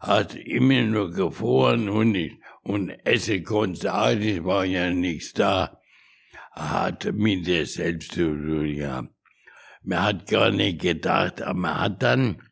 Hat 0.00 0.34
immer 0.34 0.82
nur 0.82 1.12
gefroren 1.12 1.88
und, 1.88 2.14
ich, 2.16 2.32
und 2.62 2.90
essen 3.04 3.44
konnte 3.44 4.16
nicht, 4.16 4.44
war 4.44 4.64
ja 4.64 4.90
nichts 4.90 5.32
da. 5.32 5.80
Hat 6.52 7.12
mit 7.14 7.46
der 7.46 7.66
selbst 7.66 8.12
zu 8.12 8.34
tun 8.34 8.74
gehabt. 8.74 9.14
Man 9.84 10.02
hat 10.02 10.26
gar 10.28 10.50
nicht 10.50 10.80
gedacht, 10.80 11.42
aber 11.42 11.58
man 11.58 11.80
hat 11.80 12.02
dann, 12.02 12.42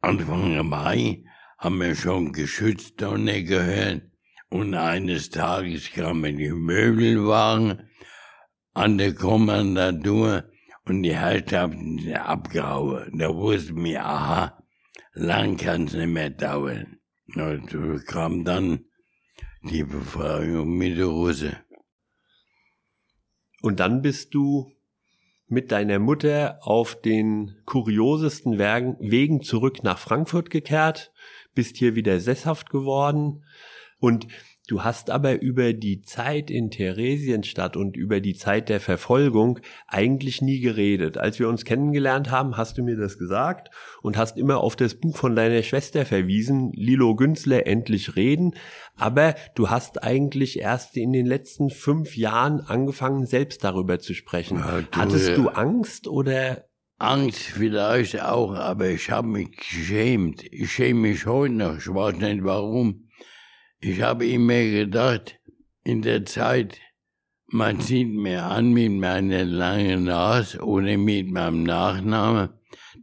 Anfang 0.00 0.66
Mai, 0.66 1.24
haben 1.58 1.80
wir 1.80 1.94
schon 1.94 2.32
Geschützdonner 2.32 3.42
gehört. 3.42 4.02
Und 4.50 4.74
eines 4.74 5.30
Tages 5.30 5.90
kamen 5.92 6.36
die 6.36 6.50
Möbelwagen 6.52 7.88
an 8.72 8.98
der 8.98 9.14
Kommandatur 9.14 10.44
und 10.84 11.02
die 11.02 11.16
Herrschaften 11.16 11.98
sind 11.98 12.16
abgehauen. 12.16 13.18
Da 13.18 13.34
wussten 13.34 13.82
wir, 13.84 14.04
aha, 14.04 14.62
lang 15.12 15.56
kann 15.56 15.84
es 15.84 15.94
nicht 15.94 16.08
mehr 16.08 16.30
dauern. 16.30 16.98
Und 17.34 17.70
so 17.70 17.98
kam 18.06 18.44
dann 18.44 18.84
die 19.62 19.82
Befreiung 19.82 20.76
mit 20.76 20.98
der 20.98 21.06
Russe. 21.06 21.56
Und 23.62 23.80
dann 23.80 24.02
bist 24.02 24.34
du 24.34 24.70
mit 25.46 25.72
deiner 25.72 25.98
Mutter 25.98 26.58
auf 26.60 27.00
den 27.00 27.56
kuriosesten 27.64 28.58
Wegen 28.58 29.42
zurück 29.42 29.82
nach 29.82 29.98
Frankfurt 29.98 30.50
gekehrt, 30.50 31.12
bist 31.54 31.76
hier 31.76 31.94
wieder 31.94 32.20
sesshaft 32.20 32.70
geworden 32.70 33.44
und 33.98 34.26
Du 34.66 34.82
hast 34.82 35.10
aber 35.10 35.42
über 35.42 35.74
die 35.74 36.00
Zeit 36.00 36.50
in 36.50 36.70
Theresienstadt 36.70 37.76
und 37.76 37.98
über 37.98 38.20
die 38.20 38.34
Zeit 38.34 38.70
der 38.70 38.80
Verfolgung 38.80 39.60
eigentlich 39.88 40.40
nie 40.40 40.60
geredet. 40.60 41.18
Als 41.18 41.38
wir 41.38 41.50
uns 41.50 41.66
kennengelernt 41.66 42.30
haben, 42.30 42.56
hast 42.56 42.78
du 42.78 42.82
mir 42.82 42.96
das 42.96 43.18
gesagt 43.18 43.68
und 44.00 44.16
hast 44.16 44.38
immer 44.38 44.60
auf 44.60 44.74
das 44.74 44.94
Buch 44.94 45.18
von 45.18 45.36
deiner 45.36 45.62
Schwester 45.62 46.06
verwiesen, 46.06 46.72
Lilo 46.72 47.14
Günzler, 47.14 47.66
Endlich 47.66 48.16
reden. 48.16 48.54
Aber 48.96 49.34
du 49.54 49.68
hast 49.68 50.02
eigentlich 50.02 50.58
erst 50.60 50.96
in 50.96 51.12
den 51.12 51.26
letzten 51.26 51.68
fünf 51.68 52.16
Jahren 52.16 52.60
angefangen, 52.60 53.26
selbst 53.26 53.64
darüber 53.64 53.98
zu 53.98 54.14
sprechen. 54.14 54.60
Ja, 54.60 54.80
du, 54.80 54.98
Hattest 54.98 55.36
du 55.36 55.48
Angst 55.48 56.08
oder 56.08 56.64
Angst 56.96 57.40
vielleicht 57.40 58.22
auch, 58.22 58.54
aber 58.54 58.88
ich 58.88 59.10
habe 59.10 59.28
mich 59.28 59.54
geschämt. 59.56 60.42
Ich 60.50 60.72
schäme 60.72 61.00
mich 61.00 61.26
heute 61.26 61.52
noch. 61.52 61.76
Ich 61.76 61.86
weiß 61.86 62.16
nicht 62.16 62.44
warum. 62.44 63.03
Ich 63.86 64.00
habe 64.00 64.26
immer 64.26 64.62
gedacht, 64.62 65.38
in 65.82 66.00
der 66.00 66.24
Zeit, 66.24 66.80
man 67.48 67.82
sieht 67.82 68.08
mir 68.08 68.44
an 68.44 68.72
mit 68.72 68.90
meiner 68.92 69.44
langen 69.44 70.04
Nase 70.04 70.64
oder 70.64 70.96
mit 70.96 71.30
meinem 71.30 71.64
Nachnamen, 71.64 72.48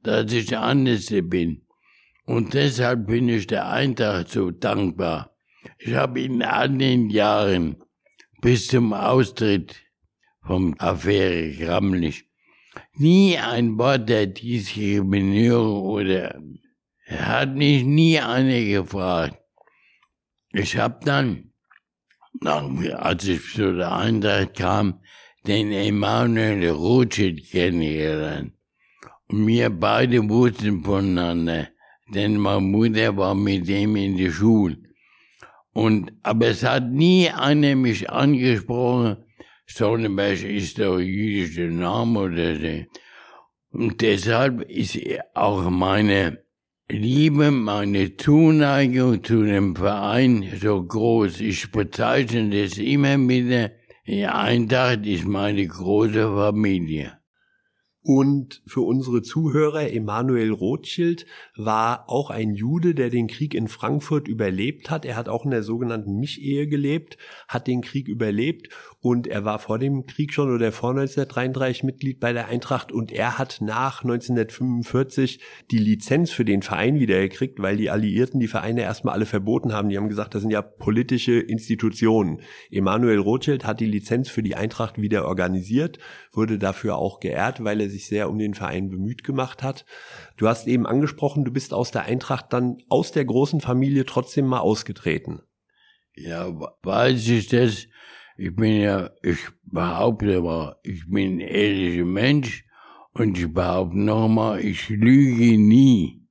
dass 0.01 0.33
ich 0.33 0.47
der 0.47 0.63
Anderste 0.63 1.21
bin. 1.21 1.67
Und 2.25 2.55
deshalb 2.55 3.05
bin 3.05 3.29
ich 3.29 3.45
der 3.45 3.69
Eintracht 3.69 4.29
so 4.29 4.49
dankbar. 4.49 5.35
Ich 5.77 5.93
habe 5.93 6.19
in 6.19 6.41
all 6.41 6.75
den 6.75 7.11
Jahren 7.11 7.75
bis 8.41 8.65
zum 8.65 8.91
Austritt 8.93 9.75
vom 10.41 10.73
Affäre 10.79 11.51
Grammlich 11.51 12.25
nie 12.93 13.37
ein 13.37 13.77
Wort 13.77 14.09
der 14.09 14.25
Diskriminierung 14.25 15.83
oder 15.83 16.41
hat 17.07 17.55
mich 17.55 17.83
nie 17.83 18.19
einer 18.19 18.61
gefragt. 18.61 19.40
Ich 20.53 20.77
habe 20.77 20.99
dann, 21.05 21.51
als 22.43 23.27
ich 23.27 23.53
zu 23.53 23.75
der 23.75 23.93
Eintracht 23.93 24.55
kam, 24.55 24.99
den 25.47 25.71
Emanuel 25.71 26.69
Rothschild 26.69 27.49
kennengelernt. 27.49 28.53
Und 29.27 29.47
wir 29.47 29.69
beide 29.69 30.27
wussten 30.29 30.83
voneinander, 30.83 31.69
denn 32.13 32.37
meine 32.37 32.61
Mutter 32.61 33.15
war 33.15 33.33
mit 33.33 33.67
ihm 33.69 33.95
in 33.95 34.17
der 34.17 34.31
Schule. 34.31 34.77
Und, 35.73 36.11
aber 36.21 36.47
es 36.47 36.63
hat 36.63 36.91
nie 36.91 37.29
einer 37.29 37.75
mich 37.75 38.09
angesprochen, 38.09 39.23
Sonnenberg 39.65 40.43
ist 40.43 40.79
doch 40.79 40.99
jüdischer 40.99 41.67
Name 41.67 42.19
oder 42.19 42.55
so. 42.55 42.85
Und 43.71 44.01
deshalb 44.01 44.69
ist 44.69 44.99
auch 45.33 45.69
meine 45.69 46.40
Liebe, 46.91 47.51
meine 47.51 48.17
Zuneigung 48.17 49.23
zu 49.23 49.43
dem 49.43 49.77
Verein 49.77 50.45
so 50.61 50.83
groß. 50.83 51.39
Ich 51.39 51.71
bezeichne 51.71 52.49
das 52.49 52.77
immer 52.77 53.17
wieder, 53.29 53.71
die 54.05 54.25
Eintracht 54.25 55.05
ist 55.05 55.25
meine 55.25 55.65
große 55.65 56.21
Familie. 56.21 57.17
Und 58.03 58.61
für 58.65 58.81
unsere 58.81 59.21
Zuhörer, 59.21 59.89
Emanuel 59.89 60.51
Rothschild 60.51 61.25
war 61.55 62.09
auch 62.09 62.29
ein 62.29 62.55
Jude, 62.55 62.93
der 62.93 63.09
den 63.09 63.27
Krieg 63.27 63.53
in 63.53 63.69
Frankfurt 63.69 64.27
überlebt 64.27 64.89
hat. 64.89 65.05
Er 65.05 65.15
hat 65.15 65.29
auch 65.29 65.45
in 65.45 65.51
der 65.51 65.63
sogenannten 65.63 66.19
Mischehe 66.19 66.67
gelebt, 66.67 67.17
hat 67.47 67.67
den 67.67 67.81
Krieg 67.81 68.09
überlebt 68.09 68.67
und 69.03 69.25
er 69.25 69.43
war 69.43 69.57
vor 69.57 69.79
dem 69.79 70.05
Krieg 70.05 70.31
schon 70.31 70.53
oder 70.53 70.71
vor 70.71 70.91
1933 70.91 71.83
Mitglied 71.83 72.19
bei 72.19 72.33
der 72.33 72.47
Eintracht 72.47 72.91
und 72.91 73.11
er 73.11 73.39
hat 73.39 73.57
nach 73.59 74.03
1945 74.03 75.39
die 75.71 75.79
Lizenz 75.79 76.29
für 76.29 76.45
den 76.45 76.61
Verein 76.61 76.99
wiedergekriegt, 76.99 77.59
weil 77.59 77.77
die 77.77 77.89
Alliierten 77.89 78.39
die 78.39 78.47
Vereine 78.47 78.81
erstmal 78.81 79.15
alle 79.15 79.25
verboten 79.25 79.73
haben. 79.73 79.89
Die 79.89 79.97
haben 79.97 80.07
gesagt, 80.07 80.35
das 80.35 80.43
sind 80.43 80.51
ja 80.51 80.61
politische 80.61 81.39
Institutionen. 81.39 82.41
Emanuel 82.69 83.17
Rothschild 83.17 83.65
hat 83.65 83.79
die 83.79 83.87
Lizenz 83.87 84.29
für 84.29 84.43
die 84.43 84.55
Eintracht 84.55 85.01
wieder 85.01 85.25
organisiert, 85.25 85.97
wurde 86.31 86.59
dafür 86.59 86.97
auch 86.97 87.19
geehrt, 87.19 87.63
weil 87.63 87.81
er 87.81 87.89
sich 87.89 88.05
sehr 88.05 88.29
um 88.29 88.37
den 88.37 88.53
Verein 88.53 88.89
bemüht 88.89 89.23
gemacht 89.23 89.63
hat. 89.63 89.83
Du 90.37 90.47
hast 90.47 90.67
eben 90.67 90.85
angesprochen, 90.85 91.43
du 91.43 91.51
bist 91.51 91.73
aus 91.73 91.89
der 91.89 92.03
Eintracht 92.03 92.53
dann 92.53 92.77
aus 92.87 93.11
der 93.11 93.25
großen 93.25 93.61
Familie 93.61 94.05
trotzdem 94.05 94.45
mal 94.45 94.59
ausgetreten. 94.59 95.41
Ja, 96.15 96.53
weiß 96.83 97.27
ich 97.29 97.47
das? 97.47 97.87
Ich 98.43 98.55
bin 98.55 98.81
ja, 98.81 99.11
ich 99.21 99.37
behaupte 99.65 100.41
mal, 100.41 100.75
ich 100.81 101.07
bin 101.07 101.33
ein 101.33 101.39
ehrlicher 101.41 102.05
Mensch 102.05 102.65
und 103.13 103.37
ich 103.37 103.53
behaupte 103.53 103.99
nochmal, 103.99 104.61
ich 104.61 104.89
lüge 104.89 105.59
nie. 105.59 106.23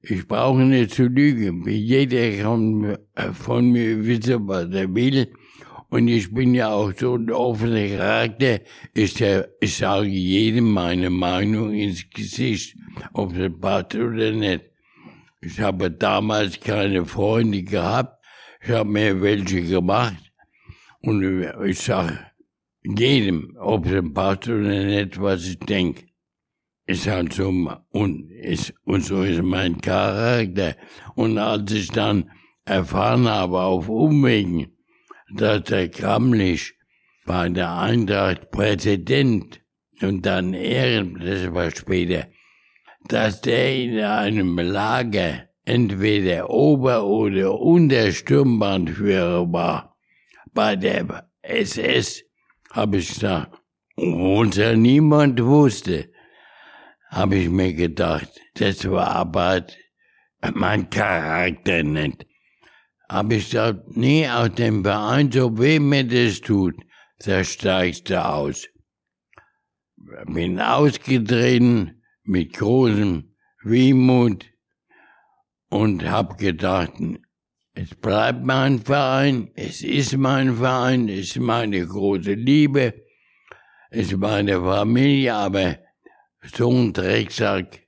Ich 0.00 0.26
brauche 0.26 0.62
nicht 0.62 0.92
zu 0.92 1.08
lügen. 1.08 1.68
Jeder 1.68 2.42
kann 2.42 2.96
von 3.34 3.70
mir 3.70 4.02
wissen, 4.06 4.48
was 4.48 4.72
er 4.72 4.94
will. 4.94 5.30
Und 5.90 6.08
ich 6.08 6.32
bin 6.32 6.54
ja 6.54 6.70
auch 6.70 6.90
so 6.96 7.16
ein 7.16 7.30
offener 7.30 7.98
Charakter. 7.98 8.60
Ich, 8.94 9.22
ich 9.60 9.76
sage 9.76 10.08
jedem 10.08 10.72
meine 10.72 11.10
Meinung 11.10 11.74
ins 11.74 12.08
Gesicht, 12.08 12.78
ob 13.12 13.36
es 13.36 13.52
passt 13.60 13.94
oder 13.94 14.32
nicht. 14.32 14.62
Ich 15.42 15.60
habe 15.60 15.90
damals 15.90 16.58
keine 16.58 17.04
Freunde 17.04 17.62
gehabt. 17.62 18.24
Ich 18.62 18.70
habe 18.70 18.88
mir 18.88 19.20
welche 19.20 19.60
gemacht. 19.60 20.31
Und 21.02 21.42
ich 21.64 21.80
sage 21.80 22.18
jedem, 22.84 23.56
ob 23.58 23.86
es 23.86 24.02
passt 24.14 24.48
oder 24.48 24.84
nicht, 24.84 25.20
was 25.20 25.46
ich 25.46 25.58
denke. 25.58 26.04
Ist 26.86 27.06
halt 27.06 27.32
so, 27.32 27.48
und, 27.90 28.30
ist, 28.30 28.74
und 28.84 29.04
so 29.04 29.22
ist 29.22 29.42
mein 29.42 29.80
Charakter. 29.80 30.76
Und 31.14 31.38
als 31.38 31.72
ich 31.72 31.90
dann 31.90 32.30
erfahren 32.64 33.28
habe 33.28 33.60
auf 33.60 33.88
Umwegen, 33.88 34.76
dass 35.34 35.64
der 35.64 35.88
Kramlich 35.88 36.74
bei 37.24 37.48
der 37.48 37.78
Eintracht 37.78 38.50
Präsident 38.50 39.60
und 40.00 40.26
dann 40.26 40.54
Ehren, 40.54 41.20
das 41.20 41.52
war 41.52 41.70
später, 41.70 42.26
dass 43.08 43.40
der 43.40 43.76
in 43.76 44.00
einem 44.00 44.58
Lager 44.58 45.48
entweder 45.64 46.50
Ober- 46.50 47.04
oder 47.04 47.58
Untersturmbandführer 47.58 49.52
war. 49.52 49.91
Bei 50.54 50.76
der 50.76 51.30
SS 51.40 52.24
habe 52.72 52.98
ich 52.98 53.08
gesagt, 53.08 53.58
ja 53.96 54.76
niemand 54.76 55.42
wusste, 55.42 56.12
habe 57.08 57.36
ich 57.36 57.48
mir 57.48 57.72
gedacht, 57.72 58.28
das 58.54 58.88
war 58.90 59.08
aber 59.08 59.66
mein 60.54 60.90
Charakter 60.90 61.82
nicht. 61.82 62.26
Habe 63.08 63.36
ich 63.36 63.50
gesagt, 63.50 63.96
nee, 63.96 64.28
aus 64.28 64.54
dem 64.54 64.82
Verein, 64.82 65.32
so 65.32 65.58
weh 65.58 65.78
mir 65.78 66.04
das 66.04 66.40
tut, 66.40 66.74
da 67.18 67.44
steigst 67.44 68.10
du 68.10 68.22
aus. 68.22 68.68
Bin 70.26 70.60
ausgetreten 70.60 72.02
mit 72.24 72.54
großem 72.54 73.34
Wehmut 73.62 74.46
und 75.70 76.10
hab 76.10 76.36
gedacht, 76.36 76.92
es 77.74 77.94
bleibt 77.94 78.44
mein 78.44 78.80
Verein, 78.80 79.50
es 79.54 79.82
ist 79.82 80.16
mein 80.16 80.56
Verein, 80.56 81.08
es 81.08 81.30
ist 81.30 81.38
meine 81.38 81.86
große 81.86 82.34
Liebe, 82.34 82.94
es 83.90 84.12
ist 84.12 84.18
meine 84.18 84.60
Familie, 84.60 85.34
aber 85.34 85.78
so 86.54 86.70
ein 86.70 86.92
Drecksack 86.92 87.86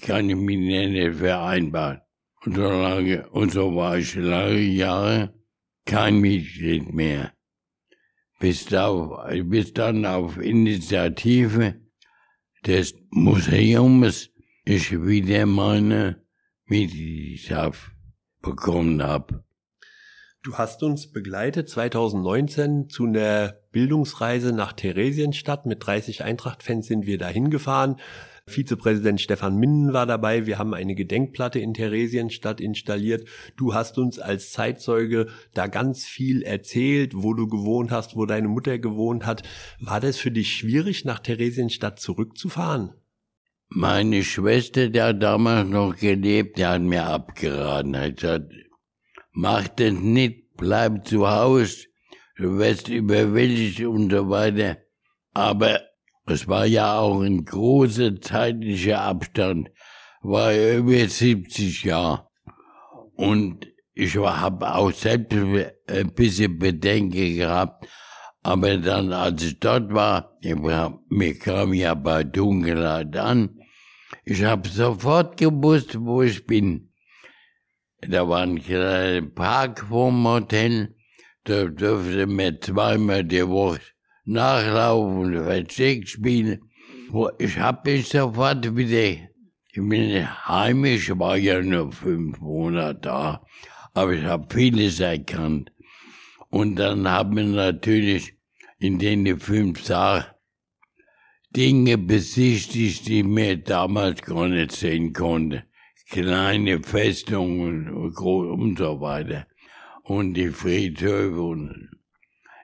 kann 0.00 0.30
ich 0.30 0.36
mich 0.36 0.58
nicht 0.58 1.16
vereinbaren. 1.16 2.00
Und 2.44 2.56
so 2.56 2.62
lange, 2.62 3.28
und 3.30 3.52
so 3.52 3.74
war 3.74 3.98
ich 3.98 4.14
lange 4.14 4.60
Jahre 4.60 5.34
kein 5.84 6.20
Mitglied 6.20 6.92
mehr. 6.92 7.32
Bis, 8.38 8.72
auf, 8.72 9.26
bis 9.44 9.72
dann 9.72 10.04
auf 10.04 10.38
Initiative 10.38 11.80
des 12.64 12.94
Museums 13.10 14.30
ich 14.64 14.92
wieder 14.92 15.46
meine 15.46 16.24
Mitgliedschaft 16.66 17.95
bekommen 18.46 19.02
habe. 19.02 19.44
Du 20.42 20.54
hast 20.54 20.84
uns 20.84 21.10
begleitet 21.10 21.68
2019 21.68 22.88
zu 22.88 23.04
einer 23.04 23.54
Bildungsreise 23.72 24.52
nach 24.52 24.72
Theresienstadt. 24.72 25.66
Mit 25.66 25.84
30 25.84 26.22
Eintracht-Fans 26.22 26.86
sind 26.86 27.04
wir 27.04 27.18
dahin 27.18 27.50
gefahren. 27.50 27.96
Vizepräsident 28.48 29.20
Stefan 29.20 29.56
Minden 29.56 29.92
war 29.92 30.06
dabei. 30.06 30.46
Wir 30.46 30.58
haben 30.58 30.72
eine 30.72 30.94
Gedenkplatte 30.94 31.58
in 31.58 31.74
Theresienstadt 31.74 32.60
installiert. 32.60 33.28
Du 33.56 33.74
hast 33.74 33.98
uns 33.98 34.20
als 34.20 34.52
Zeitzeuge 34.52 35.26
da 35.52 35.66
ganz 35.66 36.04
viel 36.04 36.42
erzählt, 36.42 37.12
wo 37.16 37.34
du 37.34 37.48
gewohnt 37.48 37.90
hast, 37.90 38.14
wo 38.14 38.24
deine 38.24 38.46
Mutter 38.46 38.78
gewohnt 38.78 39.26
hat. 39.26 39.42
War 39.80 39.98
das 39.98 40.16
für 40.16 40.30
dich 40.30 40.54
schwierig, 40.54 41.04
nach 41.04 41.18
Theresienstadt 41.18 41.98
zurückzufahren? 41.98 42.92
Meine 43.68 44.22
Schwester, 44.22 44.88
die 44.88 45.02
hat 45.02 45.22
damals 45.22 45.68
noch 45.68 45.96
gelebt, 45.96 46.56
die 46.58 46.66
hat 46.66 46.82
mir 46.82 47.04
abgeraten. 47.04 47.96
Hat 47.96 48.16
gesagt, 48.16 48.52
mach 49.32 49.68
das 49.68 49.92
nicht, 49.92 50.56
bleib 50.56 51.06
zu 51.06 51.28
Hause, 51.28 51.86
du 52.36 52.58
wirst 52.58 52.88
überwältigt 52.88 53.80
und 53.80 54.10
so 54.10 54.30
weiter. 54.30 54.78
Aber 55.34 55.80
es 56.26 56.46
war 56.48 56.64
ja 56.64 56.98
auch 56.98 57.20
ein 57.20 57.44
großer 57.44 58.20
zeitlicher 58.20 59.00
Abstand, 59.00 59.70
war 60.22 60.54
über 60.54 61.08
70 61.08 61.84
Jahre. 61.84 62.28
Und 63.14 63.66
ich 63.94 64.16
habe 64.16 64.74
auch 64.74 64.92
selbst 64.92 65.36
ein 65.88 66.14
bisschen 66.14 66.58
Bedenken 66.58 67.36
gehabt. 67.36 67.86
Aber 68.42 68.76
dann, 68.76 69.12
als 69.12 69.42
ich 69.42 69.58
dort 69.58 69.92
war, 69.92 70.38
mir 71.08 71.38
kam 71.38 71.74
ja 71.74 71.94
bei 71.94 72.22
Dunkelheit 72.22 73.16
an, 73.16 73.55
ich 74.28 74.42
habe 74.42 74.68
sofort 74.68 75.36
gewusst, 75.36 75.96
wo 76.00 76.20
ich 76.22 76.44
bin. 76.46 76.90
Da 78.00 78.28
war 78.28 78.42
ein 78.42 78.60
kleiner 78.60 79.24
Park 79.26 79.86
vorm 79.88 80.26
Hotel, 80.26 80.94
da 81.44 81.64
durfte 81.66 82.26
mir 82.26 82.60
zweimal 82.60 83.22
die 83.22 83.46
Woche 83.46 83.80
nachlaufen 84.24 85.44
Versteck 85.44 86.08
spielen. 86.08 86.60
Ich 87.38 87.56
hab 87.58 87.86
mich 87.86 88.08
sofort 88.08 88.76
wieder, 88.76 89.22
ich 89.72 89.88
bin 89.88 90.28
heimisch, 90.48 91.08
war 91.16 91.36
ja 91.36 91.62
nur 91.62 91.92
fünf 91.92 92.40
Monate 92.40 92.98
da, 93.00 93.46
aber 93.94 94.12
ich 94.12 94.24
habe 94.24 94.52
vieles 94.52 94.98
erkannt. 94.98 95.70
Und 96.50 96.76
dann 96.76 97.08
haben 97.08 97.36
wir 97.36 97.44
natürlich 97.44 98.34
in 98.78 98.98
den 98.98 99.38
fünf 99.38 99.88
Jahren 99.88 100.24
Dinge 101.56 101.96
besichtigt, 101.96 103.08
die 103.08 103.22
mir 103.22 103.56
damals 103.56 104.20
gar 104.20 104.46
nicht 104.46 104.72
sehen 104.72 105.14
konnte. 105.14 105.64
Kleine 106.10 106.82
Festungen 106.82 107.88
und 107.88 108.78
so 108.78 109.00
weiter. 109.00 109.46
Und 110.02 110.34
die 110.34 110.50
Friedhöfe 110.50 111.40
und 111.40 111.90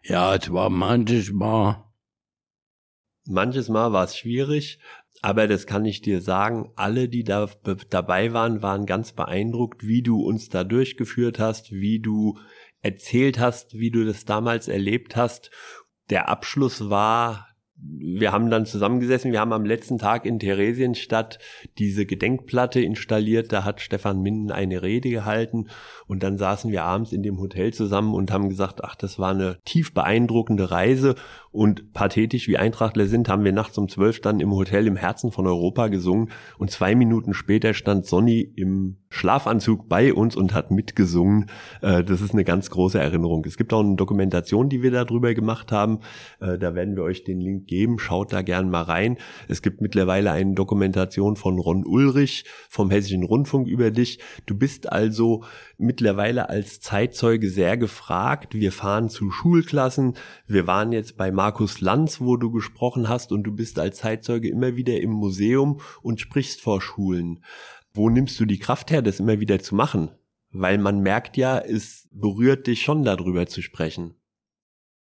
ja, 0.05 0.35
es 0.35 0.53
war 0.53 0.69
manches 0.69 1.33
Mal. 1.33 1.91
Manches 3.25 3.71
Mal 3.71 3.93
war 3.93 4.05
es 4.05 4.17
schwierig, 4.19 4.79
aber 5.23 5.49
das 5.49 5.67
kann 5.67 5.87
ich 5.87 6.03
dir 6.03 6.21
sagen, 6.21 6.71
alle, 6.77 7.09
die 7.09 7.25
da 7.25 7.49
dabei 7.89 8.33
waren, 8.35 8.63
waren 8.63 8.85
ganz 8.85 9.13
beeindruckt, 9.13 9.87
wie 9.87 10.03
du 10.03 10.21
uns 10.21 10.51
da 10.51 10.65
durchgeführt 10.65 11.39
hast, 11.39 11.73
wie 11.73 12.01
du 12.01 12.39
erzählt 12.83 13.39
hast, 13.39 13.79
wie 13.79 13.91
du 13.91 14.05
das 14.05 14.27
damals 14.27 14.69
erlebt 14.69 15.17
hast. 15.17 15.51
Der 16.11 16.29
Abschluss 16.29 16.91
war 16.91 17.52
wir 17.85 18.31
haben 18.31 18.49
dann 18.49 18.65
zusammengesessen, 18.65 19.33
wir 19.33 19.41
haben 19.41 19.53
am 19.53 19.65
letzten 19.65 19.99
Tag 19.99 20.25
in 20.25 20.39
Theresienstadt 20.39 21.39
diese 21.79 22.07
Gedenkplatte 22.07 22.81
installiert, 22.81 23.53
da 23.53 23.65
hat 23.65 23.81
Stefan 23.81 24.23
Minden 24.23 24.53
eine 24.53 24.83
Rede 24.83 25.11
gehalten. 25.11 25.69
Und 26.07 26.23
dann 26.23 26.39
saßen 26.39 26.71
wir 26.71 26.85
abends 26.85 27.13
in 27.13 27.23
dem 27.23 27.41
Hotel 27.41 27.73
zusammen 27.73 28.15
und 28.15 28.31
haben 28.31 28.49
gesagt, 28.49 28.85
ach, 28.85 28.95
das 28.95 29.19
war 29.19 29.31
eine 29.31 29.59
tief 29.65 29.95
beeindruckende 29.95 30.71
Reise 30.71 31.17
und 31.53 31.93
pathetisch 31.93 32.49
wie 32.49 32.57
Eintrachtler 32.57 33.07
sind, 33.07 33.29
haben 33.29 33.45
wir 33.45 33.53
nachts 33.53 33.77
um 33.79 33.89
zwölf 33.89 34.21
dann 34.21 34.41
im 34.41 34.53
Hotel 34.53 34.87
im 34.87 34.97
Herzen 34.97 35.31
von 35.31 35.47
Europa 35.47 35.89
gesungen 35.89 36.31
und 36.59 36.71
zwei 36.71 36.95
Minuten 36.95 37.35
später 37.35 37.75
stand 37.75 38.07
Sonny 38.07 38.41
im 38.57 38.97
Schlafanzug 39.11 39.89
bei 39.89 40.15
uns 40.15 40.35
und 40.35 40.55
hat 40.55 40.71
mitgesungen. 40.71 41.51
Äh, 41.83 42.03
das 42.03 42.23
ist 42.23 42.33
eine 42.33 42.45
ganz 42.45 42.71
große 42.71 42.99
Erinnerung. 42.99 43.45
Es 43.45 43.59
gibt 43.59 43.75
auch 43.75 43.81
eine 43.81 43.97
Dokumentation, 43.97 44.71
die 44.71 44.83
wir 44.83 44.91
darüber 44.91 45.35
gemacht 45.35 45.71
haben. 45.71 46.01
Äh, 46.41 46.57
da 46.57 46.75
werden 46.75 46.97
wir 46.97 47.03
euch 47.03 47.23
den 47.23 47.39
Link 47.39 47.67
geben. 47.67 47.99
Schaut 47.99 48.33
da 48.33 48.41
gern 48.41 48.71
mal 48.71 48.83
rein. 48.83 49.19
Es 49.49 49.61
gibt 49.61 49.83
mittlerweile 49.83 50.33
eine 50.33 50.55
Dokumentation 50.55 51.37
von 51.37 51.59
Ron 51.59 51.85
Ulrich 51.85 52.45
vom 52.71 52.91
Hessischen 52.91 53.23
Rundfunk 53.23 53.69
über 53.69 53.91
dich. 53.91 54.19
Du 54.47 54.57
bist 54.57 54.91
also 54.91 55.45
mittlerweile 55.83 56.49
als 56.49 56.81
Zeitzeuge 56.81 57.51
sehr 57.51 57.77
gefragt. 57.77 58.55
Wir 58.55 58.73
fahren 58.73 59.11
zu 59.11 59.31
Schulklassen. 59.31 60.15
Wir 60.47 60.67
waren 60.67 60.93
jetzt 60.93 61.17
bei 61.17 61.31
Markus 61.31 61.81
Lanz, 61.81 62.21
wo 62.21 62.37
du 62.37 62.51
gesprochen 62.51 63.09
hast 63.09 63.33
und 63.33 63.43
du 63.43 63.53
bist 63.53 63.79
als 63.79 63.99
Zeitzeuge 63.99 64.49
immer 64.49 64.77
wieder 64.77 65.01
im 65.01 65.11
Museum 65.11 65.81
und 66.01 66.21
sprichst 66.21 66.61
vor 66.61 66.81
Schulen. 66.81 67.45
Wo 67.93 68.09
nimmst 68.09 68.41
du 68.41 68.47
die 68.47 68.59
Kraft 68.59 68.91
her, 68.91 69.03
das 69.03 69.21
immer 69.21 69.41
wieder 69.41 69.59
zu 69.59 69.75
machen? 69.75 70.11
Weil 70.51 70.79
man 70.79 71.01
merkt 71.01 71.37
ja, 71.37 71.59
es 71.59 72.09
berührt 72.13 72.67
dich 72.67 72.83
schon 72.83 73.05
darüber 73.05 73.47
zu 73.47 73.63
sprechen. 73.63 74.15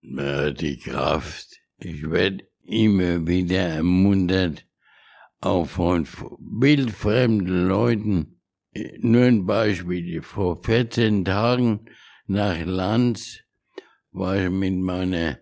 Die 0.01 0.79
Kraft. 0.81 1.59
Ich 1.77 2.09
werde 2.09 2.47
immer 2.63 3.27
wieder 3.27 3.59
ermuntert, 3.59 4.65
auch 5.41 5.65
von 5.65 6.07
wildfremden 6.39 7.67
Leuten. 7.67 8.38
Nur 8.99 9.23
ein 9.23 9.45
Beispiel. 9.45 10.21
Vor 10.21 10.61
14 10.63 11.25
Tagen 11.25 11.85
nach 12.27 12.63
Lanz, 12.65 13.39
war 14.11 14.37
ich 14.37 14.49
mit 14.49 14.75
meiner 14.75 15.39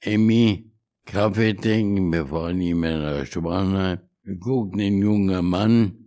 Emmy 0.00 0.72
Kaffee 1.04 1.54
trinken, 1.54 2.12
wir 2.12 2.26
fahren 2.26 2.60
immer 2.60 2.98
nach 2.98 3.26
Spanien. 3.26 4.00
Wir 4.22 4.38
gucken 4.38 4.80
einen 4.80 5.00
jungen 5.00 5.44
Mann, 5.44 6.04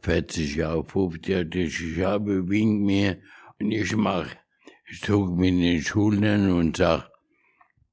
40 0.00 0.56
Jahre, 0.56 0.84
50 0.84 1.28
Jahre, 1.28 1.58
ich 1.58 2.00
habe, 2.00 2.48
winkt 2.48 2.82
mir. 2.82 3.18
Und 3.60 3.72
ich 3.72 3.94
mach, 3.94 4.28
ich 4.90 5.02
zog 5.02 5.36
mit 5.36 5.54
den 5.54 5.82
Schultern 5.82 6.50
und 6.50 6.78
sag, 6.78 7.10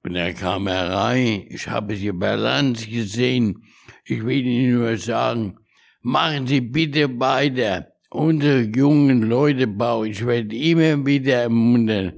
und 0.04 0.16
er 0.16 0.34
kam 0.34 0.68
herein, 0.68 1.46
ich 1.50 1.68
habe 1.68 2.14
bei 2.14 2.36
Lanz 2.36 2.88
gesehen, 2.88 3.64
ich 4.06 4.26
will 4.26 4.46
Ihnen 4.46 4.80
nur 4.80 4.98
sagen, 4.98 5.58
machen 6.04 6.46
Sie 6.46 6.62
bitte 6.62 7.20
weiter. 7.20 7.88
Unsere 8.12 8.62
jungen 8.62 9.24
Leute 9.24 9.66
brauchen, 9.66 10.12
ich 10.12 10.24
werde 10.26 10.56
immer 10.56 11.04
wieder 11.06 11.42
ermuntern. 11.42 12.14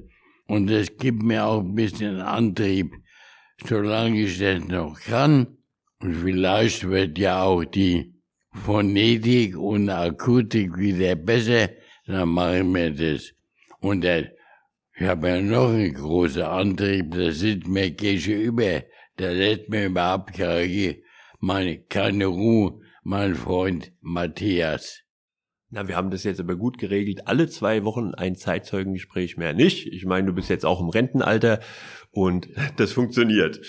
Und 0.46 0.68
das 0.68 0.94
gibt 0.98 1.22
mir 1.22 1.44
auch 1.46 1.60
ein 1.60 1.74
bisschen 1.74 2.20
Antrieb, 2.20 2.92
solange 3.66 4.20
ich 4.20 4.38
das 4.38 4.62
noch 4.64 5.00
kann. 5.00 5.46
Und 6.00 6.14
vielleicht 6.14 6.86
wird 6.88 7.18
ja 7.18 7.42
auch 7.42 7.64
die 7.64 8.12
Phonetik 8.52 9.56
und 9.56 9.88
Akustik 9.88 10.76
wieder 10.76 11.14
besser, 11.16 11.70
dann 12.06 12.28
machen 12.28 12.74
wir 12.74 12.90
das. 12.90 13.32
Und 13.80 14.04
das, 14.04 14.26
ich 14.98 15.06
habe 15.06 15.28
ja 15.28 15.40
noch 15.40 15.70
einen 15.70 15.94
großen 15.94 16.42
Antrieb, 16.42 17.12
das 17.12 17.38
sitzt 17.38 17.66
mir 17.66 17.90
gegenüber, 17.90 18.82
der 19.18 19.32
lässt 19.34 19.68
mir 19.68 19.86
überhaupt 19.86 20.34
keine, 20.34 20.96
meine, 21.40 21.78
keine 21.78 22.26
Ruhe, 22.26 22.80
mein 23.08 23.36
Freund 23.36 23.92
Matthias. 24.00 25.04
Na, 25.70 25.86
wir 25.86 25.94
haben 25.94 26.10
das 26.10 26.24
jetzt 26.24 26.40
aber 26.40 26.56
gut 26.56 26.76
geregelt. 26.76 27.28
Alle 27.28 27.48
zwei 27.48 27.84
Wochen 27.84 28.14
ein 28.14 28.34
Zeitzeugengespräch 28.34 29.36
mehr 29.36 29.52
nicht. 29.52 29.86
Ich 29.86 30.04
meine, 30.04 30.26
du 30.26 30.32
bist 30.32 30.50
jetzt 30.50 30.66
auch 30.66 30.80
im 30.80 30.88
Rentenalter 30.88 31.60
und 32.10 32.48
das 32.78 32.90
funktioniert. 32.90 33.60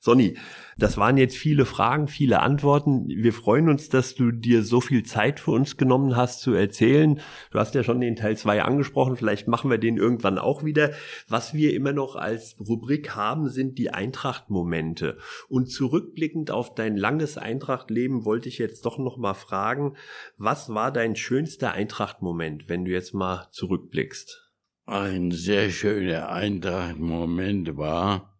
Sonny, 0.00 0.36
das 0.76 0.96
waren 0.96 1.16
jetzt 1.16 1.36
viele 1.36 1.64
Fragen, 1.64 2.06
viele 2.06 2.38
Antworten. 2.38 3.08
Wir 3.08 3.32
freuen 3.32 3.68
uns, 3.68 3.88
dass 3.88 4.14
du 4.14 4.30
dir 4.30 4.62
so 4.62 4.80
viel 4.80 5.02
Zeit 5.02 5.40
für 5.40 5.50
uns 5.50 5.76
genommen 5.76 6.14
hast 6.14 6.40
zu 6.40 6.54
erzählen. 6.54 7.20
Du 7.50 7.58
hast 7.58 7.74
ja 7.74 7.82
schon 7.82 8.00
den 8.00 8.14
Teil 8.14 8.36
zwei 8.36 8.62
angesprochen, 8.62 9.16
vielleicht 9.16 9.48
machen 9.48 9.70
wir 9.70 9.78
den 9.78 9.96
irgendwann 9.96 10.38
auch 10.38 10.62
wieder. 10.62 10.92
Was 11.26 11.52
wir 11.52 11.74
immer 11.74 11.92
noch 11.92 12.14
als 12.14 12.54
Rubrik 12.60 13.16
haben, 13.16 13.48
sind 13.48 13.76
die 13.76 13.90
Eintracht-Momente. 13.90 15.18
Und 15.48 15.72
zurückblickend 15.72 16.52
auf 16.52 16.76
dein 16.76 16.96
langes 16.96 17.36
Eintracht-Leben 17.36 18.24
wollte 18.24 18.48
ich 18.48 18.58
jetzt 18.58 18.86
doch 18.86 18.98
noch 18.98 19.16
mal 19.16 19.34
fragen, 19.34 19.96
was 20.36 20.72
war 20.72 20.92
dein 20.92 21.16
schönster 21.16 21.72
Eintracht-Moment, 21.72 22.68
wenn 22.68 22.84
du 22.84 22.92
jetzt 22.92 23.14
mal 23.14 23.48
zurückblickst? 23.50 24.48
Ein 24.86 25.32
sehr 25.32 25.70
schöner 25.70 26.28
Eintracht-Moment 26.30 27.76
war, 27.76 28.38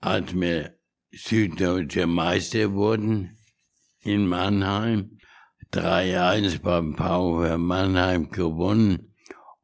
als 0.00 0.38
wir 0.38 0.74
süddeutsche 1.12 2.06
Meister 2.06 2.72
wurden 2.72 3.36
in 4.02 4.26
Mannheim. 4.26 5.18
3-1 5.72 6.60
beim 6.60 6.94
VfR 6.94 7.56
Mannheim 7.56 8.30
gewonnen 8.30 9.14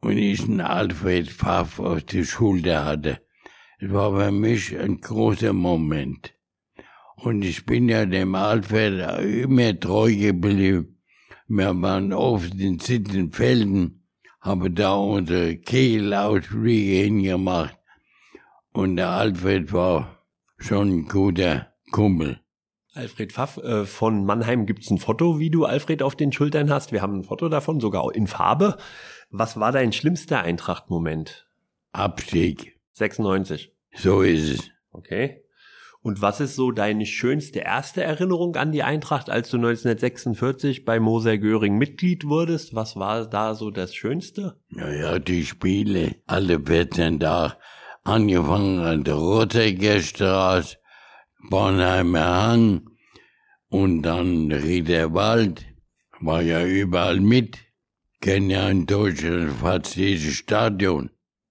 und 0.01 0.17
ich 0.17 0.43
einen 0.43 0.61
Alfred 0.61 1.31
Pfaff 1.31 1.79
auf 1.81 2.03
die 2.03 2.25
Schulter 2.25 2.85
hatte. 2.85 3.21
Es 3.79 3.93
war 3.93 4.19
für 4.19 4.31
mich 4.31 4.79
ein 4.79 5.01
großer 5.01 5.53
Moment. 5.53 6.35
Und 7.17 7.45
ich 7.45 7.67
bin 7.67 7.89
ja 7.89 8.07
dem 8.07 8.35
Alfred 8.35 9.21
immer 9.23 9.79
treu 9.79 10.15
geblieben. 10.15 11.01
Wir 11.47 11.81
waren 11.81 12.13
oft 12.13 12.55
in 12.55 12.79
Sittenfelden, 12.79 14.07
haben 14.41 14.75
da 14.75 14.95
unsere 14.95 15.57
Kegelausflüge 15.57 17.03
hingemacht. 17.03 17.77
Und 18.73 18.97
der 18.97 19.11
Alfred 19.11 19.73
war 19.73 20.18
schon 20.59 21.07
guter 21.07 21.73
Kumpel. 21.91 22.41
Alfred 22.93 23.33
Pfaff, 23.33 23.59
äh, 23.59 23.85
von 23.87 24.25
Mannheim 24.25 24.67
gibt's 24.67 24.91
ein 24.91 24.99
Foto, 24.99 25.39
wie 25.39 25.51
du 25.51 25.65
Alfred 25.65 26.03
auf 26.03 26.17
den 26.17 26.33
Schultern 26.33 26.71
hast. 26.71 26.91
Wir 26.93 27.01
haben 27.01 27.21
ein 27.21 27.25
Foto 27.25 27.49
davon, 27.49 27.81
sogar 27.81 28.13
in 28.15 28.27
Farbe. 28.27 28.77
Was 29.31 29.59
war 29.59 29.73
dein 29.73 29.93
schlimmster 29.93 30.41
Eintracht-Moment? 30.41 31.47
Abstieg. 31.93 32.79
96. 32.93 33.73
So 33.95 34.23
ist 34.23 34.51
es. 34.51 34.71
Okay. 34.91 35.45
Und 36.01 36.23
was 36.23 36.41
ist 36.41 36.57
so 36.57 36.71
deine 36.71 37.07
schönste 37.07 37.61
erste 37.61 38.03
Erinnerung 38.03 38.57
an 38.57 38.73
die 38.73 38.83
Eintracht, 38.83 39.31
als 39.31 39.51
du 39.51 39.59
1946 39.59 40.85
bei 40.85 41.01
Moser 41.01 41.39
Göring 41.39 41.77
Mitglied 41.77 42.25
wurdest? 42.25 42.75
Was 42.75 42.97
war 42.97 43.27
da 43.27 43.55
so 43.55 43.71
das 43.71 43.95
Schönste? 43.95 44.59
Naja, 44.71 45.19
die 45.19 45.45
Spiele, 45.45 46.17
alle 46.27 46.61
14 46.61 47.21
Tage 47.21 47.57
angefangen 48.09 48.81
an 48.81 49.05
der 49.05 49.15
Rottecker 49.15 50.01
Straße, 50.01 50.77
Bornheimer 51.51 52.25
Hang 52.25 52.91
und 53.69 54.03
dann 54.03 54.51
Riederwald, 54.51 55.67
war 56.21 56.43
ja 56.43 56.65
überall 56.65 57.21
mit. 57.21 57.59
Kennen 58.21 58.51
ja 58.51 58.69
in 58.69 58.87
Deutschland 58.87 59.53
fast 59.61 59.95
jedes 59.95 60.35
Stadion. 60.35 61.11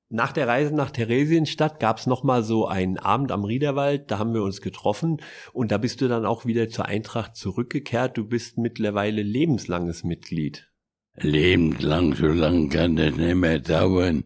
Nach 0.09 0.31
der 0.31 0.47
Reise 0.47 0.73
nach 0.73 0.91
Theresienstadt 0.91 1.79
gab's 1.79 2.07
noch 2.07 2.23
mal 2.23 2.41
so 2.41 2.65
einen 2.67 2.97
Abend 2.97 3.31
am 3.31 3.43
Riederwald, 3.43 4.09
da 4.09 4.19
haben 4.19 4.33
wir 4.33 4.41
uns 4.41 4.61
getroffen 4.61 5.21
und 5.53 5.71
da 5.71 5.77
bist 5.77 6.01
du 6.01 6.07
dann 6.07 6.25
auch 6.25 6.45
wieder 6.45 6.69
zur 6.69 6.85
Eintracht 6.85 7.35
zurückgekehrt. 7.35 8.17
Du 8.17 8.25
bist 8.25 8.57
mittlerweile 8.57 9.21
lebenslanges 9.21 10.03
Mitglied. 10.03 10.69
Lebenslang, 11.15 12.15
so 12.15 12.27
lange 12.27 12.69
kann 12.69 12.95
das 12.95 13.15
nicht 13.15 13.35
mehr 13.35 13.59
dauern. 13.59 14.23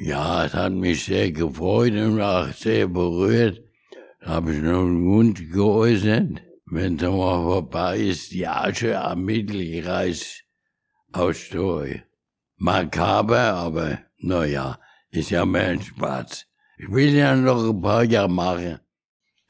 Ja, 0.00 0.44
es 0.44 0.54
hat 0.54 0.74
mich 0.74 1.06
sehr 1.06 1.32
gefreut 1.32 1.92
und 1.94 2.20
auch 2.20 2.52
sehr 2.52 2.86
berührt. 2.86 3.60
Da 4.20 4.28
habe 4.28 4.54
ich 4.54 4.62
noch 4.62 4.82
einen 4.82 5.04
Wunsch 5.04 5.42
geäußert, 5.50 6.40
wenn 6.66 6.94
es 6.94 7.02
mal 7.02 7.42
vorbei 7.42 7.98
ist, 7.98 8.30
die 8.30 8.46
Asche 8.46 9.00
am 9.00 9.24
Mittelkreis 9.24 10.44
ausstreue. 11.10 12.04
Makaber, 12.58 13.54
aber 13.54 13.98
naja, 14.18 14.78
ist 15.10 15.30
ja 15.30 15.44
mehr 15.44 15.70
ein 15.70 15.82
Spaß. 15.82 16.46
Ich 16.78 16.92
will 16.92 17.12
ja 17.12 17.34
noch 17.34 17.68
ein 17.68 17.82
paar 17.82 18.04
Jahre 18.04 18.28
machen. 18.28 18.78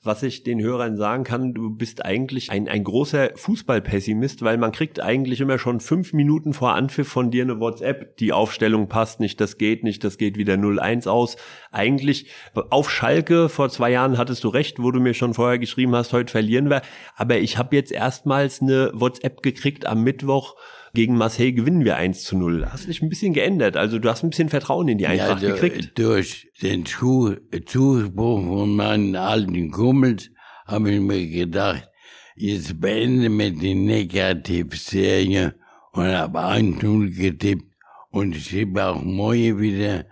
Was 0.04 0.22
ich 0.22 0.44
den 0.44 0.60
Hörern 0.60 0.96
sagen 0.96 1.24
kann, 1.24 1.54
du 1.54 1.70
bist 1.70 2.04
eigentlich 2.04 2.52
ein, 2.52 2.68
ein 2.68 2.84
großer 2.84 3.30
Fußballpessimist, 3.34 4.42
weil 4.42 4.56
man 4.56 4.70
kriegt 4.70 5.00
eigentlich 5.00 5.40
immer 5.40 5.58
schon 5.58 5.80
fünf 5.80 6.12
Minuten 6.12 6.52
vor 6.52 6.74
Anpfiff 6.74 7.08
von 7.08 7.32
dir 7.32 7.42
eine 7.42 7.58
WhatsApp, 7.58 8.16
die 8.18 8.32
Aufstellung 8.32 8.88
passt 8.88 9.18
nicht, 9.18 9.40
das 9.40 9.58
geht 9.58 9.82
nicht, 9.82 10.04
das 10.04 10.16
geht 10.16 10.36
wieder 10.38 10.54
0-1 10.54 11.08
aus. 11.08 11.36
Eigentlich 11.72 12.30
auf 12.70 12.92
Schalke 12.92 13.48
vor 13.48 13.70
zwei 13.70 13.90
Jahren 13.90 14.18
hattest 14.18 14.44
du 14.44 14.48
recht, 14.50 14.80
wo 14.80 14.92
du 14.92 15.00
mir 15.00 15.14
schon 15.14 15.34
vorher 15.34 15.58
geschrieben 15.58 15.96
hast, 15.96 16.12
heute 16.12 16.30
verlieren 16.30 16.70
wir. 16.70 16.82
Aber 17.16 17.38
ich 17.38 17.58
habe 17.58 17.74
jetzt 17.74 17.90
erstmals 17.90 18.62
eine 18.62 18.92
WhatsApp 18.94 19.42
gekriegt 19.42 19.84
am 19.84 20.04
Mittwoch, 20.04 20.54
gegen 20.94 21.16
Marseille 21.16 21.52
gewinnen 21.52 21.84
wir 21.84 21.96
1 21.96 22.24
zu 22.24 22.36
0. 22.36 22.66
Hast 22.70 22.88
dich 22.88 23.02
ein 23.02 23.08
bisschen 23.08 23.32
geändert. 23.32 23.76
Also 23.76 23.98
du 23.98 24.08
hast 24.08 24.22
ein 24.22 24.30
bisschen 24.30 24.48
Vertrauen 24.48 24.88
in 24.88 24.98
die 24.98 25.06
Eintracht 25.06 25.42
ja, 25.42 25.52
gekriegt. 25.52 25.98
Durch 25.98 26.50
den 26.62 26.86
Zu 26.86 27.36
Zuspruch 27.66 28.42
von 28.44 28.76
meinen 28.76 29.16
alten 29.16 29.70
Kumpels 29.70 30.30
habe 30.66 30.90
ich 30.90 31.00
mir 31.00 31.26
gedacht, 31.26 31.88
jetzt 32.36 32.80
beende 32.80 33.28
mit 33.28 33.60
die 33.60 33.74
Negativserie 33.74 35.54
und 35.92 36.06
habe 36.06 36.38
1-0 36.38 37.16
getippt 37.16 37.64
und 38.10 38.36
ich 38.36 38.48
tippe 38.48 38.84
auch 38.84 39.02
morgen 39.02 39.60
wieder 39.60 40.06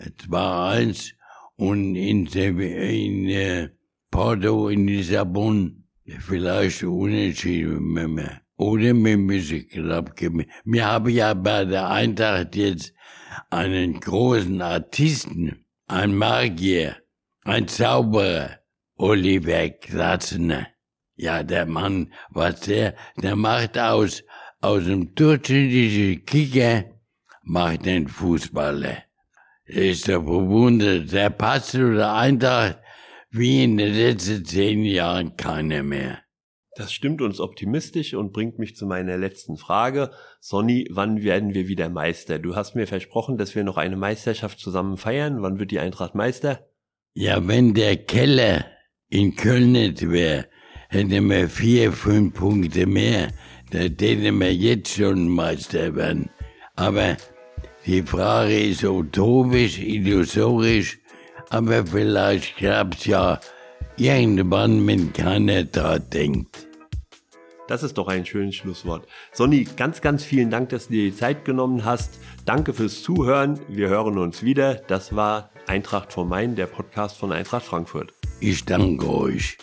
2-1 0.00 1.12
und 1.56 1.94
in, 1.96 2.26
in 2.26 3.28
äh, 3.28 3.68
Porto, 4.10 4.68
in 4.68 4.86
Lissabon, 4.86 5.84
vielleicht 6.20 6.82
unentschieden 6.82 8.14
mehr. 8.14 8.40
Oder 8.58 8.92
mit 8.92 9.20
Musik 9.20 9.78
abgemacht. 9.78 10.48
Wir 10.64 10.84
haben 10.84 11.08
ja 11.10 11.32
bei 11.32 11.64
der 11.64 11.88
Eintracht 11.88 12.56
jetzt 12.56 12.92
einen 13.50 14.00
großen 14.00 14.60
Artisten, 14.60 15.64
ein 15.86 16.16
Magier, 16.16 16.96
ein 17.44 17.68
Zauberer, 17.68 18.58
Oliver 18.96 19.68
Glasner. 19.68 20.66
Ja, 21.14 21.44
der 21.44 21.66
Mann, 21.66 22.12
was 22.30 22.60
der, 22.62 22.96
der 23.22 23.36
macht 23.36 23.78
aus, 23.78 24.24
aus 24.60 24.84
dem 24.84 25.14
durchschnittlichen 25.14 26.26
Kicker, 26.26 26.84
macht 27.42 27.86
den 27.86 28.08
Fußballer. 28.08 29.04
Er 29.66 29.90
ist 29.90 30.08
der 30.08 30.18
bewundert, 30.18 31.12
der 31.12 31.30
passt 31.30 31.70
zu 31.70 31.94
der 31.94 32.12
Eintracht 32.12 32.78
wie 33.30 33.62
in 33.62 33.76
den 33.76 33.94
letzten 33.94 34.44
zehn 34.44 34.84
Jahren 34.84 35.36
keiner 35.36 35.84
mehr. 35.84 36.22
Das 36.78 36.92
stimmt 36.92 37.22
uns 37.22 37.40
optimistisch 37.40 38.14
und 38.14 38.32
bringt 38.32 38.60
mich 38.60 38.76
zu 38.76 38.86
meiner 38.86 39.16
letzten 39.16 39.56
Frage. 39.56 40.12
Sonny, 40.38 40.86
wann 40.92 41.24
werden 41.24 41.52
wir 41.52 41.66
wieder 41.66 41.88
Meister? 41.88 42.38
Du 42.38 42.54
hast 42.54 42.76
mir 42.76 42.86
versprochen, 42.86 43.36
dass 43.36 43.56
wir 43.56 43.64
noch 43.64 43.78
eine 43.78 43.96
Meisterschaft 43.96 44.60
zusammen 44.60 44.96
feiern. 44.96 45.42
Wann 45.42 45.58
wird 45.58 45.72
die 45.72 45.80
Eintracht 45.80 46.14
Meister? 46.14 46.68
Ja, 47.14 47.48
wenn 47.48 47.74
der 47.74 47.96
Keller 47.96 48.64
in 49.08 49.34
Köln 49.34 49.72
nicht 49.72 50.08
wäre, 50.08 50.46
hätten 50.88 51.28
wir 51.28 51.48
vier, 51.48 51.90
fünf 51.90 52.34
Punkte 52.34 52.86
mehr. 52.86 53.32
Da 53.72 53.88
täten 53.88 54.38
wir 54.38 54.54
jetzt 54.54 54.94
schon 54.94 55.28
Meister 55.28 55.96
werden. 55.96 56.30
Aber 56.76 57.16
Die 57.86 58.02
Frage 58.02 58.66
ist 58.68 58.84
utopisch, 58.84 59.80
illusorisch, 59.80 61.00
aber 61.48 61.86
vielleicht 61.86 62.56
klappt's 62.56 63.06
ja 63.06 63.40
irgendwann, 63.96 64.86
wenn 64.86 65.12
keiner 65.12 65.64
da 65.64 65.98
denkt. 65.98 66.67
Das 67.68 67.82
ist 67.82 67.98
doch 67.98 68.08
ein 68.08 68.26
schönes 68.26 68.56
Schlusswort. 68.56 69.06
Sonny, 69.30 69.64
ganz, 69.76 70.00
ganz 70.00 70.24
vielen 70.24 70.50
Dank, 70.50 70.70
dass 70.70 70.88
du 70.88 70.94
dir 70.94 71.10
die 71.10 71.14
Zeit 71.14 71.44
genommen 71.44 71.84
hast. 71.84 72.18
Danke 72.46 72.72
fürs 72.72 73.02
Zuhören. 73.02 73.60
Wir 73.68 73.88
hören 73.88 74.18
uns 74.18 74.42
wieder. 74.42 74.74
Das 74.74 75.14
war 75.14 75.50
Eintracht 75.66 76.12
vom 76.12 76.30
Main, 76.30 76.56
der 76.56 76.66
Podcast 76.66 77.18
von 77.18 77.30
Eintracht 77.30 77.66
Frankfurt. 77.66 78.14
Ich 78.40 78.64
danke 78.64 79.08
euch. 79.08 79.58